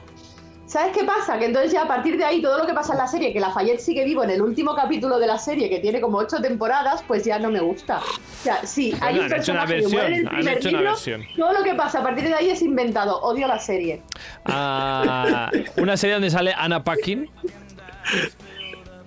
¿Sabes 0.66 0.96
qué 0.96 1.02
pasa? 1.02 1.36
Que 1.36 1.46
entonces 1.46 1.72
ya 1.72 1.82
a 1.82 1.88
partir 1.88 2.16
de 2.16 2.24
ahí 2.24 2.40
todo 2.40 2.56
lo 2.58 2.64
que 2.64 2.72
pasa 2.72 2.92
en 2.92 2.98
la 2.98 3.08
serie, 3.08 3.32
que 3.32 3.40
Lafayette 3.40 3.80
sigue 3.80 4.04
vivo 4.04 4.22
en 4.22 4.30
el 4.30 4.40
último 4.40 4.76
capítulo 4.76 5.18
de 5.18 5.26
la 5.26 5.36
serie, 5.36 5.68
que 5.68 5.80
tiene 5.80 6.00
como 6.00 6.18
ocho 6.18 6.36
temporadas, 6.40 7.02
pues 7.08 7.24
ya 7.24 7.40
no 7.40 7.50
me 7.50 7.58
gusta. 7.58 7.98
O 7.98 8.42
sea, 8.44 8.64
sí, 8.64 8.94
hay 9.00 9.14
Bueno, 9.14 9.22
un 9.22 9.28
personaje 9.30 9.80
que 9.80 9.88
muere 9.88 10.16
en 10.16 10.20
el 10.20 10.28
primer 10.28 10.64
libro, 10.64 10.82
versión. 10.82 11.24
todo 11.36 11.52
lo 11.54 11.64
que 11.64 11.74
pasa 11.74 11.98
a 11.98 12.02
partir 12.04 12.28
de 12.28 12.34
ahí 12.34 12.50
es 12.50 12.62
inventado. 12.62 13.20
Odio 13.20 13.48
la 13.48 13.58
serie. 13.58 14.02
Ah, 14.44 15.50
una 15.76 15.96
serie 15.96 16.14
donde 16.14 16.30
sale 16.30 16.54
Anna 16.56 16.84
Paquin. 16.84 17.28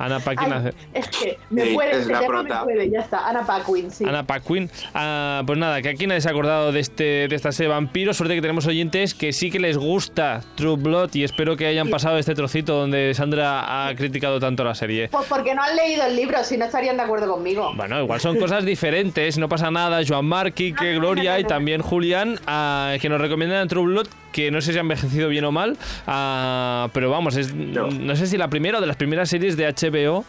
Anna 0.05 0.19
Paquin 0.19 0.51
Ay, 0.51 0.59
hace... 0.59 0.73
es 0.93 1.07
que 1.09 1.37
me 1.49 1.63
Sí, 1.65 1.73
puede, 1.73 1.91
es 1.91 2.07
la 2.07 2.19
tema 2.19 2.21
me 2.21 2.27
prota. 2.49 2.63
puede, 2.63 2.89
ya 2.89 2.99
está. 2.99 3.27
Ana 3.29 3.45
Paquin, 3.45 3.91
sí. 3.91 4.05
Anna 4.05 4.23
Paquin. 4.23 4.69
Ah, 4.93 5.43
pues 5.45 5.57
nada, 5.57 5.81
que 5.81 5.89
aquí 5.89 6.07
nadie 6.07 6.21
se 6.21 6.27
ha 6.27 6.31
acordado 6.31 6.71
de, 6.71 6.79
este, 6.79 7.27
de 7.27 7.35
esta 7.35 7.51
serie 7.51 7.69
de 7.69 7.73
vampiros. 7.75 8.17
Suerte 8.17 8.35
que 8.35 8.41
tenemos 8.41 8.65
oyentes 8.67 9.13
que 9.13 9.33
sí 9.33 9.49
que 9.51 9.59
les 9.59 9.77
gusta 9.77 10.41
True 10.55 10.75
Blood 10.77 11.11
y 11.13 11.23
espero 11.23 11.55
que 11.57 11.65
hayan 11.67 11.89
pasado 11.89 12.17
este 12.17 12.35
trocito 12.35 12.73
donde 12.75 13.13
Sandra 13.13 13.87
ha 13.87 13.95
criticado 13.95 14.39
tanto 14.39 14.63
la 14.63 14.75
serie. 14.75 15.09
Pues 15.09 15.25
porque 15.27 15.53
no 15.55 15.61
han 15.63 15.75
leído 15.75 16.05
el 16.05 16.15
libro, 16.15 16.43
si 16.43 16.57
no 16.57 16.65
estarían 16.65 16.97
de 16.97 17.03
acuerdo 17.03 17.31
conmigo. 17.31 17.71
Bueno, 17.75 18.01
igual 18.01 18.19
son 18.19 18.37
cosas 18.39 18.65
diferentes, 18.65 19.37
no 19.37 19.47
pasa 19.49 19.71
nada. 19.71 20.01
Joan 20.07 20.25
Marc, 20.25 20.53
Quique, 20.53 20.95
Gloria 20.95 21.39
y 21.39 21.43
también 21.43 21.81
Julián, 21.81 22.39
ah, 22.47 22.95
que 23.01 23.09
nos 23.09 23.19
recomiendan 23.21 23.67
True 23.67 23.85
Blood, 23.85 24.07
que 24.33 24.51
no 24.51 24.59
sé 24.59 24.73
si 24.73 24.77
ha 24.77 24.81
envejecido 24.81 25.29
bien 25.29 25.45
o 25.45 25.51
mal, 25.53 25.77
ah, 26.07 26.89
pero 26.93 27.09
vamos, 27.09 27.37
es, 27.37 27.53
no. 27.53 28.15
sé 28.17 28.27
si 28.27 28.35
la 28.37 28.49
primera 28.49 28.79
o 28.79 28.81
de 28.81 28.87
las 28.87 28.97
primeras 28.97 29.29
series 29.29 29.55
de 29.55 29.65
HBO 29.71 30.25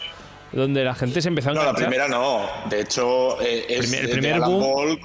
donde 0.52 0.84
la 0.84 0.94
gente 0.94 1.20
se 1.20 1.26
empezó 1.28 1.50
a 1.50 1.54
No, 1.54 1.62
la 1.64 1.70
enganchar. 1.70 1.88
primera 1.88 2.08
no. 2.08 2.46
De 2.70 2.82
hecho, 2.82 3.40
eh, 3.42 3.66
es 3.68 3.80
Primer- 3.80 4.00
el 4.02 4.06
de 4.06 4.12
primer 4.12 4.32
Alan 4.34 4.50
boom. 4.50 4.60
Ball. 4.62 5.00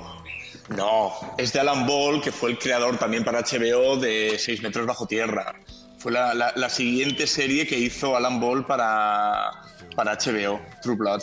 No, 0.77 1.12
es 1.39 1.51
de 1.51 1.59
Alan 1.62 1.88
Ball, 1.88 2.21
que 2.21 2.31
fue 2.31 2.51
el 2.51 2.59
creador 2.59 2.97
también 2.97 3.23
para 3.23 3.39
HBO 3.39 3.97
de 3.97 4.35
6 4.38 4.62
metros 4.62 4.85
bajo 4.85 5.07
tierra. 5.07 5.55
Fue 5.97 6.12
la, 6.12 6.35
la- 6.35 6.53
la 6.55 6.69
siguiente 6.69 7.25
serie 7.25 7.65
que 7.65 7.79
hizo 7.79 8.15
Alan 8.15 8.39
Ball 8.39 8.63
para, 8.67 9.49
para 9.95 10.13
HBO, 10.15 10.62
True 10.83 10.95
Blood. 10.95 11.21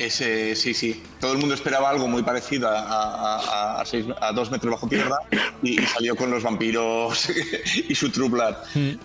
Ese, 0.00 0.56
sí, 0.56 0.72
sí. 0.72 1.02
Todo 1.20 1.32
el 1.32 1.38
mundo 1.38 1.54
esperaba 1.54 1.90
algo 1.90 2.08
muy 2.08 2.22
parecido 2.22 2.70
a, 2.70 2.78
a, 2.80 3.36
a, 3.36 3.80
a, 3.82 3.84
seis- 3.84 4.06
a 4.18 4.32
dos 4.32 4.50
metros 4.50 4.72
bajo 4.72 4.88
tierra 4.88 5.14
y, 5.60 5.78
y 5.78 5.86
salió 5.86 6.16
con 6.16 6.30
los 6.30 6.42
vampiros 6.42 7.28
y 7.88 7.94
su 7.94 8.10
True 8.10 8.30
Blood. 8.30 8.54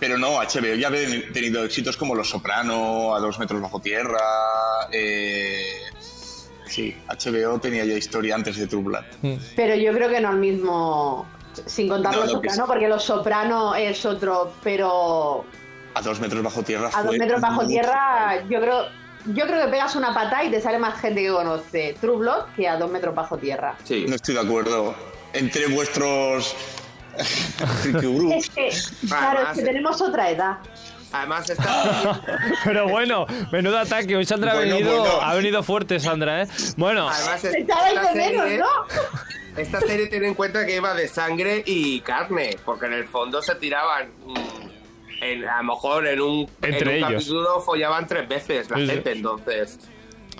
Pero 0.00 0.16
no, 0.16 0.38
HBO 0.40 0.74
ya 0.74 0.86
había 0.88 1.30
tenido 1.34 1.62
éxitos 1.64 1.98
como 1.98 2.14
Los 2.14 2.30
Soprano, 2.30 3.14
A 3.14 3.20
dos 3.20 3.38
metros 3.38 3.60
bajo 3.60 3.78
tierra. 3.78 4.18
eh, 4.90 5.66
sí, 6.66 6.96
HBO 7.08 7.58
tenía 7.60 7.84
ya 7.84 7.94
historia 7.94 8.34
antes 8.34 8.56
de 8.56 8.66
True 8.66 8.82
Blood. 8.82 9.04
Pero 9.54 9.74
yo 9.74 9.92
creo 9.92 10.08
que 10.08 10.20
no 10.22 10.30
el 10.30 10.38
mismo. 10.38 11.26
Sin 11.66 11.88
contar 11.88 12.14
No, 12.14 12.20
los 12.22 12.32
soprano, 12.32 12.64
porque 12.66 12.88
los 12.88 13.02
soprano 13.04 13.74
es 13.74 14.04
otro, 14.06 14.52
pero 14.62 15.44
A 15.94 16.00
dos 16.00 16.20
metros 16.20 16.42
bajo 16.42 16.62
tierra 16.62 16.90
a 16.94 17.02
dos 17.02 17.16
metros 17.18 17.40
bajo 17.40 17.54
mucho- 17.56 17.68
tierra, 17.68 18.42
yo 18.48 18.60
creo, 18.60 18.84
yo 19.34 19.46
creo 19.46 19.64
que 19.64 19.70
pegas 19.70 19.96
una 19.96 20.14
patada 20.14 20.44
y 20.44 20.50
te 20.50 20.60
sale 20.60 20.78
más 20.78 21.00
gente 21.00 21.22
que 21.22 21.30
conoce 21.30 21.96
True 22.00 22.18
Blood 22.18 22.44
que 22.56 22.68
a 22.68 22.76
dos 22.76 22.90
metros 22.90 23.14
bajo 23.14 23.36
tierra. 23.38 23.76
No 23.88 24.14
estoy 24.14 24.34
de 24.34 24.40
acuerdo. 24.40 24.94
Entre 25.32 25.66
vuestros. 25.68 26.54
Es 27.16 28.50
que, 28.50 28.70
claro, 29.08 29.50
es 29.50 29.58
que 29.58 29.64
tenemos 29.64 30.02
otra 30.02 30.28
edad. 30.28 30.58
Además, 31.12 31.48
está. 31.48 32.20
Pero 32.64 32.88
bueno, 32.88 33.26
menudo 33.50 33.78
ataque. 33.78 34.16
Hoy 34.16 34.26
Sandra 34.26 34.52
ha, 34.52 34.56
venido, 34.56 35.00
bueno. 35.00 35.20
ha 35.22 35.34
venido 35.34 35.62
fuerte, 35.62 35.98
Sandra, 35.98 36.42
¿eh? 36.42 36.48
Bueno, 36.76 37.08
Además, 37.08 37.40
Se 37.40 37.58
esta, 37.58 37.88
esta 37.88 38.12
de 38.12 38.14
menos, 38.14 38.42
serie, 38.44 38.58
¿no? 38.58 38.66
esta 39.56 39.80
serie 39.80 40.06
tiene 40.08 40.28
en 40.28 40.34
cuenta 40.34 40.66
que 40.66 40.76
iba 40.76 40.92
de 40.94 41.08
sangre 41.08 41.62
y 41.64 42.00
carne, 42.00 42.58
porque 42.64 42.86
en 42.86 42.92
el 42.92 43.08
fondo 43.08 43.40
se 43.40 43.54
tiraban. 43.54 44.10
En- 45.32 45.44
a 45.44 45.58
lo 45.58 45.64
mejor 45.74 46.06
en 46.06 46.20
un, 46.20 46.48
Entre 46.62 46.80
en 46.80 46.88
un 46.88 46.94
ellos. 46.94 47.10
capítulo 47.24 47.60
follaban 47.60 48.06
tres 48.06 48.28
veces 48.28 48.70
la 48.70 48.76
Sí, 48.76 48.86
sí. 48.86 48.92
gente, 48.92 49.12
entonces. 49.12 49.78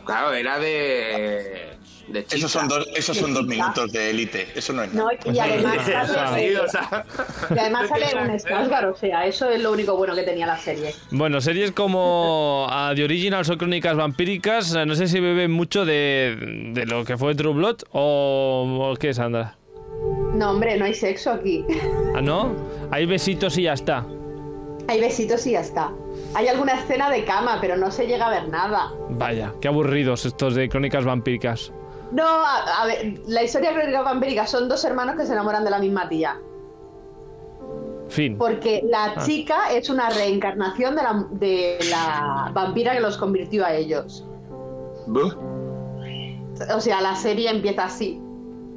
Claro, 0.05 0.33
era 0.33 0.59
de. 0.61 1.73
de. 2.09 2.25
Esos 2.31 2.53
son 2.53 2.69
dos, 2.69 2.87
esos 2.95 3.17
son 3.17 3.35
dos 3.35 3.45
minutos 3.47 3.91
de 3.93 4.11
élite. 4.11 4.47
Eso 4.55 4.73
no 4.73 4.85
es 4.85 4.95
No, 4.95 5.07
nada. 5.07 5.19
y 5.33 5.39
además 5.41 5.77
sale, 6.07 6.49
Sí, 6.51 6.55
o 6.57 6.69
sea, 6.69 7.05
y 7.55 7.59
además 7.59 7.89
sale 7.89 8.07
un 8.15 8.29
Skarsgård, 8.39 8.93
o 8.93 8.97
sea, 8.97 9.27
eso 9.27 9.51
es 9.51 9.61
lo 9.61 9.73
único 9.73 9.97
bueno 9.97 10.15
que 10.15 10.23
tenía 10.23 10.47
la 10.47 10.57
serie. 10.59 10.95
bueno, 11.11 11.41
series 11.41 11.73
como 11.73 12.69
ah, 12.71 12.93
The 12.95 13.03
Originals 13.03 13.51
o 13.51 13.59
Crónicas 13.59 13.97
Vampíricas, 13.97 14.73
eh, 14.77 14.87
no 14.87 14.95
sé 14.95 15.09
si 15.09 15.19
beben 15.19 15.51
mucho 15.51 15.85
de, 15.85 16.71
de 16.73 16.87
lo 16.87 17.05
que 17.05 17.17
fue 17.19 17.35
True 17.35 17.55
Blood 17.55 17.79
o, 17.91 18.89
o 18.93 18.97
qué, 18.97 19.13
Sandra. 19.13 19.57
No, 20.35 20.51
hombre, 20.51 20.77
no 20.77 20.85
hay 20.85 20.95
sexo 20.95 21.33
aquí. 21.33 21.65
¿Ah, 22.15 22.21
no? 22.21 22.55
Hay 22.93 23.07
besitos 23.07 23.59
y 23.59 23.63
ya 23.63 23.73
está. 23.73 24.07
Hay 24.89 25.01
besitos 25.01 25.47
y 25.47 25.53
ya 25.53 25.61
está. 25.61 25.91
Hay 26.35 26.49
alguna 26.49 26.75
escena 26.75 27.11
de 27.11 27.25
cama, 27.25 27.59
pero 27.61 27.77
no 27.77 27.91
se 27.91 28.07
llega 28.07 28.27
a 28.27 28.31
ver 28.31 28.49
nada. 28.49 28.93
Vaya, 29.11 29.53
qué 29.61 29.69
aburridos 29.69 30.25
estos 30.27 30.55
de 30.55 30.69
Crónicas 30.69 31.05
Vampíricas. 31.05 31.73
No, 32.13 32.23
a, 32.25 32.83
a 32.83 32.87
ver, 32.87 33.15
la 33.27 33.43
historia 33.43 33.71
de 33.71 33.77
Crónicas 33.81 34.05
Vampíricas 34.05 34.51
son 34.51 34.69
dos 34.69 34.85
hermanos 34.85 35.17
que 35.17 35.27
se 35.27 35.33
enamoran 35.33 35.65
de 35.65 35.71
la 35.71 35.79
misma 35.81 36.09
tía. 36.09 36.37
Fin. 38.09 38.39
Porque 38.39 38.83
la 38.89 39.15
Ah. 39.17 39.25
chica 39.25 39.73
es 39.73 39.91
una 39.91 40.09
reencarnación 40.11 40.95
de 40.95 41.03
la, 41.03 41.27
de 41.33 41.79
la 41.91 42.51
vampira 42.55 42.93
que 42.95 43.01
los 43.01 43.17
convirtió 43.19 43.67
a 43.67 43.75
ellos. 43.75 44.25
O 46.75 46.81
sea, 46.81 47.01
la 47.01 47.15
serie 47.17 47.51
empieza 47.51 47.85
así. 47.85 48.21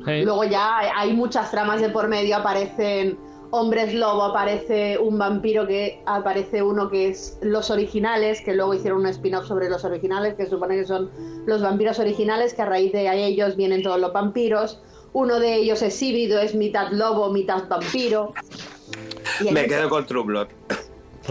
Sí. 0.06 0.24
Luego 0.24 0.44
ya 0.46 0.80
hay 0.98 1.14
muchas 1.14 1.52
tramas 1.52 1.82
de 1.82 1.90
por 1.90 2.08
medio, 2.08 2.38
aparecen 2.38 3.20
hombres 3.52 3.94
lobo, 3.94 4.24
aparece 4.24 4.98
un 4.98 5.18
vampiro 5.18 5.66
que 5.66 6.02
aparece 6.06 6.62
uno 6.62 6.90
que 6.90 7.10
es 7.10 7.38
los 7.42 7.70
originales, 7.70 8.42
que 8.42 8.54
luego 8.54 8.74
hicieron 8.74 9.00
un 9.00 9.08
spin-off 9.08 9.48
sobre 9.48 9.70
los 9.70 9.84
originales, 9.84 10.36
que 10.36 10.46
supone 10.46 10.76
que 10.76 10.86
son 10.86 11.10
los 11.46 11.62
vampiros 11.62 12.00
originales, 12.00 12.54
que 12.54 12.62
a 12.62 12.66
raíz 12.66 12.92
de 12.92 13.10
ellos 13.26 13.56
vienen 13.56 13.82
todos 13.82 14.00
los 14.00 14.14
vampiros. 14.14 14.82
Uno 15.14 15.40
de 15.40 15.56
ellos 15.56 15.82
es 15.82 16.02
híbrido, 16.02 16.40
es 16.40 16.54
mitad 16.54 16.92
lobo, 16.92 17.32
mitad 17.32 17.68
vampiro. 17.68 18.34
Y 19.40 19.52
me 19.52 19.66
quedo 19.66 19.90
con 19.90 20.06
True 20.06 20.24
Blood. 20.24 20.48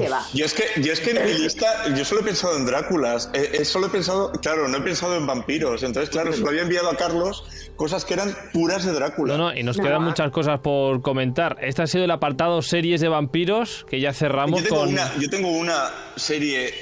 Que 0.03 0.09
va. 0.09 0.27
Yo 0.35 0.45
es 0.45 0.55
que, 0.55 0.65
yo 0.81 0.93
es 0.93 1.01
que 1.01 1.11
en 1.11 1.25
mi 1.25 1.33
lista, 1.39 1.95
yo 1.95 2.05
solo 2.05 2.21
he 2.21 2.25
pensado 2.25 2.57
en 2.57 2.67
Dráculas. 2.67 3.31
Eh, 3.35 3.51
eh, 3.61 3.65
solo 3.65 3.87
he 3.87 3.91
pensado, 3.91 4.33
claro, 4.33 4.69
no 4.69 4.77
he 4.79 4.81
pensado 4.81 5.17
en 5.17 5.27
vampiros. 5.27 5.83
Entonces, 5.83 6.11
claro, 6.11 6.33
se 6.33 6.41
lo 6.41 6.49
había 6.49 6.63
enviado 6.63 6.91
a 6.91 6.97
Carlos 6.97 7.45
cosas 7.77 8.05
que 8.05 8.15
eran 8.15 8.35
puras 8.53 8.85
de 8.85 8.93
Drácula. 8.93 9.37
No, 9.37 9.51
no, 9.51 9.57
y 9.57 9.63
nos 9.63 9.77
quedan 9.77 10.03
muchas 10.03 10.31
cosas 10.31 10.61
por 10.61 11.03
comentar. 11.03 11.57
Este 11.61 11.83
ha 11.83 11.87
sido 11.87 12.05
el 12.05 12.11
apartado 12.11 12.61
series 12.63 13.01
de 13.01 13.09
vampiros 13.09 13.87
que 13.89 14.01
ya 14.01 14.13
cerramos 14.13 14.61
yo, 14.63 14.69
tengo 14.69 14.81
con. 14.83 14.89
una, 14.91 15.13
yo 15.19 15.31
tengo 15.31 15.51
una 15.51 15.91
serie. 16.17 16.73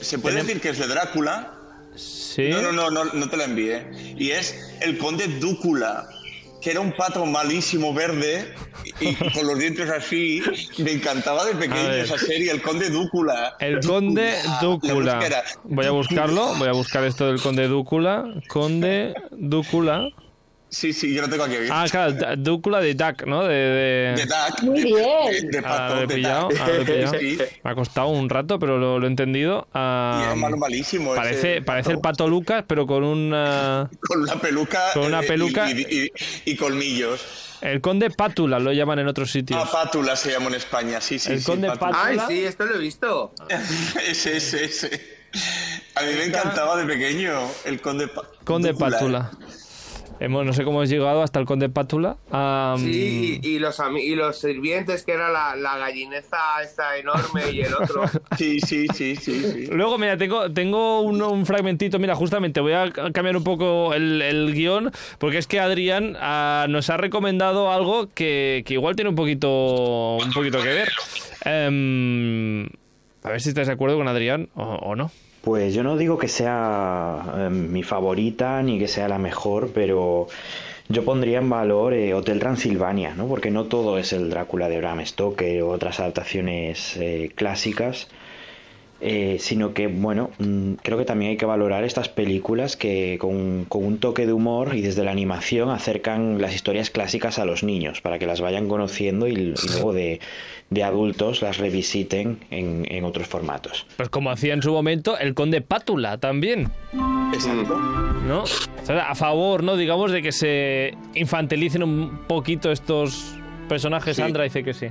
¿Se 0.00 0.18
puede 0.18 0.36
Tenem- 0.36 0.46
decir 0.46 0.60
que 0.60 0.68
es 0.70 0.78
de 0.78 0.86
Drácula? 0.86 1.54
Sí. 1.96 2.48
No, 2.48 2.62
no, 2.62 2.72
no, 2.72 2.90
no, 2.90 3.04
no 3.12 3.28
te 3.28 3.36
la 3.36 3.44
envié. 3.44 4.14
Y 4.16 4.30
es 4.30 4.76
El 4.80 4.96
Conde 4.96 5.26
Dúcula, 5.26 6.08
que 6.60 6.70
era 6.70 6.80
un 6.80 6.92
pato 6.92 7.24
malísimo 7.26 7.94
verde 7.94 8.54
y, 9.00 9.14
con 9.14 9.46
los 9.46 9.58
dientes 9.58 9.88
así. 9.90 10.42
Me 10.78 10.92
encantaba 10.92 11.44
de 11.44 11.54
pequeño 11.54 11.92
esa 11.92 12.18
serie, 12.18 12.50
El 12.50 12.62
Conde 12.62 12.90
Dúcula. 12.90 13.56
El 13.60 13.80
conde 13.80 14.34
Dúcula. 14.60 15.20
Voy 15.64 15.86
a 15.86 15.90
buscarlo, 15.90 16.54
voy 16.56 16.68
a 16.68 16.72
buscar 16.72 17.04
esto 17.04 17.26
del 17.26 17.40
conde 17.40 17.68
Dúcula. 17.68 18.24
Conde 18.48 19.14
Dúcula. 19.30 20.08
Sí, 20.70 20.92
sí, 20.92 21.12
yo 21.12 21.22
lo 21.22 21.28
tengo 21.28 21.42
aquí. 21.44 21.56
Ah, 21.70 21.84
claro, 21.90 22.14
Dúcula 22.38 22.80
de 22.80 22.94
Duck, 22.94 23.26
¿no? 23.26 23.42
De, 23.44 23.54
de... 23.54 24.14
De 24.16 24.24
Duck. 24.26 24.62
Muy 24.62 24.78
de- 24.78 24.84
bien. 24.84 25.50
De, 25.50 25.50
de 25.50 25.58
Ah, 25.58 25.62
pato, 25.62 25.94
lo 25.96 26.00
he 26.02 26.06
de 26.06 26.14
pillado, 26.14 26.48
Duck. 26.48 26.58
ah, 26.60 26.66
lo 26.68 26.74
he 26.74 26.84
pillado. 26.84 27.14
Sí. 27.20 27.38
Me 27.64 27.70
ha 27.70 27.74
costado 27.74 28.06
un 28.08 28.28
rato, 28.30 28.58
pero 28.58 28.78
lo, 28.78 28.98
lo 29.00 29.04
he 29.06 29.08
entendido. 29.10 29.66
Y 29.66 29.70
Ah, 29.74 30.34
malo, 30.36 30.56
malísimo. 30.56 31.14
parece, 31.14 31.54
ese 31.56 31.62
parece 31.62 31.90
el 31.90 31.98
pato. 32.00 32.28
Lucas, 32.28 32.64
pero 32.66 32.86
con 32.86 33.02
una... 33.04 33.90
Con 34.00 34.22
una 34.22 34.34
peluca. 34.36 34.80
Con 34.94 35.06
una 35.06 35.20
eh, 35.20 35.24
y- 35.24 35.28
peluca. 35.28 35.70
Y, 35.70 35.80
y- 36.44 36.50
y 36.52 36.56
colmillos. 36.56 37.48
El 37.62 37.80
conde 37.82 38.08
Pátula 38.10 38.58
lo 38.58 38.72
llaman 38.72 39.00
en 39.00 39.08
otros 39.08 39.30
sitios. 39.32 39.60
Ah, 39.62 39.68
Pátula 39.70 40.16
se 40.16 40.30
llama 40.30 40.46
en 40.48 40.54
España, 40.54 41.00
sí, 41.00 41.18
sí. 41.18 41.32
El 41.32 41.40
sí, 41.40 41.44
conde 41.44 41.68
Pátula. 41.68 42.04
Ay, 42.04 42.18
sí, 42.28 42.44
esto 42.44 42.64
lo 42.64 42.76
he 42.76 42.78
visto. 42.78 43.34
ese, 44.08 44.36
ese, 44.38 44.64
ese. 44.64 45.18
A 45.96 46.02
mí 46.02 46.08
me 46.16 46.24
encantaba 46.24 46.76
de 46.76 46.86
pequeño 46.86 47.32
el 47.66 47.80
conde 47.82 48.08
Pa- 48.08 48.22
Conde 48.44 48.72
Pátula. 48.72 49.30
Hemos, 50.22 50.44
no 50.44 50.52
sé 50.52 50.64
cómo 50.64 50.80
hemos 50.80 50.90
llegado 50.90 51.22
hasta 51.22 51.40
el 51.40 51.46
conde 51.46 51.70
Pátula. 51.70 52.16
Sí, 52.78 53.40
y, 53.42 53.58
los, 53.58 53.80
ami- 53.80 54.02
y 54.04 54.14
los 54.14 54.38
sirvientes, 54.38 55.02
que 55.02 55.12
era 55.12 55.30
la, 55.30 55.56
la 55.56 55.78
gallineza 55.78 56.36
esta 56.62 56.98
enorme 56.98 57.50
y 57.52 57.62
el 57.62 57.72
otro. 57.74 58.02
Sí, 58.36 58.60
sí, 58.60 58.86
sí, 58.94 59.16
sí, 59.16 59.42
sí. 59.42 59.66
Luego, 59.72 59.96
mira, 59.98 60.16
tengo, 60.18 60.50
tengo 60.52 61.00
un, 61.00 61.22
un 61.22 61.46
fragmentito. 61.46 61.98
Mira, 61.98 62.14
justamente 62.14 62.60
voy 62.60 62.74
a 62.74 62.90
cambiar 63.12 63.36
un 63.36 63.44
poco 63.44 63.94
el, 63.94 64.20
el 64.20 64.52
guion, 64.54 64.92
porque 65.18 65.38
es 65.38 65.46
que 65.46 65.58
Adrián 65.58 66.16
ah, 66.20 66.66
nos 66.68 66.90
ha 66.90 66.98
recomendado 66.98 67.72
algo 67.72 68.08
que, 68.14 68.62
que 68.66 68.74
igual 68.74 68.96
tiene 68.96 69.08
un 69.08 69.16
poquito, 69.16 70.16
un 70.16 70.32
poquito 70.32 70.58
que 70.62 70.68
ver. 70.68 70.88
Em, 71.44 72.64
a 73.22 73.30
ver 73.30 73.40
si 73.40 73.48
estáis 73.50 73.66
de 73.68 73.72
acuerdo 73.72 73.96
con 73.96 74.06
Adrián 74.08 74.48
o, 74.54 74.62
o 74.64 74.96
no. 74.96 75.10
Pues 75.42 75.72
yo 75.72 75.82
no 75.82 75.96
digo 75.96 76.18
que 76.18 76.28
sea 76.28 77.24
eh, 77.36 77.50
mi 77.50 77.82
favorita 77.82 78.62
ni 78.62 78.78
que 78.78 78.88
sea 78.88 79.08
la 79.08 79.18
mejor, 79.18 79.70
pero 79.72 80.28
yo 80.88 81.04
pondría 81.04 81.38
en 81.38 81.48
valor 81.48 81.94
eh, 81.94 82.12
Hotel 82.14 82.40
Transilvania, 82.40 83.14
¿no? 83.14 83.26
Porque 83.26 83.50
no 83.50 83.64
todo 83.64 83.96
es 83.98 84.12
el 84.12 84.28
Drácula 84.28 84.68
de 84.68 84.78
Bram 84.78 85.04
Stoker 85.06 85.62
o 85.62 85.70
otras 85.70 85.98
adaptaciones 86.00 86.96
eh, 86.98 87.30
clásicas, 87.34 88.08
eh, 89.00 89.38
sino 89.40 89.72
que, 89.72 89.86
bueno, 89.86 90.30
mm, 90.38 90.74
creo 90.82 90.98
que 90.98 91.04
también 91.04 91.32
hay 91.32 91.36
que 91.36 91.46
valorar 91.46 91.84
estas 91.84 92.08
películas 92.08 92.76
que 92.76 93.16
con, 93.18 93.64
con 93.66 93.84
un 93.84 93.98
toque 93.98 94.26
de 94.26 94.32
humor 94.32 94.74
y 94.74 94.82
desde 94.82 95.04
la 95.04 95.10
animación 95.10 95.70
acercan 95.70 96.40
las 96.40 96.54
historias 96.54 96.90
clásicas 96.90 97.38
a 97.38 97.44
los 97.44 97.62
niños 97.62 98.00
para 98.00 98.18
que 98.18 98.26
las 98.26 98.40
vayan 98.40 98.68
conociendo 98.68 99.26
y, 99.26 99.32
y 99.32 99.54
luego 99.72 99.92
de, 99.92 100.20
de 100.70 100.84
adultos 100.84 101.42
las 101.42 101.58
revisiten 101.58 102.38
en, 102.50 102.86
en 102.90 103.04
otros 103.04 103.26
formatos. 103.26 103.86
Pues 103.96 104.08
como 104.08 104.30
hacía 104.30 104.54
en 104.54 104.62
su 104.62 104.72
momento 104.72 105.18
el 105.18 105.34
conde 105.34 105.60
Pátula 105.60 106.18
también. 106.18 106.70
Exacto. 107.32 107.78
¿no? 108.26 108.42
O 108.42 108.46
sea, 108.84 109.10
a 109.10 109.14
favor, 109.14 109.62
¿no? 109.62 109.76
Digamos, 109.76 110.12
de 110.12 110.22
que 110.22 110.32
se 110.32 110.94
infantilicen 111.14 111.82
un 111.82 112.20
poquito 112.26 112.70
estos 112.70 113.34
personajes. 113.68 114.16
Sí. 114.16 114.22
Sandra 114.22 114.44
dice 114.44 114.62
que 114.62 114.74
sí. 114.74 114.86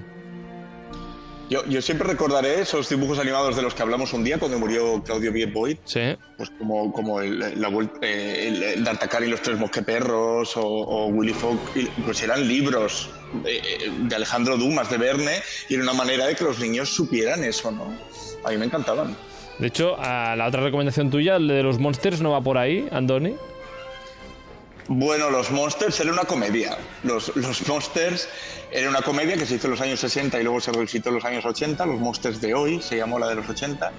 Yo, 1.50 1.66
yo 1.66 1.82
siempre 1.82 2.08
recordaré 2.08 2.62
esos 2.62 2.88
dibujos 2.90 3.18
animados 3.18 3.56
de 3.56 3.64
los 3.64 3.74
que 3.74 3.82
hablamos 3.82 4.14
un 4.14 4.24
día 4.24 4.38
cuando 4.38 4.60
murió 4.60 5.02
Claudio 5.04 5.32
Biet 5.32 5.52
Boyd, 5.52 5.78
Sí. 5.84 6.16
pues 6.38 6.52
como, 6.52 6.94
como 6.94 7.22
el, 7.22 7.40
la 7.40 7.70
eh, 8.02 8.74
el, 8.76 9.24
y 9.24 9.28
los 9.28 9.42
tres 9.42 9.58
mosqueperros 9.58 10.56
o, 10.58 10.62
o 10.64 11.08
Willy 11.08 11.34
Fogg, 11.34 11.58
pues 12.06 12.22
eran 12.22 12.48
libros 12.48 13.10
eh, 13.46 13.62
eh, 13.64 13.92
de 14.04 14.16
Alejandro 14.16 14.58
Dumas, 14.58 14.92
de 14.92 14.98
Verne, 15.00 15.38
y 15.70 15.74
era 15.74 15.84
una 15.84 15.94
manera 15.94 16.28
de 16.28 16.36
que 16.36 16.44
los 16.44 16.60
niños 16.60 16.90
supieran 16.90 17.44
eso, 17.44 17.72
¿no? 17.72 17.86
A 18.44 18.52
mí 18.52 18.58
me 18.58 18.66
encantaban. 18.66 19.16
De 19.58 19.68
hecho, 19.68 19.96
a 20.00 20.36
la 20.36 20.48
otra 20.48 20.62
recomendación 20.62 21.10
tuya, 21.10 21.36
el 21.38 21.48
de 21.48 21.64
los 21.64 21.80
monsters, 21.80 22.22
no 22.22 22.32
va 22.32 22.42
por 22.42 22.60
ahí, 22.60 22.88
Andoni. 22.92 23.36
Bueno, 24.92 25.30
Los 25.30 25.52
Monsters 25.52 26.00
era 26.00 26.12
una 26.12 26.24
comedia. 26.24 26.76
Los, 27.04 27.36
los 27.36 27.68
Monsters 27.68 28.28
era 28.72 28.90
una 28.90 29.04
comedia 29.04 29.38
que 29.38 29.46
se 29.46 29.56
hizo 29.56 29.68
en 29.68 29.72
los 29.72 29.82
años 29.82 30.00
60 30.00 30.40
y 30.40 30.44
luego 30.44 30.60
se 30.60 30.72
revisitó 30.72 31.10
en 31.10 31.16
los 31.16 31.26
años 31.26 31.46
80. 31.46 31.86
Los 31.86 32.00
Monsters 32.00 32.42
de 32.42 32.56
hoy 32.56 32.82
se 32.82 32.98
llamó 32.98 33.20
la 33.20 33.28
de 33.28 33.36
los 33.36 33.48
80. 33.48 33.92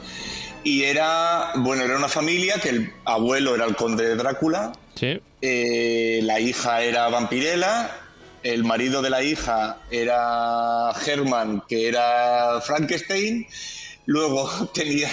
Y 0.64 0.82
era, 0.82 1.52
bueno, 1.58 1.84
era 1.84 1.96
una 1.96 2.08
familia 2.08 2.56
que 2.60 2.70
el 2.70 2.92
abuelo 3.04 3.54
era 3.54 3.66
el 3.66 3.76
conde 3.76 4.04
de 4.08 4.16
Drácula, 4.16 4.72
Sí. 4.96 5.20
eh, 5.40 6.20
la 6.24 6.40
hija 6.40 6.82
era 6.82 7.08
vampirela, 7.08 7.90
el 8.42 8.64
marido 8.64 9.00
de 9.00 9.10
la 9.10 9.22
hija 9.22 9.78
era 9.90 10.90
Herman, 11.06 11.62
que 11.68 11.86
era 11.88 12.60
Frankenstein, 12.62 13.46
luego 14.06 14.50
tenían 14.74 15.12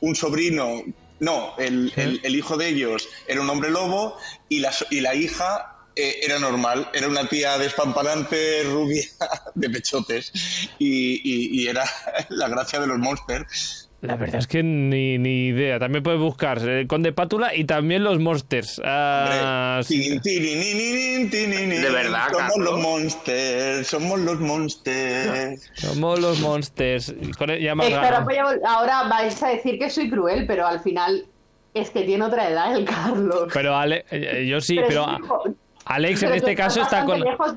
un 0.00 0.16
sobrino, 0.16 0.82
no, 1.22 1.54
el, 1.58 1.92
el- 1.96 2.20
el 2.22 2.36
hijo 2.36 2.56
de 2.56 2.68
ellos 2.68 3.08
era 3.26 3.40
un 3.40 3.48
hombre 3.50 3.70
lobo 3.70 4.16
y 4.48 4.58
la, 4.60 4.72
y 4.90 5.00
la 5.00 5.14
hija 5.14 5.66
eh, 5.94 6.20
era 6.22 6.38
normal, 6.38 6.90
era 6.92 7.08
una 7.08 7.28
tía 7.28 7.58
despampanante, 7.58 8.62
rubia, 8.64 9.04
de 9.54 9.70
pechotes, 9.70 10.32
y, 10.78 11.20
y- 11.22 11.62
y 11.62 11.68
era 11.68 11.84
la 12.30 12.48
gracia 12.48 12.80
de 12.80 12.86
los 12.86 12.98
monsters. 12.98 13.81
La 14.02 14.16
verdad 14.16 14.40
es 14.40 14.48
que 14.48 14.62
ni, 14.64 15.16
ni 15.16 15.46
idea. 15.46 15.78
También 15.78 16.02
puedes 16.02 16.18
buscar 16.20 16.58
el 16.58 16.88
conde 16.88 17.12
Pátula 17.12 17.54
y 17.54 17.64
también 17.64 18.02
los 18.02 18.18
monsters. 18.18 18.80
Ah, 18.84 19.80
sí. 19.84 20.18
De 20.18 21.90
verdad, 21.90 22.24
somos 22.32 22.48
Carlos. 22.48 22.58
los 22.72 22.80
monsters, 22.80 23.86
somos 23.86 24.18
los 24.20 24.40
monsters. 24.40 25.70
Somos 25.74 26.18
los 26.20 26.40
monsters. 26.40 27.14
Y 27.20 27.30
con 27.32 27.50
el- 27.50 27.60
ya 27.62 27.74
más 27.76 27.86
Eh, 27.86 27.90
gana. 27.90 28.08
pero 28.08 28.24
voy 28.24 28.36
a 28.36 28.44
vol- 28.44 28.60
ahora 28.66 29.04
vais 29.04 29.40
a 29.42 29.48
decir 29.50 29.78
que 29.78 29.88
soy 29.88 30.10
cruel, 30.10 30.46
pero 30.46 30.66
al 30.66 30.80
final 30.80 31.24
es 31.72 31.90
que 31.90 32.02
tiene 32.02 32.24
otra 32.24 32.48
edad 32.50 32.74
el 32.76 32.84
Carlos. 32.84 33.50
Pero 33.54 33.76
Ale, 33.76 34.04
eh, 34.10 34.46
yo 34.48 34.60
sí, 34.60 34.76
Pero 34.76 34.88
pero 34.88 35.04
es 35.12 35.18
hijo- 35.20 35.44
Alex 35.84 36.22
en 36.24 36.32
este 36.34 36.54
caso 36.56 36.82
está 36.82 37.04
con... 37.04 37.20
lejos 37.20 37.54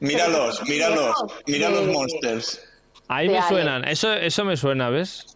Míralos, 0.00 0.62
míralos, 0.68 0.98
lejos 1.06 1.34
mira 1.46 1.70
de- 1.70 1.74
los 1.74 1.86
monsters. 1.86 2.62
Ahí 3.08 3.28
me 3.30 3.40
suenan. 3.42 3.86
Eso, 3.88 4.12
eso 4.12 4.44
me 4.44 4.56
suena, 4.58 4.90
¿ves? 4.90 5.35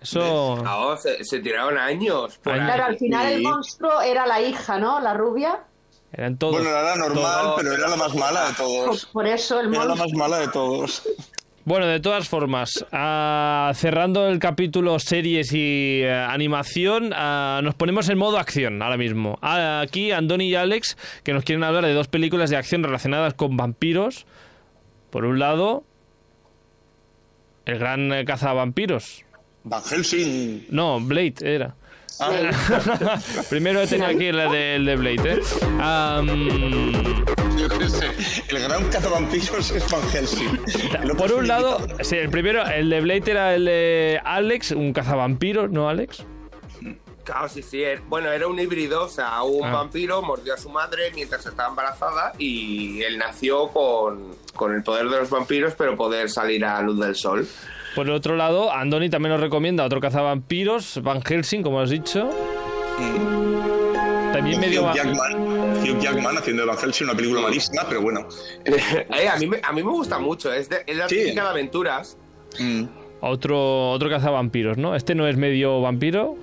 Eso... 0.00 0.56
No, 0.62 0.96
se, 0.96 1.22
se 1.24 1.40
tiraron 1.40 1.76
años. 1.78 2.38
por 2.38 2.54
Años. 2.54 2.62
ahí. 2.64 2.74
Claro, 2.74 2.84
al 2.90 2.98
final 2.98 3.26
el 3.32 3.42
monstruo 3.42 4.00
era 4.00 4.26
la 4.26 4.40
hija, 4.40 4.78
¿no? 4.78 5.00
La 5.00 5.14
rubia. 5.14 5.60
Eran 6.12 6.36
todos. 6.38 6.54
Bueno, 6.54 6.70
era 6.70 6.82
la 6.82 6.96
normal, 6.96 7.42
Todos. 7.42 7.54
pero 7.62 7.74
era 7.74 7.88
la 7.88 7.96
más 7.96 8.14
mala 8.16 8.48
de 8.48 8.54
todos. 8.54 9.06
por 9.06 9.26
eso 9.26 9.60
el 9.60 9.68
Era 9.72 9.84
la 9.84 9.94
monstruo. 9.94 10.08
más 10.08 10.18
mala 10.30 10.38
de 10.38 10.48
todos. 10.48 11.02
Bueno, 11.66 11.86
de 11.86 12.00
todas 12.00 12.26
formas, 12.28 12.84
ah, 12.90 13.70
cerrando 13.74 14.26
el 14.26 14.38
capítulo 14.40 14.98
series 14.98 15.52
y 15.52 16.00
eh, 16.02 16.10
animación, 16.12 17.12
ah, 17.14 17.60
nos 17.62 17.74
ponemos 17.74 18.08
en 18.08 18.16
modo 18.18 18.38
acción 18.38 18.80
ahora 18.82 18.96
mismo. 18.96 19.38
Ah, 19.42 19.80
aquí 19.84 20.10
Andoni 20.10 20.48
y 20.48 20.54
Alex, 20.56 20.96
que 21.22 21.32
nos 21.34 21.44
quieren 21.44 21.62
hablar 21.62 21.84
de 21.84 21.92
dos 21.92 22.08
películas 22.08 22.48
de 22.50 22.56
acción 22.56 22.82
relacionadas 22.82 23.34
con 23.34 23.56
vampiros. 23.56 24.26
Por 25.10 25.26
un 25.26 25.38
lado, 25.38 25.84
el 27.66 27.78
gran 27.78 28.12
eh, 28.12 28.24
cazavampiros. 28.24 29.24
Van 29.64 29.82
Helsing. 29.82 30.66
No, 30.70 31.00
Blade 31.00 31.34
era. 31.42 31.74
Ah, 32.18 32.30
Primero 33.50 33.80
he 33.80 33.86
tenido 33.86 34.08
aquí 34.08 34.26
el 34.26 34.36
de, 34.36 34.76
el 34.76 34.84
de 34.84 34.96
Blade, 34.96 35.32
¿eh? 35.34 35.40
Am, 35.80 36.26
yo 37.56 37.68
qué 37.78 37.88
sé. 37.88 38.06
El 38.48 38.62
gran 38.62 38.84
cazavampiros 38.90 39.70
es 39.70 39.90
Van 39.90 40.02
Helsing. 40.10 40.58
Por 41.16 41.32
un 41.32 41.48
lado, 41.48 41.78
sí, 42.02 42.16
el 42.16 42.28
primero, 42.30 42.66
el 42.66 42.90
de 42.90 43.00
Blade 43.00 43.30
era 43.30 43.54
el 43.54 43.64
de 43.64 44.20
Alex, 44.24 44.72
un 44.72 44.92
cazavampiros, 44.92 45.70
¿no, 45.70 45.88
Alex? 45.88 46.24
Claro, 47.24 47.48
sí, 47.48 47.62
sí. 47.62 47.82
Bueno, 48.08 48.30
era 48.32 48.46
un 48.48 48.58
híbrido, 48.58 49.04
o 49.04 49.08
sea, 49.08 49.42
un 49.42 49.64
Ah. 49.64 49.72
vampiro 49.72 50.20
mordió 50.20 50.54
a 50.54 50.58
su 50.58 50.68
madre 50.68 51.12
mientras 51.14 51.46
estaba 51.46 51.68
embarazada 51.68 52.32
y 52.38 53.02
él 53.02 53.18
nació 53.18 53.68
con, 53.68 54.34
con 54.54 54.74
el 54.74 54.82
poder 54.82 55.08
de 55.08 55.18
los 55.20 55.30
vampiros, 55.30 55.74
pero 55.76 55.96
poder 55.96 56.28
salir 56.28 56.64
a 56.64 56.80
luz 56.82 56.98
del 56.98 57.14
sol. 57.14 57.46
Por 57.94 58.06
el 58.06 58.12
otro 58.12 58.36
lado, 58.36 58.72
Andoni 58.72 59.10
también 59.10 59.32
nos 59.32 59.40
recomienda 59.40 59.84
otro 59.84 60.00
cazavampiros, 60.00 61.00
Van 61.02 61.22
Helsing, 61.22 61.62
como 61.62 61.80
has 61.80 61.90
dicho. 61.90 62.30
También 64.32 64.60
Con 64.60 64.68
medio... 64.68 64.84
Hugh 64.84 64.94
Jackman, 64.94 65.32
Hugh 65.82 66.00
Jackman 66.00 66.36
haciendo 66.38 66.62
de 66.62 66.68
Van 66.68 66.78
Helsing, 66.78 67.04
una 67.06 67.14
película 67.16 67.40
malísima, 67.42 67.84
pero 67.88 68.00
bueno. 68.02 68.26
Eh, 68.64 69.28
a, 69.28 69.36
mí 69.36 69.46
me, 69.46 69.60
a 69.62 69.72
mí 69.72 69.82
me 69.82 69.90
gusta 69.90 70.18
mucho, 70.18 70.52
es, 70.52 70.68
de, 70.68 70.82
es 70.86 70.96
la 70.96 71.08
Sí. 71.08 71.16
típica 71.16 71.42
de 71.44 71.48
aventuras. 71.50 72.16
Mm. 72.58 72.84
Otro, 73.22 73.90
otro 73.90 74.08
cazavampiros, 74.08 74.78
¿no? 74.78 74.94
Este 74.96 75.14
no 75.14 75.26
es 75.26 75.36
medio 75.36 75.80
vampiro. 75.80 76.36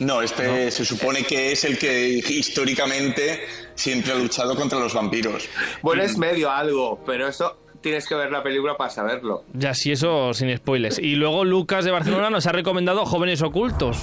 No, 0.00 0.22
este 0.22 0.70
se 0.70 0.84
supone 0.84 1.22
que 1.24 1.52
es 1.52 1.64
el 1.64 1.78
que 1.78 2.08
históricamente 2.28 3.40
siempre 3.74 4.12
ha 4.12 4.16
luchado 4.16 4.54
contra 4.56 4.78
los 4.78 4.92
vampiros. 4.92 5.48
Bueno, 5.82 6.02
es 6.02 6.16
medio 6.18 6.50
algo, 6.50 7.00
pero 7.06 7.28
eso 7.28 7.56
tienes 7.84 8.08
que 8.08 8.14
ver 8.14 8.32
la 8.32 8.42
película 8.42 8.76
para 8.76 8.90
saberlo. 8.90 9.44
Ya, 9.52 9.74
sí, 9.74 9.92
eso 9.92 10.32
sin 10.34 10.56
spoilers. 10.56 10.98
Y 10.98 11.14
luego 11.16 11.44
Lucas 11.44 11.84
de 11.84 11.90
Barcelona 11.92 12.30
nos 12.30 12.46
ha 12.46 12.52
recomendado 12.52 13.04
Jóvenes 13.04 13.42
Ocultos. 13.42 13.98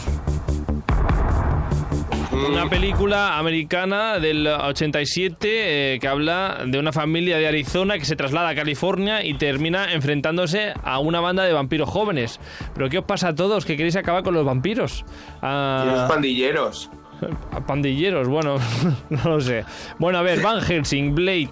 Una 2.47 2.69
película 2.69 3.37
americana 3.37 4.19
del 4.19 4.47
87 4.47 5.93
eh, 5.95 5.99
que 5.99 6.07
habla 6.07 6.59
de 6.65 6.79
una 6.79 6.91
familia 6.91 7.37
de 7.37 7.47
Arizona 7.47 7.97
que 7.97 8.05
se 8.05 8.15
traslada 8.15 8.49
a 8.49 8.55
California 8.55 9.23
y 9.23 9.33
termina 9.33 9.93
enfrentándose 9.93 10.73
a 10.83 10.99
una 10.99 11.19
banda 11.19 11.43
de 11.43 11.53
vampiros 11.53 11.89
jóvenes. 11.89 12.39
¿Pero 12.73 12.89
qué 12.89 12.99
os 12.99 13.05
pasa 13.05 13.29
a 13.29 13.35
todos 13.35 13.65
que 13.65 13.77
queréis 13.77 13.95
acabar 13.95 14.23
con 14.23 14.33
los 14.33 14.45
vampiros? 14.45 15.05
Ah, 15.41 15.83
Los 15.85 16.09
pandilleros. 16.09 16.89
pandilleros, 17.67 18.27
bueno, 18.27 18.55
no 19.09 19.23
lo 19.23 19.41
sé. 19.41 19.63
Bueno, 19.99 20.17
a 20.19 20.21
ver, 20.21 20.41
Van 20.41 20.61
Helsing, 20.61 21.13
Blade. 21.15 21.49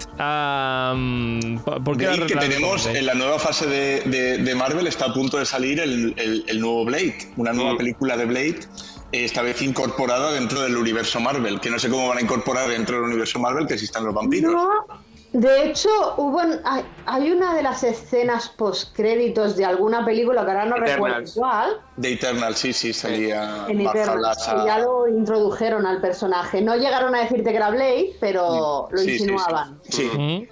mm, 0.96 1.58
¿Por 1.84 1.98
qué 1.98 2.08
que 2.28 2.36
tenemos 2.36 2.86
en 2.88 3.06
la 3.06 3.14
nueva 3.14 3.40
fase 3.40 3.68
de, 3.68 4.02
de- 4.02 4.38
de 4.40 4.56
Marvel 4.56 4.88
está 4.88 5.06
a 5.06 5.14
punto 5.14 5.38
de 5.38 5.46
salir 5.46 5.80
el, 5.80 6.14
el- 6.18 6.46
el 6.48 6.60
nuevo 6.60 6.86
Blade, 6.86 7.18
una 7.38 7.54
nueva 7.54 7.74
Mm. 7.74 7.78
película 7.78 8.18
de 8.18 8.26
Blade, 8.26 8.60
eh, 9.12 9.26
esta 9.26 9.42
vez 9.42 9.62
incorporada 9.62 10.32
dentro 10.32 10.62
del 10.62 10.76
universo 10.78 11.20
Marvel, 11.20 11.60
que 11.60 11.70
no 11.70 11.80
sé 11.80 11.90
cómo 11.90 12.08
van 12.08 12.18
a 12.20 12.22
incorporar 12.22 12.70
dentro 12.70 12.96
del 12.98 13.06
universo 13.06 13.40
Marvel 13.40 13.68
que 13.68 13.74
existan 13.76 14.06
los 14.06 14.14
vampiros. 14.14 14.52
No, 14.54 14.70
De 15.32 15.66
hecho, 15.66 15.90
hubo 16.18 16.40
hay, 16.40 16.84
hay 17.06 17.32
una 17.32 17.54
de 17.54 17.62
las 17.62 17.84
escenas 17.84 18.50
postcréditos 18.50 19.56
de 19.56 19.64
alguna 19.66 20.04
película 20.04 20.44
que 20.44 20.52
ahora 20.52 20.66
no 20.66 20.76
recuerdo 20.78 21.32
cuál, 21.36 21.80
De 21.98 22.14
Eternal, 22.14 22.56
sí, 22.56 22.74
sí, 22.74 22.94
salía 22.94 23.66
en 23.68 23.82
Eternals, 23.82 24.22
Valhalla. 24.48 24.62
que 24.64 24.68
ya 24.68 24.80
lo 24.80 25.08
introdujeron 25.08 25.86
al 25.86 26.02
personaje. 26.02 26.62
No 26.62 26.76
llegaron 26.76 27.14
a 27.14 27.20
decirte 27.22 27.52
que 27.52 27.58
era 27.58 27.70
Blade, 27.70 28.16
pero 28.20 28.88
lo 28.92 28.98
Sí, 28.98 29.06
sí, 29.06 29.18
sí. 29.18 29.24
insinuaban. 29.24 29.80
Sí. 29.84 30.50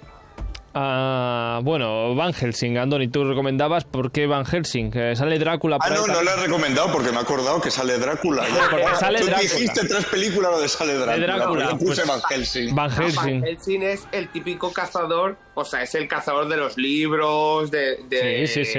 Ah, 0.74 1.60
bueno, 1.64 2.14
Van 2.14 2.32
Helsing, 2.32 2.76
Andoni, 2.78 3.08
tú 3.08 3.24
recomendabas 3.24 3.84
por 3.84 4.12
qué 4.12 4.26
Van 4.26 4.44
Helsing. 4.44 4.90
Eh, 4.94 5.16
sale 5.16 5.38
Drácula 5.38 5.78
Ah, 5.80 5.90
no, 5.90 6.06
no 6.06 6.22
le 6.22 6.30
he 6.30 6.36
recomendado 6.36 6.92
porque 6.92 7.10
me 7.10 7.16
he 7.16 7.20
acordado 7.20 7.60
que 7.60 7.70
sale 7.70 7.98
Drácula. 7.98 8.44
porque 8.70 8.84
sale 8.96 9.20
Tú 9.20 9.26
Drácula. 9.26 9.50
dijiste 9.50 9.88
tres 9.88 10.04
películas 10.06 10.52
donde 10.52 10.68
sale 10.68 10.94
Drácula. 10.94 11.70
Yo 11.70 11.78
puse 11.78 12.02
pues, 12.02 12.06
Van 12.06 12.20
Helsing. 12.30 12.74
Van 12.74 12.90
Van 12.94 13.42
Helsing. 13.44 13.82
Es 13.82 14.06
el 14.12 14.28
típico 14.28 14.72
cazador, 14.72 15.36
o 15.54 15.64
sea, 15.64 15.82
es 15.82 15.94
el 15.94 16.06
cazador 16.06 16.48
de 16.48 16.56
los 16.58 16.76
libros, 16.76 17.70
de, 17.70 18.04
de, 18.08 18.46
Sí, 18.46 18.64
sí, 18.64 18.72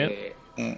sí. 0.56 0.76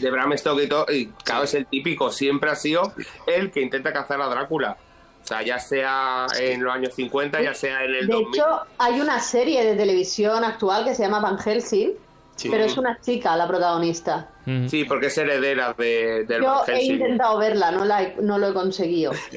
de 0.00 0.10
Bram 0.10 0.36
Stoker 0.38 0.64
y 0.64 0.68
todo, 0.68 0.86
y 0.90 1.06
claro, 1.24 1.44
es 1.44 1.54
el 1.54 1.66
típico, 1.66 2.10
siempre 2.10 2.50
ha 2.50 2.54
sido 2.56 2.92
el 3.26 3.50
que 3.50 3.60
intenta 3.60 3.92
cazar 3.92 4.20
a 4.20 4.28
Drácula. 4.28 4.76
O 5.24 5.26
sea, 5.26 5.42
ya 5.42 5.58
sea 5.58 6.26
en 6.38 6.62
los 6.62 6.74
años 6.74 6.92
50, 6.94 7.40
ya 7.42 7.54
sea 7.54 7.82
en 7.84 7.94
el 7.94 8.06
De 8.06 8.12
2000. 8.12 8.34
hecho, 8.40 8.46
hay 8.76 9.00
una 9.00 9.18
serie 9.20 9.64
de 9.64 9.74
televisión 9.74 10.44
actual 10.44 10.84
que 10.84 10.94
se 10.94 11.02
llama 11.02 11.20
Van 11.20 11.38
Helsing, 11.38 11.92
Sí. 12.36 12.48
pero 12.50 12.64
es 12.64 12.76
una 12.76 13.00
chica 13.00 13.34
la 13.36 13.46
protagonista. 13.48 14.28
Sí, 14.68 14.84
porque 14.84 15.06
es 15.06 15.16
heredera 15.16 15.72
de, 15.78 16.24
del 16.28 16.42
Yo 16.42 16.48
Van 16.66 16.76
he 16.76 16.82
intentado 16.84 17.38
verla, 17.38 17.70
no, 17.70 17.84
la 17.86 18.02
he- 18.02 18.16
no 18.20 18.36
lo 18.38 18.48
he 18.48 18.52
conseguido. 18.52 19.12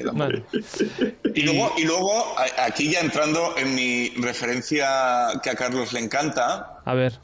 Y 1.34 1.42
luego, 1.42 1.72
y 1.78 1.84
luego, 1.84 2.34
aquí 2.58 2.90
ya 2.90 3.00
entrando 3.00 3.54
en 3.56 3.74
mi 3.74 4.08
referencia 4.16 5.28
que 5.42 5.50
a 5.50 5.54
Carlos 5.54 5.92
le 5.92 6.00
encanta, 6.00 6.80
A 6.84 6.94
ver. 6.94 7.18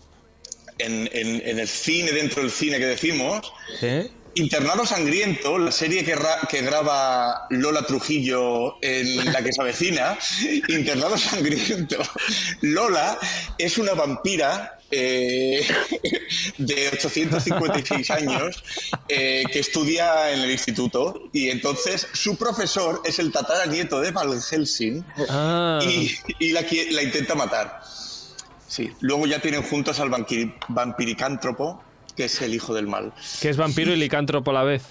en, 0.78 1.08
en- 1.12 1.42
en 1.46 1.58
el 1.58 1.68
cine, 1.68 2.12
dentro 2.12 2.42
del 2.42 2.50
cine 2.50 2.78
que 2.78 2.86
decimos, 2.86 3.52
¿Sí? 3.80 4.10
Internado 4.36 4.84
Sangriento, 4.84 5.58
la 5.58 5.70
serie 5.70 6.04
que, 6.04 6.14
ra- 6.14 6.40
que 6.48 6.62
graba 6.62 7.46
Lola 7.50 7.82
Trujillo 7.82 8.76
en 8.82 9.32
La 9.32 9.42
que 9.42 9.52
se 9.52 9.60
avecina, 9.62 10.18
Internado 10.68 11.16
Sangriento, 11.16 11.96
Lola 12.62 13.16
es 13.58 13.78
una 13.78 13.94
vampira 13.94 14.78
eh, 14.90 15.66
de 16.58 16.88
856 16.88 18.10
años 18.10 18.62
eh, 19.08 19.44
que 19.52 19.58
estudia 19.60 20.30
en 20.32 20.40
el 20.40 20.50
instituto 20.50 21.22
y 21.32 21.50
entonces 21.50 22.06
su 22.12 22.36
profesor 22.36 23.02
es 23.04 23.18
el 23.18 23.32
tataranieto 23.32 24.00
de 24.00 24.10
Van 24.10 24.30
Helsing 24.40 25.04
Ah. 25.28 25.80
y, 25.82 26.10
y 26.38 26.52
la, 26.52 26.64
la 26.90 27.02
intenta 27.02 27.34
matar. 27.34 27.80
Sí. 28.66 28.90
Luego 29.00 29.26
ya 29.26 29.38
tienen 29.40 29.62
juntos 29.62 30.00
al 30.00 30.10
vampiri- 30.10 30.52
vampiricántropo, 30.68 31.82
que 32.16 32.24
es 32.26 32.40
el 32.42 32.54
hijo 32.54 32.74
del 32.74 32.86
mal. 32.86 33.12
Que 33.40 33.48
es 33.48 33.56
vampiro 33.56 33.92
y 33.92 33.96
licántropo 33.96 34.50
a 34.50 34.54
la 34.54 34.62
vez. 34.62 34.82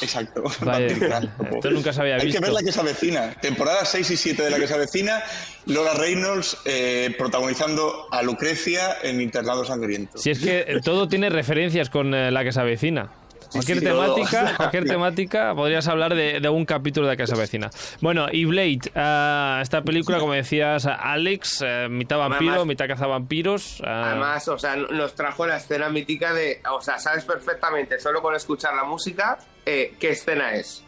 Exacto. 0.00 0.44
Esto 1.54 1.70
nunca 1.70 1.92
se 1.92 2.00
había 2.00 2.16
Hay 2.16 2.26
visto. 2.26 2.40
que 2.40 2.46
ver 2.46 2.54
la 2.54 2.62
que 2.62 2.72
se 2.72 2.80
avecina. 2.80 3.34
Temporada 3.40 3.84
6 3.84 4.10
y 4.10 4.16
7 4.16 4.42
de 4.42 4.50
la 4.50 4.58
que 4.58 4.66
se 4.66 4.74
avecina. 4.74 5.22
Laura 5.66 5.94
Reynolds 5.94 6.56
eh, 6.64 7.14
protagonizando 7.18 8.06
a 8.10 8.22
Lucrecia 8.22 8.96
en 9.02 9.20
Internado 9.20 9.64
Sangriento. 9.64 10.16
Si 10.18 10.30
es 10.30 10.38
que 10.38 10.80
todo 10.82 11.08
tiene 11.08 11.28
referencias 11.28 11.90
con 11.90 12.14
eh, 12.14 12.30
la 12.30 12.42
que 12.42 12.52
se 12.52 12.60
avecina. 12.60 13.10
Cualquier 13.52 13.78
sí, 13.80 13.84
todo. 13.86 14.14
temática, 14.14 14.54
cualquier 14.56 14.84
temática, 14.84 15.54
podrías 15.54 15.86
hablar 15.88 16.14
de, 16.14 16.40
de 16.40 16.48
un 16.48 16.64
capítulo 16.64 17.06
de 17.08 17.26
se 17.26 17.34
avecina. 17.34 17.70
Bueno, 18.00 18.26
y 18.32 18.44
Blade, 18.46 18.80
ah, 18.96 19.60
esta 19.62 19.82
película, 19.82 20.18
como 20.18 20.32
decías, 20.32 20.86
Alex, 20.86 21.62
eh, 21.64 21.88
mitad 21.90 22.18
vampiro, 22.18 22.50
Además- 22.52 22.66
mitad 22.66 22.88
cazavampiros. 22.88 23.82
ah, 23.86 24.04
Además, 24.10 24.48
o 24.48 24.58
sea, 24.58 24.76
nos 24.76 25.14
trajo 25.14 25.46
la 25.46 25.56
escena 25.58 25.88
mítica 25.88 26.32
de, 26.32 26.60
o 26.70 26.80
sea, 26.80 26.98
sabes 26.98 27.24
perfectamente, 27.24 28.00
solo 28.00 28.20
con 28.22 28.34
escuchar 28.34 28.74
la 28.74 28.84
música, 28.84 29.38
eh, 29.66 29.94
qué 30.00 30.10
escena 30.10 30.54
es. 30.54 30.82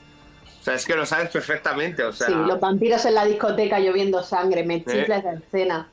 O 0.61 0.65
sea, 0.65 0.75
es 0.75 0.87
que 0.87 0.97
lo 0.97 1.05
sabes 1.05 1.29
perfectamente, 1.29 2.03
o 2.05 2.13
sea, 2.13 2.27
Sí, 2.29 2.33
los 2.35 2.59
vampiros 2.59 3.05
en 3.05 3.15
la 3.15 3.25
discoteca 3.27 3.79
lloviendo 3.81 4.23
sangre, 4.23 4.65
me 4.65 4.79
chifla 4.83 5.17
Eh. 5.17 5.19
esa 5.21 5.33
escena. 5.35 5.89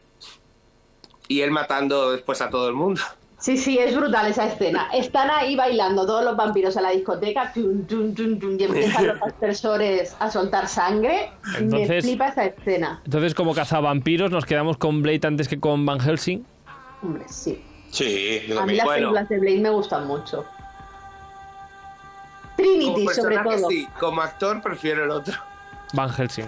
y 1.28 1.42
él 1.42 1.52
matando 1.52 2.12
después 2.12 2.42
a 2.42 2.50
todo 2.50 2.68
el 2.68 2.74
mundo. 2.76 3.02
Sí, 3.42 3.58
sí, 3.58 3.80
es 3.80 3.96
brutal 3.96 4.28
esa 4.28 4.46
escena. 4.46 4.88
Están 4.94 5.32
ahí 5.32 5.56
bailando 5.56 6.06
todos 6.06 6.24
los 6.24 6.38
vampiros 6.38 6.78
en 6.78 6.84
la 6.84 6.92
discoteca 6.92 7.52
y 7.56 7.62
empiezan 8.64 9.08
los 9.08 9.22
aspersores 9.24 10.16
a 10.20 10.30
soltar 10.30 10.68
sangre. 10.68 11.32
me 11.54 11.58
Entonces- 11.58 12.06
flipa 12.06 12.28
esa 12.28 12.46
escena. 12.46 13.02
Entonces, 13.04 13.34
como 13.34 13.56
cazavampiros, 13.56 14.30
nos 14.30 14.46
quedamos 14.46 14.78
con 14.78 15.02
Blade 15.02 15.22
antes 15.28 15.48
que 15.48 15.60
con 15.60 15.84
Van 15.88 16.00
Helsing. 16.00 16.46
Hombre, 17.02 17.24
sí. 17.28 17.64
Sí, 17.90 18.42
yo 18.48 18.62
A 18.62 18.66
mí 18.68 18.76
las 18.76 18.86
Bueno. 18.86 19.08
películas 19.08 19.30
de 19.30 19.40
Blade 19.40 19.60
me 19.60 19.70
gustan 19.72 20.06
mucho. 20.08 20.46
Trinity, 22.58 23.08
sobre 23.08 23.38
todo. 23.40 23.70
sí, 23.70 23.88
como 24.00 24.22
actor 24.22 24.62
prefiero 24.62 25.04
el 25.06 25.10
otro. 25.12 25.34
Van 25.94 26.10
Helsing. 26.10 26.46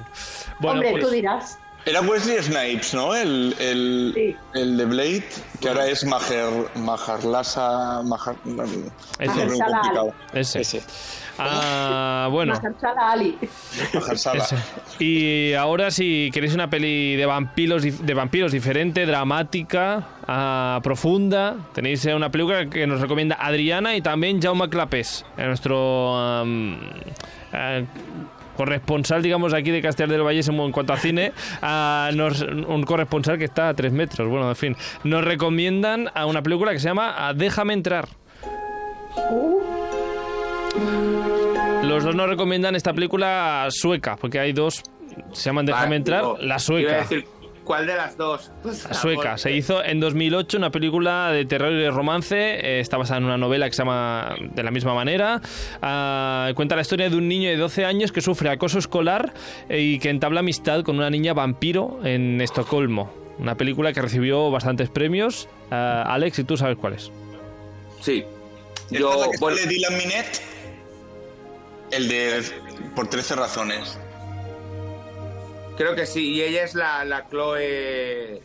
Bueno, 0.59 0.75
Hombre, 0.75 0.91
pues, 0.91 1.03
tú 1.05 1.09
dirás. 1.09 1.57
Era 1.85 2.01
Wesley 2.01 2.41
Snipes, 2.41 2.93
¿no? 2.93 3.13
El, 3.13 3.53
el, 3.59 4.37
el 4.53 4.77
de 4.77 4.85
Blade, 4.85 5.23
que 5.59 5.67
ahora 5.67 5.87
es 5.87 6.05
Maher, 6.05 6.49
Maharlasa... 6.75 8.01
Mahar, 8.03 8.35
Ese. 8.45 9.27
nombre 9.27 9.45
muy 9.47 9.59
complicado. 9.59 10.13
Ese. 10.33 10.81
Ah, 11.37 12.29
bueno. 12.31 12.53
Mahershala 12.53 13.11
Ali. 13.11 13.37
Mahershala. 13.93 14.43
Ese. 14.43 14.55
Y 14.99 15.53
ahora 15.55 15.91
si 15.91 16.29
queréis 16.33 16.53
una 16.53 16.69
peli 16.69 17.15
de 17.15 17.25
vampiros, 17.25 17.83
de 17.83 18.13
vampiros 18.13 18.51
diferente, 18.51 19.05
dramática, 19.05 20.07
ah, 20.27 20.79
profunda, 20.83 21.55
tenéis 21.73 22.05
eh, 22.05 22.13
una 22.15 22.29
película 22.29 22.69
que 22.69 22.87
nos 22.87 23.01
recomienda 23.01 23.35
Adriana 23.39 23.95
y 23.95 24.01
también 24.01 24.41
Jaume 24.41 24.69
Clapés, 24.69 25.25
eh, 25.37 25.45
nuestro 25.47 26.53
eh, 27.53 27.85
corresponsal, 28.55 29.21
digamos, 29.21 29.53
aquí 29.53 29.71
de 29.71 29.81
Castellar 29.81 30.11
del 30.11 30.23
Valle 30.25 30.41
en 30.47 30.71
cuanto 30.71 30.93
a 30.93 30.97
cine, 30.97 31.31
ah, 31.61 32.09
nos- 32.13 32.41
un 32.41 32.83
corresponsal 32.83 33.37
que 33.37 33.45
está 33.45 33.69
a 33.69 33.73
tres 33.73 33.91
metros. 33.91 34.27
Bueno, 34.29 34.49
en 34.49 34.55
fin, 34.55 34.75
nos 35.03 35.23
recomiendan 35.23 36.09
a 36.13 36.25
una 36.25 36.41
película 36.41 36.71
que 36.71 36.79
se 36.79 36.87
llama 36.87 37.13
ah, 37.17 37.33
Déjame 37.33 37.73
entrar. 37.73 38.07
Los 41.83 42.03
dos 42.03 42.15
nos 42.15 42.27
recomiendan 42.27 42.75
esta 42.75 42.93
película 42.93 43.67
sueca, 43.69 44.15
porque 44.15 44.39
hay 44.39 44.53
dos, 44.53 44.81
se 45.33 45.43
llaman 45.49 45.65
Déjame 45.65 45.95
entrar, 45.97 46.23
la 46.39 46.45
Iba 46.45 46.55
a 46.55 46.59
sueca. 46.59 46.97
decir, 46.97 47.25
¿cuál 47.63 47.85
de 47.87 47.95
las 47.95 48.17
dos? 48.17 48.51
Pues, 48.63 48.87
sueca. 48.93 49.37
Se 49.37 49.51
hizo 49.51 49.83
en 49.83 49.99
2008 49.99 50.57
una 50.57 50.71
película 50.71 51.31
de 51.31 51.45
terror 51.45 51.71
y 51.71 51.77
de 51.81 51.91
romance. 51.91 52.35
eh, 52.37 52.79
está 52.79 52.97
basada 52.97 53.19
en 53.19 53.25
una 53.25 53.37
novela 53.37 53.67
que 53.67 53.73
se 53.73 53.81
llama 53.83 54.35
de 54.39 54.63
la 54.63 54.71
misma 54.71 54.93
manera. 54.93 55.41
Ah, 55.81 56.51
cuenta 56.55 56.75
la 56.75 56.81
historia 56.81 57.09
de 57.09 57.15
un 57.15 57.27
niño 57.27 57.49
de 57.49 57.57
12 57.57 57.85
años 57.85 58.11
que 58.11 58.21
sufre 58.21 58.49
acoso 58.49 58.79
escolar 58.79 59.33
eh, 59.69 59.79
y 59.79 59.99
que 59.99 60.09
entabla 60.09 60.41
amistad 60.41 60.83
con 60.83 60.97
una 60.97 61.09
niña 61.09 61.33
vampiro 61.33 61.99
en 62.03 62.39
Estocolmo. 62.41 63.11
Una 63.39 63.55
película 63.55 63.93
que 63.93 64.01
recibió 64.01 64.51
bastantes 64.51 64.89
premios. 64.89 65.47
Ah, 65.71 66.03
Alex, 66.07 66.39
¿y 66.39 66.43
tú 66.43 66.55
sabes 66.57 66.77
cuál 66.77 66.93
es? 66.93 67.11
Sí. 68.01 68.23
¿Esta 68.91 68.97
Yo, 68.99 69.11
es 69.13 69.19
la 69.19 69.31
que 69.31 69.37
bueno, 69.39 69.57
sale 69.57 69.69
Dylan 69.69 69.97
Minet? 69.97 70.41
El 71.91 72.07
de 72.07 72.43
Por 72.95 73.07
13 73.07 73.35
razones. 73.35 73.97
Creo 75.77 75.95
que 75.95 76.05
sí. 76.05 76.31
Y 76.33 76.41
ella 76.41 76.63
es 76.63 76.75
la, 76.75 77.03
la 77.05 77.27
Chloe... 77.29 78.41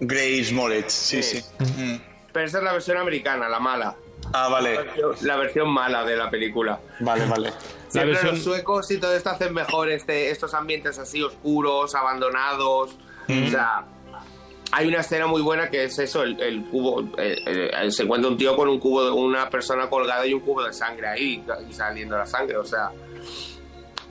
Grace 0.00 0.52
Moretz, 0.52 0.92
sí, 0.92 1.22
Sí. 1.22 1.40
sí. 1.40 2.00
Pero 2.32 2.46
esa 2.46 2.58
es 2.58 2.64
la 2.64 2.72
versión 2.72 2.96
americana, 2.96 3.48
la 3.48 3.60
mala. 3.60 3.94
Ah, 4.32 4.48
vale. 4.48 4.74
La 4.74 4.82
versión, 4.82 5.14
la 5.22 5.36
versión 5.36 5.68
mala 5.70 6.04
de 6.04 6.16
la 6.16 6.30
película. 6.30 6.80
Vale, 7.00 7.26
vale. 7.26 7.52
Siempre 7.88 8.14
versión- 8.14 8.34
los 8.34 8.42
suecos 8.42 8.90
y 8.90 8.98
todo 8.98 9.14
esto 9.14 9.30
hacen 9.30 9.52
mejor 9.54 9.90
este, 9.90 10.30
estos 10.30 10.54
ambientes 10.54 10.98
así 10.98 11.22
oscuros, 11.22 11.94
abandonados. 11.94 12.96
O 13.28 13.50
sea, 13.50 13.84
hay 14.72 14.88
una 14.88 15.00
escena 15.00 15.26
muy 15.26 15.42
buena 15.42 15.70
que 15.70 15.84
es 15.84 15.98
eso, 15.98 16.22
el, 16.22 16.40
el 16.40 16.64
cubo, 16.64 17.00
el- 17.18 17.48
el- 17.48 17.74
el- 17.74 17.92
se 17.92 18.02
encuentra 18.04 18.30
un 18.30 18.36
tío 18.38 18.56
con 18.56 18.68
un 18.68 18.80
cubo, 18.80 19.04
de 19.04 19.10
una 19.10 19.48
persona 19.50 19.88
colgada 19.90 20.26
y 20.26 20.32
un 20.34 20.40
cubo 20.40 20.64
de 20.64 20.72
sangre 20.72 21.06
ahí 21.08 21.44
y 21.68 21.72
saliendo 21.74 22.16
la 22.16 22.26
sangre, 22.26 22.56
o 22.56 22.64
sea... 22.64 22.90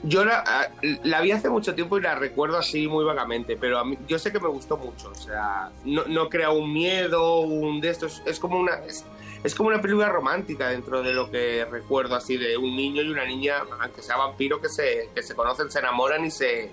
Yo 0.04 0.24
la, 0.24 0.38
a- 0.40 0.68
la 1.04 1.20
vi 1.20 1.30
hace 1.30 1.48
mucho 1.48 1.74
tiempo 1.74 1.96
y 1.98 2.02
la 2.02 2.14
recuerdo 2.16 2.58
así 2.58 2.88
muy 2.88 3.04
vagamente, 3.04 3.56
pero 3.56 3.78
a 3.78 3.84
mí, 3.84 3.96
yo 4.08 4.18
sé 4.18 4.32
que 4.32 4.40
me 4.40 4.48
gustó 4.48 4.76
mucho, 4.76 5.10
o 5.10 5.14
sea, 5.14 5.70
no, 5.84 6.04
no 6.06 6.28
crea 6.28 6.50
un 6.50 6.72
miedo, 6.72 7.40
un 7.40 7.80
de 7.80 7.90
estos, 7.90 8.22
es 8.26 8.38
como 8.40 8.58
una... 8.58 8.74
Es, 8.86 9.04
es 9.44 9.56
como 9.56 9.70
una 9.70 9.80
película 9.82 10.08
romántica 10.08 10.68
dentro 10.68 11.02
de 11.02 11.12
lo 11.12 11.28
que 11.28 11.64
recuerdo 11.68 12.14
así 12.14 12.36
de 12.36 12.56
un 12.56 12.76
niño 12.76 13.02
y 13.02 13.10
una 13.10 13.24
niña, 13.24 13.64
aunque 13.80 14.00
sea 14.00 14.16
vampiro, 14.16 14.60
que 14.60 14.68
se, 14.68 15.10
que 15.14 15.22
se 15.24 15.34
conocen, 15.34 15.68
se 15.68 15.80
enamoran 15.80 16.24
y 16.24 16.30
se, 16.30 16.70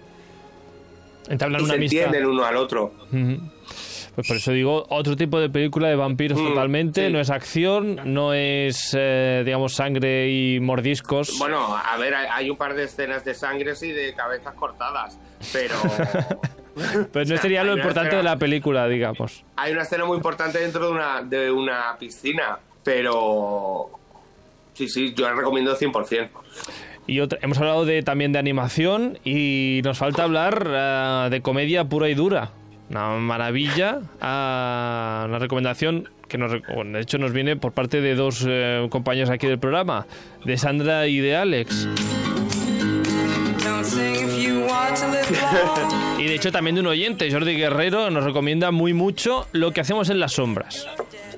Entablan 1.28 1.62
y 1.62 1.64
una 1.64 1.74
se 1.74 1.78
amistad. 1.78 2.00
entienden 2.06 2.26
uno 2.30 2.46
al 2.46 2.58
otro. 2.58 2.94
Pues 4.16 4.28
por 4.28 4.38
eso 4.38 4.52
digo, 4.52 4.86
otro 4.90 5.16
tipo 5.16 5.40
de 5.40 5.50
película 5.50 5.88
de 5.90 5.96
vampiros 5.96 6.40
Mm, 6.40 6.48
totalmente. 6.50 7.08
sí. 7.08 7.14
No 7.14 7.20
es 7.20 7.30
acción, 7.30 8.00
no 8.06 8.34
es, 8.34 8.96
eh, 8.98 9.44
digamos, 9.46 9.74
sangre 9.74 10.30
y 10.30 10.60
mordiscos. 10.60 11.38
Bueno, 11.40 11.76
a 11.76 11.98
ver, 11.98 12.14
hay, 12.16 12.50
un 12.50 12.58
par 12.58 12.74
de 12.76 12.84
escenas 12.86 13.24
de 13.24 13.34
sangres 13.34 13.82
y 13.84 13.92
de 13.92 14.14
cabezas 14.14 14.54
cortadas, 14.56 15.18
pero 15.54 15.76
Pero 17.12 17.26
no 17.26 17.38
sería 17.38 17.64
lo 17.64 17.76
importante 17.76 18.16
de 18.16 18.24
la 18.24 18.38
película, 18.38 18.88
digamos. 18.88 19.44
Hay 19.58 19.74
una 19.74 19.82
escena 19.84 20.06
muy 20.06 20.16
importante 20.18 20.60
dentro 20.60 20.86
de 20.88 20.92
una, 20.94 21.22
de 21.24 21.52
una 21.52 21.98
piscina, 22.00 22.58
pero... 22.84 23.90
Sí, 24.74 24.88
sí, 24.88 25.14
yo 25.14 25.26
la 25.30 25.36
recomiendo 25.36 25.76
100%. 25.78 26.30
Y 27.08 27.20
otra- 27.20 27.40
hemos 27.42 27.58
hablado 27.58 27.84
de, 27.86 28.02
también 28.04 28.32
de 28.32 28.40
animación 28.40 29.18
y 29.26 29.82
nos 29.84 29.98
falta 29.98 30.24
hablar 30.24 30.68
eh, 30.70 31.28
de 31.32 31.42
comedia 31.42 31.84
pura 31.84 32.08
y 32.08 32.14
dura. 32.14 32.52
Una 32.90 33.10
maravilla, 33.18 34.00
ah, 34.22 35.26
una 35.28 35.40
recomendación 35.40 36.10
que 36.28 36.38
nos, 36.38 36.52
bueno, 36.74 36.98
de 36.98 37.04
hecho 37.04 37.18
nos 37.18 37.34
viene 37.34 37.56
por 37.56 37.72
parte 37.72 38.02
de 38.02 38.16
dos 38.16 38.46
eh, 38.48 38.88
compañeros 38.90 39.30
aquí 39.30 39.48
del 39.48 39.60
programa, 39.60 40.06
de 40.46 40.58
Sandra 40.58 41.08
y 41.08 41.20
de 41.20 41.36
Alex. 41.36 41.88
Y 46.18 46.26
de 46.26 46.36
hecho 46.36 46.52
también 46.52 46.76
de 46.76 46.82
un 46.82 46.88
oyente, 46.88 47.32
Jordi 47.32 47.56
Guerrero, 47.56 48.10
nos 48.10 48.26
recomienda 48.26 48.72
muy 48.72 48.94
mucho 48.94 49.48
lo 49.54 49.72
que 49.72 49.80
hacemos 49.80 50.10
en 50.10 50.20
las 50.20 50.34
sombras. 50.34 50.86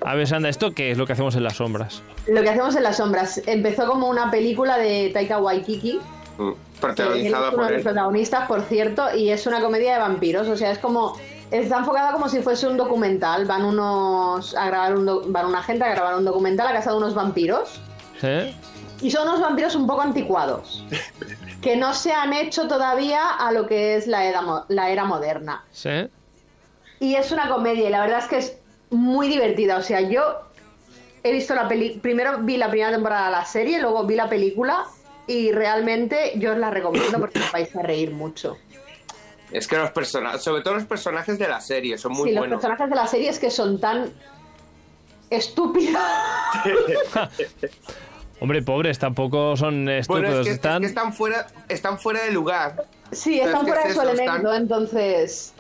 A 0.03 0.15
ver, 0.15 0.27
Sandra, 0.27 0.49
¿esto 0.49 0.71
qué 0.71 0.89
es 0.89 0.97
lo 0.97 1.05
que 1.05 1.13
hacemos 1.13 1.35
en 1.35 1.43
las 1.43 1.57
sombras? 1.57 2.01
Lo 2.27 2.41
que 2.41 2.49
hacemos 2.49 2.75
en 2.75 2.83
las 2.83 2.97
sombras. 2.97 3.41
Empezó 3.45 3.85
como 3.85 4.09
una 4.09 4.31
película 4.31 4.79
de 4.79 5.11
Taika 5.13 5.37
Waititi. 5.37 5.99
Mm, 6.39 6.49
Él 6.49 6.55
Protagonizada 6.79 7.47
es 7.47 7.53
uno 7.53 7.61
por 7.61 7.67
de 7.67 7.73
los 7.75 7.83
protagonistas, 7.83 8.47
por 8.47 8.61
cierto, 8.63 9.15
y 9.15 9.29
es 9.29 9.45
una 9.45 9.61
comedia 9.61 9.93
de 9.93 9.99
vampiros. 9.99 10.47
O 10.47 10.57
sea, 10.57 10.71
es 10.71 10.79
como. 10.79 11.15
Está 11.51 11.79
enfocada 11.79 12.13
como 12.13 12.29
si 12.29 12.41
fuese 12.41 12.67
un 12.67 12.77
documental. 12.77 13.45
Van 13.45 13.63
unos. 13.65 14.55
a 14.55 14.65
grabar 14.67 14.95
un 14.95 15.05
do- 15.05 15.23
van 15.27 15.45
una 15.47 15.61
gente 15.61 15.83
a 15.83 15.89
grabar 15.89 16.15
un 16.15 16.25
documental 16.25 16.67
a 16.67 16.73
casa 16.73 16.91
de 16.91 16.97
unos 16.97 17.13
vampiros. 17.13 17.81
¿Eh? 18.23 18.55
Y 19.01 19.11
son 19.11 19.27
unos 19.27 19.41
vampiros 19.41 19.75
un 19.75 19.85
poco 19.87 20.01
anticuados. 20.01 20.85
Que 21.61 21.75
no 21.75 21.93
se 21.93 22.13
han 22.13 22.33
hecho 22.33 22.67
todavía 22.67 23.29
a 23.31 23.51
lo 23.51 23.67
que 23.67 23.95
es 23.95 24.07
la 24.07 24.25
era, 24.25 24.41
mo- 24.41 24.65
la 24.69 24.89
era 24.91 25.03
moderna. 25.05 25.65
¿Sí? 25.71 26.09
Y 26.99 27.15
es 27.15 27.31
una 27.31 27.49
comedia, 27.49 27.87
y 27.87 27.91
la 27.91 28.01
verdad 28.01 28.19
es 28.19 28.27
que 28.27 28.37
es 28.37 28.57
muy 28.91 29.27
divertida. 29.27 29.77
O 29.77 29.81
sea, 29.81 30.01
yo 30.01 30.21
he 31.23 31.31
visto 31.31 31.53
la 31.55 31.67
peli. 31.67 31.99
Primero 32.01 32.37
vi 32.39 32.57
la 32.57 32.69
primera 32.69 32.91
temporada 32.91 33.25
de 33.25 33.31
la 33.31 33.45
serie, 33.45 33.81
luego 33.81 34.03
vi 34.05 34.15
la 34.15 34.29
película. 34.29 34.85
Y 35.27 35.51
realmente 35.51 36.33
yo 36.37 36.51
os 36.53 36.57
la 36.57 36.69
recomiendo 36.71 37.19
porque 37.19 37.39
os 37.39 37.51
vais 37.51 37.75
a 37.75 37.81
reír 37.81 38.11
mucho. 38.11 38.57
Es 39.51 39.67
que 39.67 39.77
los 39.77 39.91
personajes, 39.91 40.41
sobre 40.41 40.61
todo 40.61 40.75
los 40.75 40.85
personajes 40.85 41.37
de 41.37 41.47
la 41.47 41.59
serie, 41.61 41.97
son 41.97 42.13
muy 42.13 42.29
sí, 42.29 42.35
los 42.35 42.41
buenos. 42.41 42.61
personajes 42.61 42.89
de 42.89 42.95
la 42.95 43.07
serie 43.07 43.29
es 43.29 43.39
que 43.39 43.51
son 43.51 43.79
tan 43.79 44.09
estúpidos. 45.29 46.01
Hombre, 48.39 48.61
pobres, 48.63 48.97
tampoco 48.97 49.55
son 49.55 49.85
Bueno, 49.85 49.91
estúpidos. 49.99 50.29
es 50.39 50.43
que, 50.45 50.49
es 50.49 50.55
están... 50.55 50.81
que 50.81 50.87
están 50.87 51.13
fuera, 51.13 51.47
están 51.69 51.99
fuera 51.99 52.23
de 52.23 52.31
lugar. 52.31 52.85
Sí, 53.11 53.39
están 53.39 53.61
es 53.61 53.67
fuera 53.67 53.81
es 53.81 53.87
de 53.89 53.93
su 53.93 54.01
eso, 54.01 54.09
elemento, 54.09 54.35
están- 54.53 54.55
entonces 54.61 55.53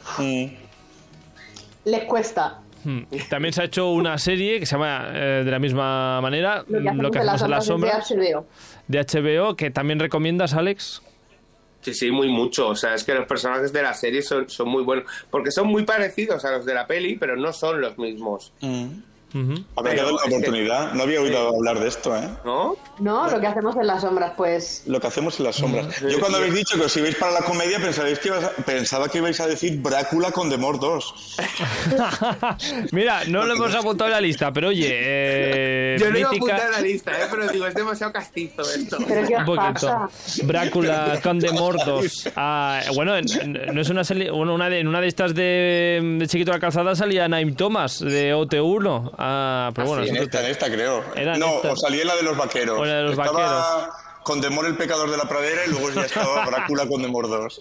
les 1.85 2.03
cuesta. 2.05 2.59
Hmm. 2.83 3.01
También 3.29 3.53
se 3.53 3.61
ha 3.61 3.65
hecho 3.65 3.91
una 3.91 4.17
serie 4.17 4.59
que 4.59 4.65
se 4.65 4.71
llama 4.75 5.09
eh, 5.13 5.41
de 5.45 5.51
la 5.51 5.59
misma 5.59 6.19
manera 6.21 6.63
Lo 6.67 6.79
que 6.81 6.87
hacemos, 6.89 7.03
Lo 7.03 7.11
que 7.11 7.19
hacemos 7.19 7.41
en 7.43 7.51
las 7.51 7.65
sombras 7.65 8.09
es 8.11 8.17
de 8.17 8.33
HBO. 8.33 8.45
de 8.87 8.99
HBO, 9.47 9.55
que 9.55 9.69
también 9.69 9.99
recomiendas, 9.99 10.55
Alex. 10.55 11.03
Sí, 11.81 11.93
sí, 11.93 12.11
muy 12.11 12.29
mucho. 12.29 12.67
O 12.69 12.75
sea, 12.75 12.93
es 12.93 13.03
que 13.03 13.13
los 13.13 13.25
personajes 13.25 13.73
de 13.73 13.81
la 13.81 13.93
serie 13.93 14.21
son, 14.21 14.49
son 14.49 14.69
muy 14.69 14.83
buenos. 14.83 15.05
Porque 15.29 15.51
son 15.51 15.67
muy 15.67 15.83
parecidos 15.83 16.45
a 16.45 16.51
los 16.51 16.65
de 16.65 16.73
la 16.73 16.87
peli, 16.87 17.15
pero 17.15 17.35
no 17.35 17.51
son 17.53 17.81
los 17.81 17.97
mismos. 17.97 18.53
Habrá 19.75 19.91
que 19.95 20.01
darle 20.01 20.17
que- 20.23 20.29
oportunidad. 20.35 20.93
No 20.93 21.03
había 21.03 21.21
oído 21.21 21.49
hablar 21.55 21.79
de 21.79 21.87
esto, 21.87 22.15
¿eh? 22.15 22.27
¿No? 22.45 22.75
No, 22.99 23.29
lo 23.29 23.39
que 23.39 23.47
hacemos 23.47 23.75
en 23.77 23.87
las 23.87 24.01
sombras, 24.01 24.33
pues. 24.37 24.83
Lo 24.87 24.99
que 24.99 25.07
hacemos 25.07 25.39
en 25.39 25.45
las 25.45 25.55
sombras. 25.55 25.99
Yo 26.01 26.19
cuando 26.19 26.37
habéis 26.37 26.53
dicho 26.53 26.77
que 26.77 26.85
os 26.85 26.97
ibais 26.97 27.15
para 27.15 27.31
la 27.33 27.41
comedia 27.41 27.79
pensabais 27.79 28.19
que 28.19 28.27
ibas 28.29 28.43
a- 28.43 28.51
pensaba 28.63 29.09
que 29.09 29.17
ibais 29.19 29.39
a 29.39 29.47
decir 29.47 29.79
Brácula 29.81 30.31
con 30.31 30.49
Demor 30.49 30.79
2. 30.79 31.37
Mira, 32.91 33.21
no 33.27 33.45
lo 33.45 33.53
hemos 33.53 33.73
apuntado 33.75 34.09
en 34.09 34.13
la 34.13 34.21
lista, 34.21 34.51
pero 34.51 34.69
oye, 34.69 34.87
eh, 34.91 35.97
Yo 35.99 36.11
no 36.11 36.17
iba 36.19 36.29
a 36.29 36.31
mítica- 36.31 36.53
apuntar 36.55 36.67
en 36.67 36.71
la 36.73 36.81
lista, 36.81 37.11
¿eh? 37.11 37.27
pero 37.29 37.47
digo, 37.47 37.65
es 37.67 37.73
demasiado 37.73 38.11
castizo 38.13 38.61
esto. 38.61 38.97
Pero 39.07 39.27
¿qué 39.27 39.33
un 39.35 39.41
os 39.41 39.45
poquito. 39.45 39.73
pasa? 39.73 40.09
Brácula, 40.43 41.19
Conde 41.23 41.51
Mordos. 41.51 42.29
Ah, 42.35 42.81
bueno, 42.95 43.15
en- 43.17 43.29
en- 43.31 43.73
no 43.75 43.81
es 43.81 43.89
una 43.89 44.03
serie, 44.03 44.31
bueno, 44.31 44.53
una 44.53 44.69
de, 44.69 44.79
en 44.79 44.87
una 44.87 45.01
de 45.01 45.07
estas 45.07 45.33
de, 45.35 46.17
de 46.19 46.27
Chiquito 46.27 46.51
de 46.51 46.57
la 46.57 46.61
Calzada 46.61 46.95
salía 46.95 47.27
Naim 47.27 47.55
Thomas 47.55 47.99
de 47.99 48.33
OT1. 48.33 49.11
Ah, 49.23 49.71
pero 49.75 49.87
bueno, 49.87 50.03
en 50.03 50.15
eso 50.15 50.23
esta, 50.23 50.39
te- 50.39 50.45
en 50.45 50.51
esta 50.51 50.65
creo. 50.71 51.03
Era 51.15 51.33
en 51.35 51.39
no, 51.39 51.55
esta. 51.57 51.71
o 51.73 51.75
salía 51.75 52.01
en 52.01 52.07
la 52.07 52.15
de 52.15 52.23
los 52.23 52.35
vaqueros. 52.37 52.79
O 52.79 52.85
la 52.85 52.95
de 52.95 53.03
los 53.03 53.11
Estaba 53.11 53.89
Con 54.23 54.39
Demor 54.39 54.65
el 54.67 54.75
pecador 54.75 55.09
de 55.09 55.17
la 55.17 55.23
pradera 55.25 55.61
y 55.65 55.71
luego 55.71 55.89
ya 55.91 56.01
estaba 56.05 56.45
Brácula 56.47 56.87
con 56.87 57.01
Demor 57.01 57.27
2. 57.27 57.59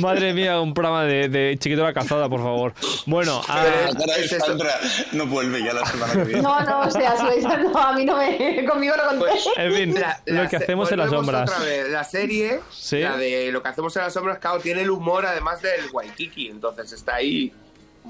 Madre 0.00 0.32
mía, 0.32 0.60
un 0.60 0.72
programa 0.72 1.02
de, 1.04 1.28
de 1.28 1.56
Chiquito 1.58 1.80
de 1.82 1.88
la 1.88 1.92
Calzada, 1.92 2.28
por 2.28 2.40
favor. 2.40 2.72
Bueno, 3.06 3.42
ah, 3.48 3.64
La 3.92 3.94
cara 3.98 4.16
de 4.16 4.28
Sandra 4.28 4.78
no 5.12 5.26
vuelve 5.26 5.60
ya 5.62 5.72
la 5.72 5.84
semana 5.86 6.12
que 6.12 6.22
viene. 6.24 6.42
No, 6.42 6.60
no, 6.60 6.80
o 6.80 6.90
sea, 6.90 7.12
a- 7.12 7.56
no, 7.58 7.76
a 7.78 7.92
mí 7.94 8.04
no 8.04 8.16
me. 8.16 8.64
Conmigo 8.66 8.94
no 8.96 9.18
contéis. 9.18 9.44
en 9.56 9.72
fin, 9.74 9.94
La- 10.00 10.20
lo 10.26 10.42
la 10.42 10.48
que 10.48 10.58
se- 10.58 10.64
hacemos 10.64 10.90
en 10.92 10.98
las 10.98 11.10
sombras. 11.10 11.50
Otra 11.50 11.64
vez. 11.64 11.88
La 11.90 12.04
serie, 12.04 12.60
Sí. 12.70 13.00
la 13.00 13.16
de 13.16 13.50
lo 13.50 13.60
que 13.62 13.68
hacemos 13.68 13.94
en 13.96 14.02
las 14.02 14.12
sombras, 14.12 14.38
claro, 14.38 14.60
tiene 14.60 14.82
el 14.82 14.90
humor 14.90 15.26
además 15.26 15.60
del 15.62 15.86
Waikiki, 15.92 16.48
entonces 16.48 16.92
está 16.92 17.16
ahí. 17.16 17.52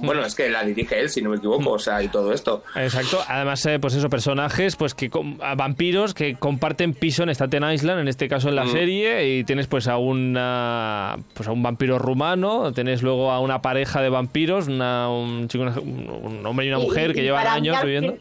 Bueno, 0.01 0.25
es 0.25 0.35
que 0.37 0.49
la 0.49 0.63
dirige 0.65 1.01
él, 1.01 1.11
si 1.11 1.21
no 1.23 1.31
me 1.31 1.37
equivoco, 1.39 1.71
o 1.73 1.79
sea, 1.79 2.01
y 2.03 2.09
todo 2.09 2.33
esto. 2.33 2.63
Exacto, 2.77 3.19
además, 3.27 3.67
eh, 3.67 3.79
pues 3.81 3.95
eso, 3.95 4.09
personajes, 4.09 4.77
pues 4.77 4.95
que 4.95 5.11
vampiros 5.57 6.15
que 6.15 6.37
comparten 6.37 6.95
piso 6.95 7.25
en 7.25 7.31
Staten 7.31 7.69
Island, 7.71 8.01
en 8.03 8.09
este 8.09 8.29
caso 8.29 8.49
en 8.49 8.55
la 8.57 8.65
Mm. 8.65 8.71
serie, 8.73 9.29
y 9.39 9.45
tienes 9.45 9.67
pues 9.67 9.89
a 9.89 9.97
una 9.99 11.17
pues 11.35 11.49
a 11.49 11.53
un 11.53 11.63
vampiro 11.63 11.99
rumano, 11.99 12.73
tenés 12.73 13.03
luego 13.03 13.31
a 13.33 13.41
una 13.41 13.61
pareja 13.61 14.01
de 14.01 14.09
vampiros, 14.09 14.69
una- 14.69 15.11
un 15.11 15.49
chico, 15.49 15.63
una- 15.65 15.79
un, 15.81 16.47
hombre 16.47 16.67
y 16.67 16.69
una 16.69 16.79
mujer 16.79 17.11
y- 17.11 17.15
que 17.15 17.23
llevan 17.23 17.47
años 17.47 17.77
viviendo. 17.83 18.17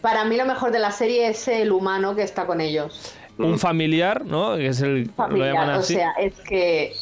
Para 0.00 0.24
mí 0.24 0.36
lo 0.36 0.44
mejor 0.44 0.72
de 0.72 0.78
la 0.78 0.90
serie 0.90 1.28
es 1.28 1.48
el 1.48 1.72
humano 1.72 2.14
que 2.16 2.22
está 2.22 2.46
con 2.46 2.60
ellos. 2.60 3.14
Un 3.38 3.58
familiar, 3.58 4.24
¿no? 4.24 4.56
Que 4.56 4.68
es 4.68 4.80
el 4.80 5.04
lo 5.08 5.12
Familiar, 5.12 5.52
llaman 5.52 5.70
o 5.76 5.78
así. 5.80 5.94
sea, 5.94 6.12
es 6.18 6.32
que. 6.40 6.92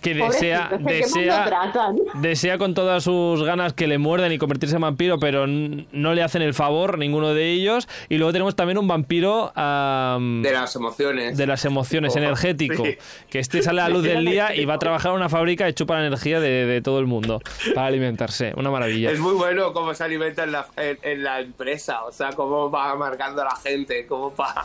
Que 0.00 0.14
desea, 0.14 0.68
Pobrecitos, 0.70 1.12
¿qué 1.14 1.26
más 1.26 1.74
lo 1.74 1.92
desea, 1.94 2.20
desea 2.20 2.58
con 2.58 2.74
todas 2.74 3.04
sus 3.04 3.42
ganas 3.42 3.72
que 3.72 3.86
le 3.86 3.98
muerdan 3.98 4.32
y 4.32 4.38
convertirse 4.38 4.76
en 4.76 4.82
vampiro, 4.82 5.18
pero 5.18 5.46
no 5.46 6.14
le 6.14 6.22
hacen 6.22 6.42
el 6.42 6.54
favor 6.54 6.98
ninguno 6.98 7.34
de 7.34 7.50
ellos. 7.50 7.88
Y 8.08 8.18
luego 8.18 8.32
tenemos 8.32 8.54
también 8.56 8.78
un 8.78 8.86
vampiro 8.88 9.52
am, 9.56 10.42
De 10.42 10.52
las 10.52 10.74
emociones. 10.76 11.36
de 11.36 11.46
las 11.46 11.64
emociones, 11.64 12.14
Oh, 12.14 12.18
energético, 12.18 12.84
sí. 12.84 12.96
que 13.28 13.38
este 13.38 13.62
sale 13.62 13.80
a 13.80 13.84
la 13.84 13.90
luz 13.90 14.02
del 14.04 14.24
día 14.24 14.54
y 14.54 14.64
va 14.64 14.74
a 14.74 14.78
trabajar 14.78 15.10
en 15.12 15.16
una 15.16 15.28
fábrica 15.28 15.68
y 15.68 15.72
chupa 15.72 15.94
la 15.98 16.06
energía 16.06 16.40
de, 16.40 16.66
de 16.66 16.80
todo 16.80 16.98
el 17.00 17.06
mundo 17.06 17.40
para 17.74 17.86
alimentarse. 17.88 18.52
Una 18.56 18.70
maravilla. 18.70 19.10
Es 19.10 19.18
muy 19.20 19.34
bueno 19.34 19.72
cómo 19.72 19.94
se 19.94 20.04
alimenta 20.04 20.44
en 20.44 20.52
la, 20.52 20.66
en, 20.76 20.98
en 21.02 21.22
la 21.24 21.40
empresa, 21.40 22.04
o 22.04 22.12
sea, 22.12 22.30
cómo 22.32 22.70
va 22.70 22.94
marcando 22.96 23.42
a 23.42 23.46
la 23.46 23.56
gente, 23.56 24.06
cómo 24.06 24.32
va... 24.34 24.64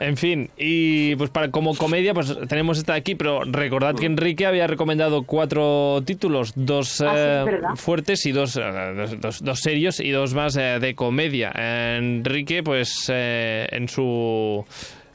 En 0.00 0.16
fin, 0.16 0.50
y 0.56 1.16
pues 1.16 1.30
para 1.30 1.50
como 1.50 1.74
comedia, 1.76 2.14
pues 2.14 2.36
tenemos 2.48 2.78
esta 2.78 2.92
de 2.94 2.98
aquí, 2.98 3.14
pero 3.14 3.42
recordad 3.44 3.94
que 3.94 4.06
Enrique 4.06 4.46
había 4.46 4.66
recomendado 4.74 5.22
cuatro 5.22 6.00
títulos, 6.04 6.52
dos 6.54 7.00
Ah, 7.00 7.14
eh, 7.16 7.58
fuertes 7.76 8.26
y 8.26 8.32
dos, 8.32 8.56
eh, 8.56 8.62
dos, 8.96 9.20
dos- 9.20 9.42
dos 9.42 9.60
serios 9.60 10.00
y 10.00 10.10
dos 10.10 10.34
más 10.34 10.56
eh, 10.56 10.78
de 10.80 10.94
comedia. 10.94 11.50
Enrique, 11.96 12.62
pues 12.62 13.06
eh, 13.08 13.66
en 13.70 13.88
su... 13.88 14.64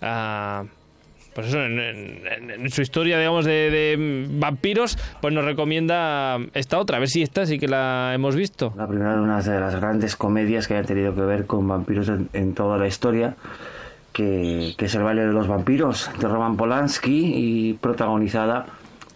ah, 0.02 0.64
pues 1.34 1.48
eso, 1.48 1.64
en, 1.64 1.80
en- 1.80 2.52
en 2.52 2.70
su 2.72 2.82
historia, 2.82 3.18
digamos, 3.20 3.46
de, 3.46 3.70
de 3.70 4.28
vampiros, 4.32 4.98
pues 5.22 5.34
nos 5.34 5.46
recomienda 5.46 6.38
esta 6.54 6.80
otra. 6.80 6.98
A 6.98 7.00
ver 7.00 7.08
si 7.08 7.22
esta 7.22 7.46
sí 7.46 7.60
que 7.60 7.68
la 7.68 8.12
hemos 8.16 8.36
visto. 8.36 8.74
La 8.76 8.88
primera 8.88 9.14
de 9.16 9.22
una 9.22 9.42
de 9.42 9.60
las 9.60 9.76
grandes 9.76 10.16
comedias 10.16 10.68
que 10.68 10.74
haya 10.76 10.88
tenido 10.88 11.14
que 11.16 11.22
ver 11.22 11.46
con 11.46 11.68
vampiros 11.68 12.10
en, 12.10 12.30
en 12.34 12.56
toda 12.56 12.78
la 12.78 12.88
historia, 12.88 13.36
que, 14.12 14.74
que 14.76 14.86
es 14.86 14.96
El 14.96 15.04
baile 15.04 15.26
de 15.28 15.32
los 15.32 15.48
vampiros, 15.48 16.10
de 16.20 16.28
Roman 16.28 16.58
Polanski 16.58 17.32
y 17.36 17.74
protagonizada 17.74 18.66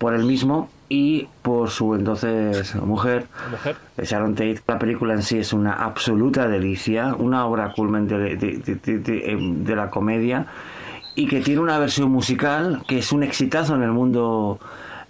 por 0.04 0.14
él 0.14 0.26
mismo 0.26 0.70
y 0.89 1.28
por 1.41 1.70
su 1.70 1.95
entonces 1.95 2.76
mujer, 2.76 3.26
Mujer. 3.49 3.76
Sharon 4.04 4.36
Tate. 4.36 4.60
La 4.68 4.78
película 4.78 5.14
en 5.14 5.24
sí 5.24 5.38
es 5.38 5.54
una 5.54 5.72
absoluta 5.74 6.47
delicia, 6.49 7.16
una 7.18 7.45
obra 7.45 7.72
culmen 7.74 8.06
de, 8.08 8.36
de- 8.36 8.36
de- 8.58 8.76
de- 8.99 9.38
de- 9.64 9.76
la 9.76 9.89
comedia 9.89 10.45
y 11.16 11.26
que 11.28 11.39
tiene 11.39 11.62
una 11.62 11.80
versión 11.80 12.12
musical 12.12 12.84
que 12.86 12.97
es 12.99 13.12
un 13.14 13.24
exitazo 13.24 13.76
en 13.76 13.84
el 13.84 13.91
mundo 13.91 14.60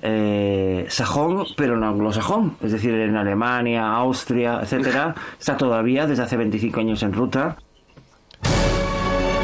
eh, 0.04 0.86
sajón, 0.90 1.46
pero 1.58 1.76
no 1.76 1.88
anglosajón, 1.88 2.56
es 2.62 2.72
decir, 2.74 2.94
en 2.94 3.16
Alemania, 3.18 3.92
Austria, 3.96 4.60
etcétera, 4.62 5.16
está 5.40 5.58
todavía 5.58 6.06
desde 6.06 6.24
hace 6.24 6.38
25 6.38 6.80
años 6.80 7.02
en 7.04 7.14
ruta. 7.14 7.58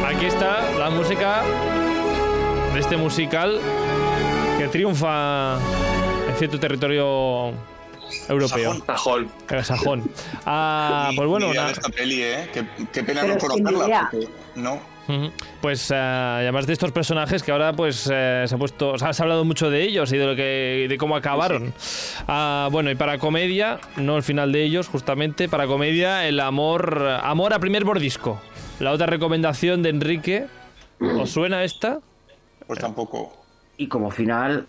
Aquí 0.06 0.26
está 0.26 0.70
la 0.78 0.89
música 0.89 1.41
de 2.74 2.80
este 2.80 2.97
musical 2.97 3.60
que 4.60 4.68
triunfa 4.68 5.57
en 6.30 6.36
cierto 6.38 6.60
territorio 6.60 7.51
europeo. 8.28 8.76
Sajón. 8.86 9.30
Sajón. 9.64 10.12
Ah, 10.45 11.12
pues 11.16 11.28
bueno, 11.30 11.47
Ni 11.47 11.51
idea 11.53 11.62
na- 11.62 11.68
de 11.68 11.74
esta 11.74 11.89
peli, 11.89 12.22
¿eh? 12.24 12.49
Qué, 12.53 12.66
qué 12.91 13.03
pena 13.03 13.22
Pero 13.22 13.34
no 13.36 13.39
conocerla, 13.39 14.10
porque 14.12 14.28
no. 14.55 14.80
Pues 15.60 15.89
eh, 15.89 15.95
además 15.95 16.68
de 16.68 16.74
estos 16.74 16.91
personajes 16.91 17.41
que 17.41 17.51
ahora 17.51 17.74
pues 17.74 18.07
eh, 18.14 18.43
se 18.47 18.53
ha 18.53 18.57
puesto, 18.60 18.91
o 18.91 18.97
sea, 18.99 19.12
se 19.12 19.22
ha 19.22 19.26
hablado 19.26 19.43
mucho 19.43 19.72
de 19.72 19.82
ellos 19.82 20.12
y 20.14 20.18
de 20.18 20.26
lo 20.28 20.36
que 20.36 20.86
de 20.88 20.97
cómo 20.99 21.16
acabaron. 21.16 21.74
Ah, 22.28 22.68
bueno, 22.72 22.91
y 22.91 22.95
para 22.95 23.18
comedia, 23.18 23.80
no 23.95 24.18
el 24.18 24.24
final 24.24 24.51
de 24.51 24.62
ellos, 24.64 24.88
justamente, 24.88 25.49
para 25.49 25.66
comedia 25.66 26.28
el 26.28 26.39
amor 26.39 27.07
amor 27.24 27.53
a 27.55 27.60
primer 27.60 27.86
mordisco. 27.86 28.39
La 28.80 28.91
otra 28.91 29.07
recomendación 29.07 29.82
de 29.82 29.89
Enrique, 29.89 30.45
¿os 31.01 31.32
suena 31.32 31.64
esta? 31.64 31.99
Pues 32.68 32.78
tampoco. 32.80 33.36
Y 33.80 33.88
como 33.88 34.11
final, 34.11 34.67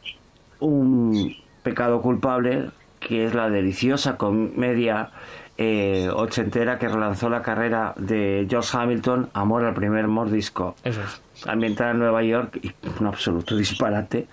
un 0.60 1.34
pecado 1.64 2.00
culpable, 2.00 2.70
que 3.00 3.24
es 3.24 3.34
la 3.34 3.50
deliciosa 3.50 4.16
comedia 4.16 5.10
eh, 5.58 6.08
ochentera 6.14 6.78
que 6.78 6.86
relanzó 6.86 7.28
la 7.28 7.42
carrera 7.42 7.92
de 7.96 8.46
George 8.48 8.70
Hamilton, 8.72 9.28
Amor 9.34 9.64
al 9.64 9.74
primer 9.74 10.06
mordisco. 10.06 10.76
Eso 10.84 11.00
es. 11.02 11.48
Ambientada 11.48 11.90
en 11.90 11.98
Nueva 11.98 12.22
York, 12.22 12.60
y 12.62 12.72
un 13.00 13.08
absoluto 13.08 13.56
disparate, 13.56 14.28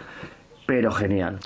pero 0.67 0.91
genial. 0.91 1.39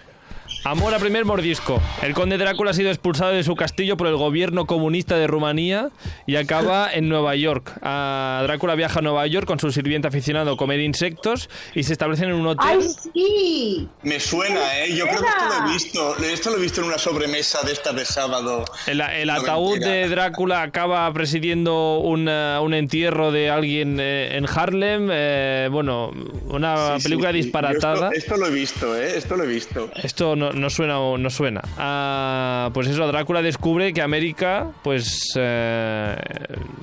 Amor 0.64 0.94
a 0.94 1.00
primer 1.00 1.26
mordisco. 1.26 1.82
El 2.04 2.14
conde 2.14 2.38
Drácula 2.38 2.70
ha 2.70 2.74
sido 2.76 2.90
expulsado 2.92 3.32
de 3.32 3.44
su 3.44 3.56
castillo 3.56 3.98
por 3.98 4.06
el 4.06 4.16
gobierno 4.16 4.68
comunista 4.68 5.16
de 5.18 5.26
Rumanía 5.26 5.90
y 6.28 6.36
acaba 6.36 6.88
en 6.94 7.10
Nueva 7.10 7.36
York. 7.36 7.72
Ah, 7.82 8.42
Drácula 8.44 8.76
viaja 8.76 9.00
a 9.00 9.02
Nueva 9.02 9.26
York 9.26 9.48
con 9.48 9.60
su 9.60 9.72
sirviente 9.72 10.08
aficionado 10.08 10.52
a 10.52 10.58
comer 10.58 10.80
insectos 10.80 11.50
y 11.74 11.82
se 11.84 11.94
establecen 11.94 12.30
en 12.30 12.36
un 12.36 12.46
hotel. 12.46 12.80
¡Ay, 12.80 12.88
sí! 13.14 13.90
Me 14.04 14.20
suena, 14.20 14.60
¿eh? 14.86 14.96
Yo 14.96 15.06
creo 15.08 15.20
que 15.22 15.28
esto 15.28 15.46
lo 15.50 15.66
he 15.68 15.74
visto. 15.74 16.18
Esto 16.24 16.50
lo 16.52 16.58
he 16.58 16.62
visto 16.62 16.82
en 16.82 16.88
una 16.88 16.98
sobremesa 17.00 17.64
de 17.64 17.72
estas 17.74 17.96
de 17.96 18.06
sábado. 18.06 18.64
El, 18.86 19.02
el 19.02 19.30
ataúd 19.32 19.80
de 19.80 20.08
Drácula 20.10 20.62
acaba 20.62 21.12
presidiendo 21.12 21.98
un, 22.00 22.28
eh, 22.30 22.60
un 22.62 22.76
entierro 22.76 23.32
de 23.32 23.50
alguien 23.50 23.98
eh, 24.00 24.38
en 24.38 24.46
Harlem. 24.48 25.10
eh, 25.12 25.70
bueno, 25.72 26.12
una 26.50 26.96
Sí, 26.98 27.02
sí, 27.02 27.04
película 27.06 27.32
sí. 27.32 27.38
Yo 27.40 27.44
disparatada. 27.46 28.10
Esto, 28.14 28.34
esto 28.34 28.38
lo 28.38 28.46
he 28.48 28.52
visto, 28.52 28.96
¿eh? 28.96 29.18
Esto 29.18 29.36
lo 29.38 29.44
he 29.44 29.48
visto. 29.48 29.90
Esto 30.04 30.36
no, 30.36 30.51
no 30.54 30.70
suena 30.70 31.00
o 31.00 31.18
no 31.18 31.30
suena. 31.30 31.62
Ah, 31.78 32.70
pues 32.74 32.88
eso, 32.88 33.06
Drácula 33.08 33.42
descubre 33.42 33.94
que 33.94 34.02
América 34.02 34.68
pues 34.84 35.32
eh, 35.36 36.16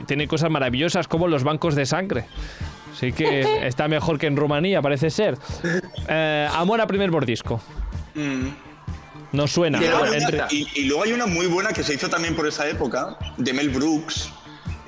tiene 0.07 0.27
cosas 0.29 0.51
maravillosas 0.51 1.09
como 1.09 1.29
los 1.29 1.45
bancos 1.45 1.75
de 1.75 1.87
sangre. 1.87 2.27
Así 2.95 3.13
que 3.13 3.67
está 3.67 3.89
mejor 3.89 4.19
que 4.19 4.27
en 4.27 4.37
Rumanía, 4.37 4.83
parece 4.83 5.11
ser. 5.11 5.37
Eh, 6.09 6.49
amor 6.53 6.81
a 6.81 6.87
primer 6.87 7.11
mordisco. 7.11 7.61
Mm. 8.15 8.49
No 9.33 9.47
suena. 9.47 9.79
Y 9.79 9.87
luego, 9.87 10.05
hay 10.05 10.25
una, 10.25 10.47
y- 10.51 10.69
y 10.75 10.85
luego 10.85 11.03
hay 11.05 11.13
una 11.13 11.27
muy 11.27 11.47
buena 11.47 11.73
que 11.73 11.83
se 11.85 11.95
hizo 11.95 12.09
también 12.09 12.35
por 12.35 12.47
esa 12.49 12.67
época, 12.67 13.19
de 13.37 13.53
Mel 13.53 13.69
Brooks, 13.69 14.31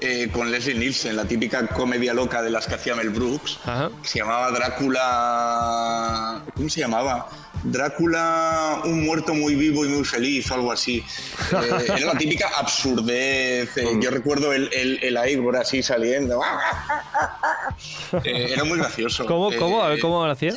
eh, 0.01 0.31
con 0.33 0.51
Leslie 0.51 0.77
Nielsen, 0.77 1.15
la 1.15 1.27
típica 1.27 1.67
comedia 1.67 2.15
loca 2.15 2.41
de 2.41 2.49
las 2.51 2.67
que 2.67 2.75
hacía 2.77 2.95
Mel 2.95 3.11
Brooks, 3.11 3.59
que 4.03 4.09
se 4.09 4.19
llamaba 4.21 4.51
Drácula... 4.51 6.41
¿Cómo 6.55 6.69
se 6.71 6.81
llamaba? 6.81 7.29
Drácula, 7.63 8.81
un 8.85 9.05
muerto 9.05 9.35
muy 9.35 9.55
vivo 9.55 9.85
y 9.85 9.89
muy 9.89 10.05
feliz, 10.05 10.51
o 10.51 10.55
algo 10.55 10.73
así. 10.73 11.05
Eh, 11.53 11.85
era 11.97 12.13
la 12.15 12.19
típica 12.19 12.49
absurdez. 12.59 13.77
eh, 13.77 13.99
yo 14.01 14.11
recuerdo 14.11 14.53
el, 14.53 14.71
el, 14.73 14.99
el 15.03 15.17
Aigor 15.17 15.57
así 15.57 15.83
saliendo. 15.83 16.41
Eh, 18.25 18.51
era 18.53 18.65
muy 18.65 18.79
gracioso. 18.79 19.27
¿Cómo, 19.27 19.51
cómo? 19.59 19.83
A 19.83 19.89
ver, 19.89 19.99
Eh, 19.99 20.01
¿cómo 20.01 20.25
lo 20.25 20.33
hacía? 20.33 20.55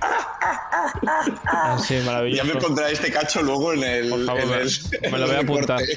Ah, 0.00 1.78
sí, 1.86 1.96
maravilloso. 2.04 2.44
Ya 2.46 2.54
me 2.54 2.60
pondrá 2.60 2.90
este 2.90 3.10
cacho 3.10 3.42
luego 3.42 3.72
en 3.72 3.82
el. 3.82 4.08
Por 4.08 4.24
favor, 4.24 4.42
en 4.42 4.48
me- 4.50 4.56
el- 4.56 5.12
me 5.12 5.18
lo 5.18 5.26
voy 5.26 5.36
a 5.36 5.40
apuntar. 5.40 5.80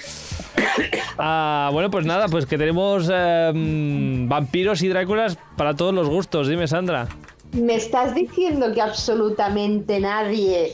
Ah, 1.17 1.69
bueno, 1.71 1.89
pues 1.89 2.05
nada, 2.05 2.27
pues 2.27 2.45
que 2.45 2.57
tenemos 2.57 3.09
eh, 3.11 3.51
mm, 3.53 4.27
vampiros 4.27 4.81
y 4.81 4.87
Dráculas 4.89 5.37
para 5.55 5.75
todos 5.75 5.93
los 5.93 6.07
gustos. 6.07 6.47
Dime, 6.47 6.67
Sandra. 6.67 7.07
¿Me 7.53 7.75
estás 7.75 8.15
diciendo 8.15 8.73
que 8.73 8.81
absolutamente 8.81 9.99
nadie 9.99 10.73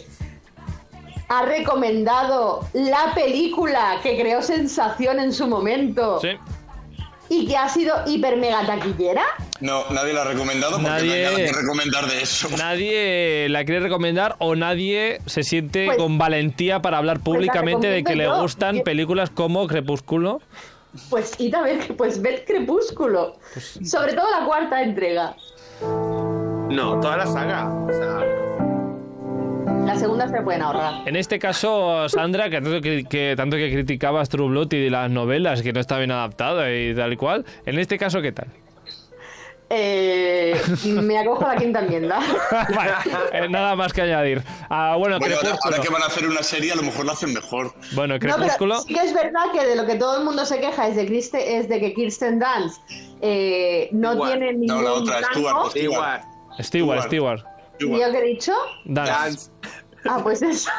ha 1.27 1.41
recomendado 1.43 2.65
la 2.73 3.13
película 3.15 3.99
que 4.03 4.17
creó 4.19 4.41
sensación 4.41 5.19
en 5.19 5.33
su 5.33 5.47
momento 5.47 6.19
Sí. 6.21 6.29
y 7.29 7.47
que 7.47 7.57
ha 7.57 7.67
sido 7.67 7.95
hiper 8.05 8.37
mega 8.37 8.65
taquillera? 8.65 9.23
No, 9.59 9.89
nadie 9.89 10.13
la 10.13 10.21
ha 10.21 10.25
recomendado 10.25 10.73
porque 10.73 10.87
Nadie- 10.87 11.07
no 11.07 11.13
hay 11.13 11.23
nada 11.23 11.35
que 11.51 11.51
recomendar 11.61 12.05
de 12.07 12.21
eso. 12.21 12.47
Nadie 12.57 13.47
la 13.49 13.65
quiere 13.65 13.79
recomendar 13.81 14.35
o 14.37 14.55
nadie 14.55 15.19
se 15.25 15.41
siente 15.41 15.87
Pues- 15.87 15.97
con 15.97 16.19
valentía 16.19 16.81
para 16.83 16.99
hablar 16.99 17.17
la 17.17 17.23
públicamente 17.23 17.87
de 17.87 18.03
que 18.03 18.15
le 18.15 18.27
gustan 18.31 18.81
películas 18.81 19.31
como 19.31 19.65
Crepúsculo. 19.65 20.41
Pues 21.09 21.33
id 21.39 21.53
a 21.55 21.61
ver, 21.63 21.95
pues 21.97 22.21
ved 22.21 22.43
Crepúsculo. 22.45 23.35
Pues 23.53 23.79
Sobre 23.83 24.13
todo 24.13 24.29
la 24.29 24.45
cuarta 24.45 24.81
entrega. 24.83 25.35
No, 26.69 26.99
toda 26.99 27.17
la 27.17 27.25
saga. 27.27 27.67
O 27.69 27.89
sea, 27.89 28.25
La 29.85 29.95
segunda 29.95 30.27
se 30.27 30.41
pueden 30.41 30.61
ahorrar. 30.61 31.07
En 31.07 31.15
este 31.15 31.39
caso, 31.39 32.07
Sandra, 32.09 32.49
que 32.49 32.61
tanto 32.61 32.81
que, 32.81 33.03
que 33.05 33.33
tanto 33.37 33.55
que 33.57 33.71
criticabas 33.71 34.29
True 34.29 34.49
Blood 34.49 34.73
y 34.73 34.89
las 34.89 35.09
novelas, 35.09 35.61
que 35.61 35.71
no 35.73 35.79
está 35.79 35.97
bien 35.97 36.11
adaptada 36.11 36.71
y 36.73 36.93
tal 36.93 37.13
y 37.13 37.17
cual, 37.17 37.45
en 37.65 37.79
este 37.79 37.97
caso, 37.97 38.21
¿qué 38.21 38.31
tal? 38.33 38.47
Eh, 39.69 40.55
me 40.85 41.17
acojo 41.19 41.45
a 41.45 41.53
la 41.55 41.59
quinta 41.59 41.79
enmienda. 41.81 42.19
Vale, 42.75 42.91
eh, 43.33 43.49
nada 43.49 43.75
más 43.75 43.91
que 43.91 44.01
añadir. 44.01 44.41
Ah, 44.69 44.95
bueno, 44.97 45.19
Bueno, 45.19 45.35
ahora, 45.63 45.81
que 45.81 45.89
van 45.89 46.01
a 46.03 46.05
hacer 46.05 46.25
una 46.27 46.41
serie, 46.41 46.71
a 46.71 46.75
lo 46.77 46.83
mejor 46.83 47.05
lo 47.05 47.11
hacen 47.11 47.33
mejor. 47.33 47.73
Bueno, 47.93 48.13
No, 48.13 48.19
Crepúsculo. 48.19 48.79
sí 48.79 48.93
que 48.93 49.01
es 49.01 49.13
verdad 49.13 49.51
que 49.53 49.65
de 49.65 49.75
lo 49.75 49.85
que 49.85 49.95
todo 49.95 50.19
el 50.19 50.23
mundo 50.23 50.45
se 50.45 50.59
queja 50.61 50.87
es 50.87 50.95
de, 50.95 51.05
Kriste- 51.05 51.43
es 51.59 51.67
de 51.67 51.81
que 51.81 51.93
Kirsten 51.93 52.39
Dunst 52.39 52.81
eh, 53.21 53.89
no 53.91 54.13
Igual. 54.13 54.31
tiene 54.31 54.53
ningún 54.53 54.67
No, 54.67 54.81
la 54.81 54.93
otra. 54.93 55.19
Stuart, 55.33 55.75
igual. 55.75 56.21
Stewart, 56.59 57.03
Stewart. 57.05 57.43
¿Y 57.79 57.89
yo 57.89 58.11
qué 58.11 58.17
he 58.17 58.21
dicho? 58.23 58.53
Dance. 58.85 59.11
Dance. 59.11 59.51
Ah, 60.09 60.19
pues 60.23 60.41
eso. 60.41 60.69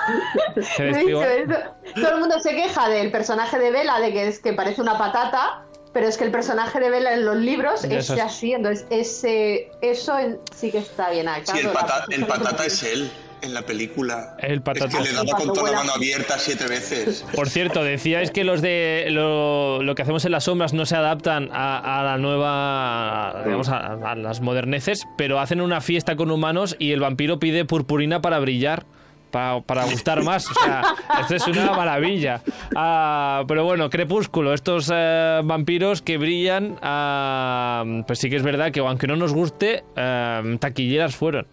¿Eres 0.57 0.79
He 0.79 0.85
dicho 1.01 1.22
Stewart? 1.22 1.29
eso. 1.51 1.55
Todo 2.01 2.14
el 2.14 2.20
mundo 2.20 2.41
se 2.41 2.51
queja 2.55 2.89
del 2.89 3.11
personaje 3.11 3.59
de 3.59 3.70
Bella, 3.70 3.99
de 4.01 4.12
que 4.12 4.29
es 4.29 4.39
que 4.41 4.53
parece 4.53 4.81
una 4.81 4.97
patata, 4.97 5.64
pero 5.93 6.07
es 6.09 6.16
que 6.16 6.24
el 6.24 6.31
personaje 6.31 6.81
de 6.81 6.91
Bella 6.91 7.12
en 7.14 7.24
los 7.24 7.37
libros 7.37 7.85
es 7.85 8.07
sabes. 8.07 8.22
así, 8.24 8.53
entonces 8.53 8.87
ese, 8.91 9.70
eso 9.83 10.18
en- 10.18 10.39
sí 10.55 10.70
que 10.70 10.79
está 10.79 11.11
bien 11.11 11.29
actuado. 11.29 11.61
Sí, 11.61 11.66
el, 11.66 11.72
pata- 11.72 12.05
el 12.11 12.26
patata 12.26 12.64
es 12.66 12.83
él 12.83 13.11
en 13.43 13.55
la 13.55 13.62
película. 13.62 14.36
El 14.39 14.62
patata. 14.62 14.86
Es 14.86 14.95
que 14.97 15.03
le 15.05 15.12
daba 15.12 15.39
con 15.39 15.53
toda 15.53 15.70
la 15.70 15.78
mano 15.78 15.93
abierta 15.95 16.39
siete 16.39 16.66
veces. 16.66 17.24
Por 17.34 17.49
cierto, 17.49 17.82
decíais 17.82 18.30
que 18.30 18.45
los 18.45 18.62
de 18.62 19.07
lo, 19.11 19.82
lo 19.82 19.95
que 19.95 20.03
hacemos 20.03 20.24
en 20.24 20.32
las 20.32 20.45
sombras 20.45 20.72
no 20.72 20.86
se 20.86 20.97
adaptan 20.97 21.51
a, 21.53 22.01
a 22.01 22.05
la 22.05 22.18
nueva, 22.18 23.43
digamos, 23.45 23.68
a, 23.68 24.11
a 24.11 24.14
las 24.14 24.41
moderneces, 24.41 25.07
pero 25.16 25.41
hacen 25.41 25.61
una 25.61 25.80
fiesta 25.80 26.16
con 26.16 26.30
humanos 26.30 26.76
y 26.78 26.93
el 26.93 27.01
vampiro 27.01 27.39
pide 27.39 27.64
purpurina 27.64 28.20
para 28.20 28.39
brillar. 28.39 28.84
Para, 29.30 29.61
para 29.61 29.84
gustar 29.84 30.22
más, 30.22 30.51
o 30.51 30.55
sea, 30.55 30.82
esto 31.20 31.34
es 31.34 31.47
una 31.49 31.72
maravilla. 31.74 32.41
Ah, 32.74 33.45
pero 33.47 33.62
bueno, 33.62 33.91
Crepúsculo, 33.91 34.55
estos 34.55 34.91
eh, 34.91 35.43
vampiros 35.45 36.01
que 36.01 36.16
brillan, 36.16 36.78
ah, 36.80 37.84
pues 38.07 38.20
sí 38.20 38.30
que 38.30 38.36
es 38.36 38.43
verdad 38.43 38.72
que 38.72 38.80
aunque 38.80 39.07
no 39.07 39.16
nos 39.16 39.34
guste, 39.34 39.84
eh, 39.97 40.57
taquilleras 40.59 41.14
fueron. 41.14 41.47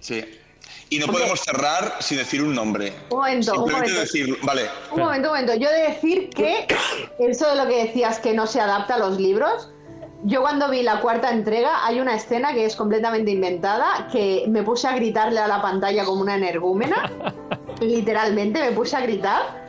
Sí. 0.00 0.24
Y 0.92 0.98
no 0.98 1.06
podemos 1.06 1.40
cerrar 1.40 1.96
sin 2.00 2.18
decir 2.18 2.42
un 2.42 2.54
nombre. 2.54 2.92
Un 3.08 3.20
momento, 3.20 3.64
un 3.64 3.72
momento. 3.72 3.98
decir, 3.98 4.36
vale, 4.42 4.68
Un 4.90 5.00
momento, 5.00 5.30
un 5.30 5.34
momento. 5.34 5.54
Yo 5.54 5.70
he 5.70 5.72
de 5.72 5.88
decir 5.88 6.28
que 6.28 6.66
eso 7.18 7.48
de 7.48 7.56
lo 7.56 7.66
que 7.66 7.86
decías 7.86 8.18
que 8.18 8.34
no 8.34 8.46
se 8.46 8.60
adapta 8.60 8.96
a 8.96 8.98
los 8.98 9.18
libros. 9.18 9.70
Yo 10.24 10.42
cuando 10.42 10.68
vi 10.68 10.82
la 10.82 11.00
cuarta 11.00 11.30
entrega 11.30 11.86
hay 11.86 11.98
una 11.98 12.14
escena 12.14 12.52
que 12.52 12.66
es 12.66 12.76
completamente 12.76 13.30
inventada, 13.30 14.06
que 14.12 14.44
me 14.48 14.62
puse 14.62 14.86
a 14.86 14.94
gritarle 14.94 15.40
a 15.40 15.48
la 15.48 15.62
pantalla 15.62 16.04
como 16.04 16.20
una 16.20 16.34
energúmena. 16.34 17.10
Literalmente 17.80 18.60
me 18.60 18.72
puse 18.72 18.94
a 18.94 19.00
gritar. 19.00 19.62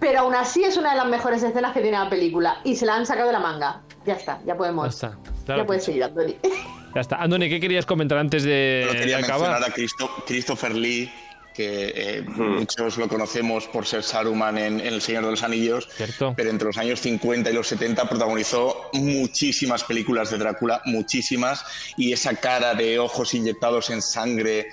Pero 0.00 0.20
aún 0.20 0.34
así 0.34 0.64
es 0.64 0.78
una 0.78 0.92
de 0.92 0.96
las 0.96 1.06
mejores 1.08 1.42
escenas 1.42 1.74
que 1.74 1.82
tiene 1.82 1.98
la 1.98 2.08
película. 2.08 2.60
Y 2.64 2.74
se 2.74 2.86
la 2.86 2.94
han 2.94 3.04
sacado 3.04 3.26
de 3.26 3.34
la 3.34 3.40
manga. 3.40 3.82
Ya 4.06 4.14
está, 4.14 4.40
ya 4.46 4.56
podemos. 4.56 4.98
Ya 4.98 5.08
está. 5.08 5.56
ya 5.58 5.66
puedes 5.66 5.84
seguir, 5.84 6.04
Anthony. 6.04 6.36
Ya 6.94 7.00
está. 7.00 7.16
Andoni, 7.16 7.48
¿qué 7.48 7.60
querías 7.60 7.86
comentar 7.86 8.18
antes 8.18 8.44
de, 8.44 8.86
de 8.92 8.98
quería 8.98 9.18
acabar? 9.18 9.50
mencionar 9.50 9.70
a 9.70 9.74
Christo- 9.74 10.24
Christopher 10.26 10.74
Lee, 10.76 11.10
que 11.54 11.92
eh, 11.94 12.22
muchos 12.26 12.96
lo 12.98 13.08
conocemos 13.08 13.66
por 13.68 13.86
ser 13.86 14.02
Saruman 14.02 14.58
en, 14.58 14.80
en 14.80 14.94
El 14.94 15.00
Señor 15.02 15.24
de 15.24 15.30
los 15.32 15.42
Anillos, 15.42 15.88
Cierto. 15.96 16.34
pero 16.36 16.50
entre 16.50 16.66
los 16.66 16.76
años 16.78 17.00
50 17.00 17.50
y 17.50 17.54
los 17.54 17.66
70 17.68 18.08
protagonizó 18.08 18.90
muchísimas 18.92 19.84
películas 19.84 20.30
de 20.30 20.38
Drácula, 20.38 20.82
muchísimas, 20.84 21.64
y 21.96 22.12
esa 22.12 22.34
cara 22.36 22.74
de 22.74 22.98
ojos 22.98 23.34
inyectados 23.34 23.90
en 23.90 24.02
sangre 24.02 24.66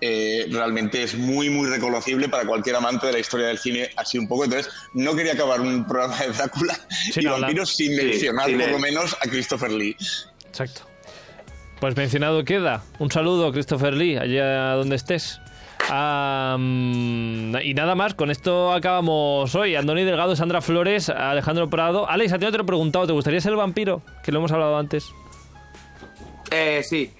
eh, 0.00 0.46
realmente 0.50 1.02
es 1.02 1.16
muy, 1.16 1.50
muy 1.50 1.68
reconocible 1.68 2.28
para 2.28 2.44
cualquier 2.46 2.76
amante 2.76 3.06
de 3.08 3.12
la 3.14 3.18
historia 3.18 3.48
del 3.48 3.58
cine, 3.58 3.90
así 3.96 4.16
un 4.16 4.28
poco. 4.28 4.44
Entonces, 4.44 4.72
no 4.94 5.16
quería 5.16 5.32
acabar 5.32 5.60
un 5.60 5.84
programa 5.88 6.18
de 6.20 6.28
Drácula 6.28 6.78
Sin 7.12 7.24
y 7.24 7.26
vampiros 7.26 7.74
sin 7.74 7.96
Sí, 7.96 8.04
mencionar 8.04 8.46
sin 8.46 8.58
por 8.60 8.70
lo 8.70 8.78
menos 8.78 9.14
a 9.14 9.28
Christopher 9.28 9.72
Lee. 9.72 9.96
Exacto. 10.46 10.82
Pues 11.80 11.96
mencionado 11.96 12.44
queda. 12.44 12.82
Un 12.98 13.10
saludo, 13.10 13.52
Christopher 13.52 13.94
Lee, 13.94 14.16
allá 14.16 14.72
donde 14.74 14.96
estés. 14.96 15.40
Am, 15.90 17.54
y 17.62 17.72
nada 17.72 17.94
más, 17.94 18.14
con 18.14 18.30
esto 18.30 18.72
acabamos 18.72 19.54
hoy. 19.54 19.76
Andoni 19.76 20.04
Delgado, 20.04 20.34
Sandra 20.34 20.60
Flores, 20.60 21.08
Alejandro 21.08 21.70
Prado. 21.70 22.08
Alex, 22.08 22.32
a 22.32 22.38
ti 22.38 22.44
no 22.44 22.50
te 22.50 22.58
lo 22.58 22.64
he 22.64 22.66
preguntado, 22.66 23.06
¿te 23.06 23.12
gustaría 23.12 23.40
ser 23.40 23.52
el 23.52 23.58
vampiro? 23.58 24.02
Que 24.22 24.32
lo 24.32 24.38
hemos 24.38 24.52
hablado 24.52 24.76
antes. 24.76 25.06
Eh, 26.50 26.82
sí. 26.82 27.12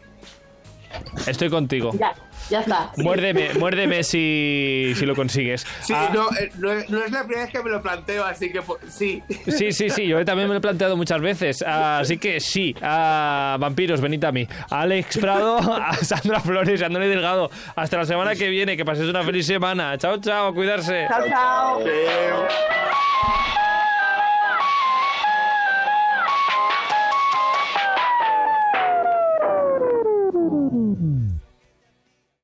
Estoy 1.27 1.51
contigo. 1.51 1.93
Ya, 1.99 2.15
ya 2.51 2.61
está. 2.61 2.91
Muérdeme, 2.97 3.55
muérdeme 3.59 4.03
si, 4.03 4.93
si 4.97 5.05
lo 5.07 5.15
consigues. 5.15 5.67
Sí, 5.81 5.93
Ah, 5.97 6.11
no, 6.13 6.29
eh, 6.39 6.51
no, 6.59 6.73
es- 6.73 6.89
no 6.91 7.05
es 7.05 7.11
la 7.11 7.21
primera 7.25 7.43
vez 7.45 7.53
que 7.53 7.63
me 7.63 7.71
lo 7.71 7.83
planteo, 7.83 8.25
así 8.25 8.51
que 8.51 8.63
po- 8.63 8.79
sí. 8.89 9.23
Sí, 9.49 9.73
sí, 9.73 9.91
sí, 9.91 10.07
yo 10.07 10.25
también 10.25 10.49
me 10.49 10.55
lo 10.55 10.59
he 10.59 10.63
planteado 10.63 10.97
muchas 10.97 11.21
veces. 11.21 11.63
Así 11.63 12.19
que 12.19 12.41
sí, 12.41 12.75
a 12.83 13.57
vampiros, 13.61 14.01
venid 14.01 14.23
a 14.25 14.33
mí. 14.33 14.47
A 14.71 14.81
Alex 14.83 15.19
Prado, 15.19 15.59
a 15.59 15.95
Sandra 15.95 16.41
Flores 16.41 16.81
y 16.81 16.83
a 16.83 16.87
Andoni 16.87 17.07
Delgado. 17.07 17.51
Hasta 17.77 17.99
la 17.99 18.05
semana 18.07 18.35
que 18.35 18.49
viene, 18.49 18.77
que 18.77 18.85
paséis 18.85 19.09
una 19.09 19.23
feliz 19.23 19.47
semana. 19.47 19.97
Chao, 19.99 20.19
chao, 20.19 20.55
cuidarse. 20.55 21.07
Chao, 21.09 21.25
chao. 21.29 21.81
Eh, 21.87 22.31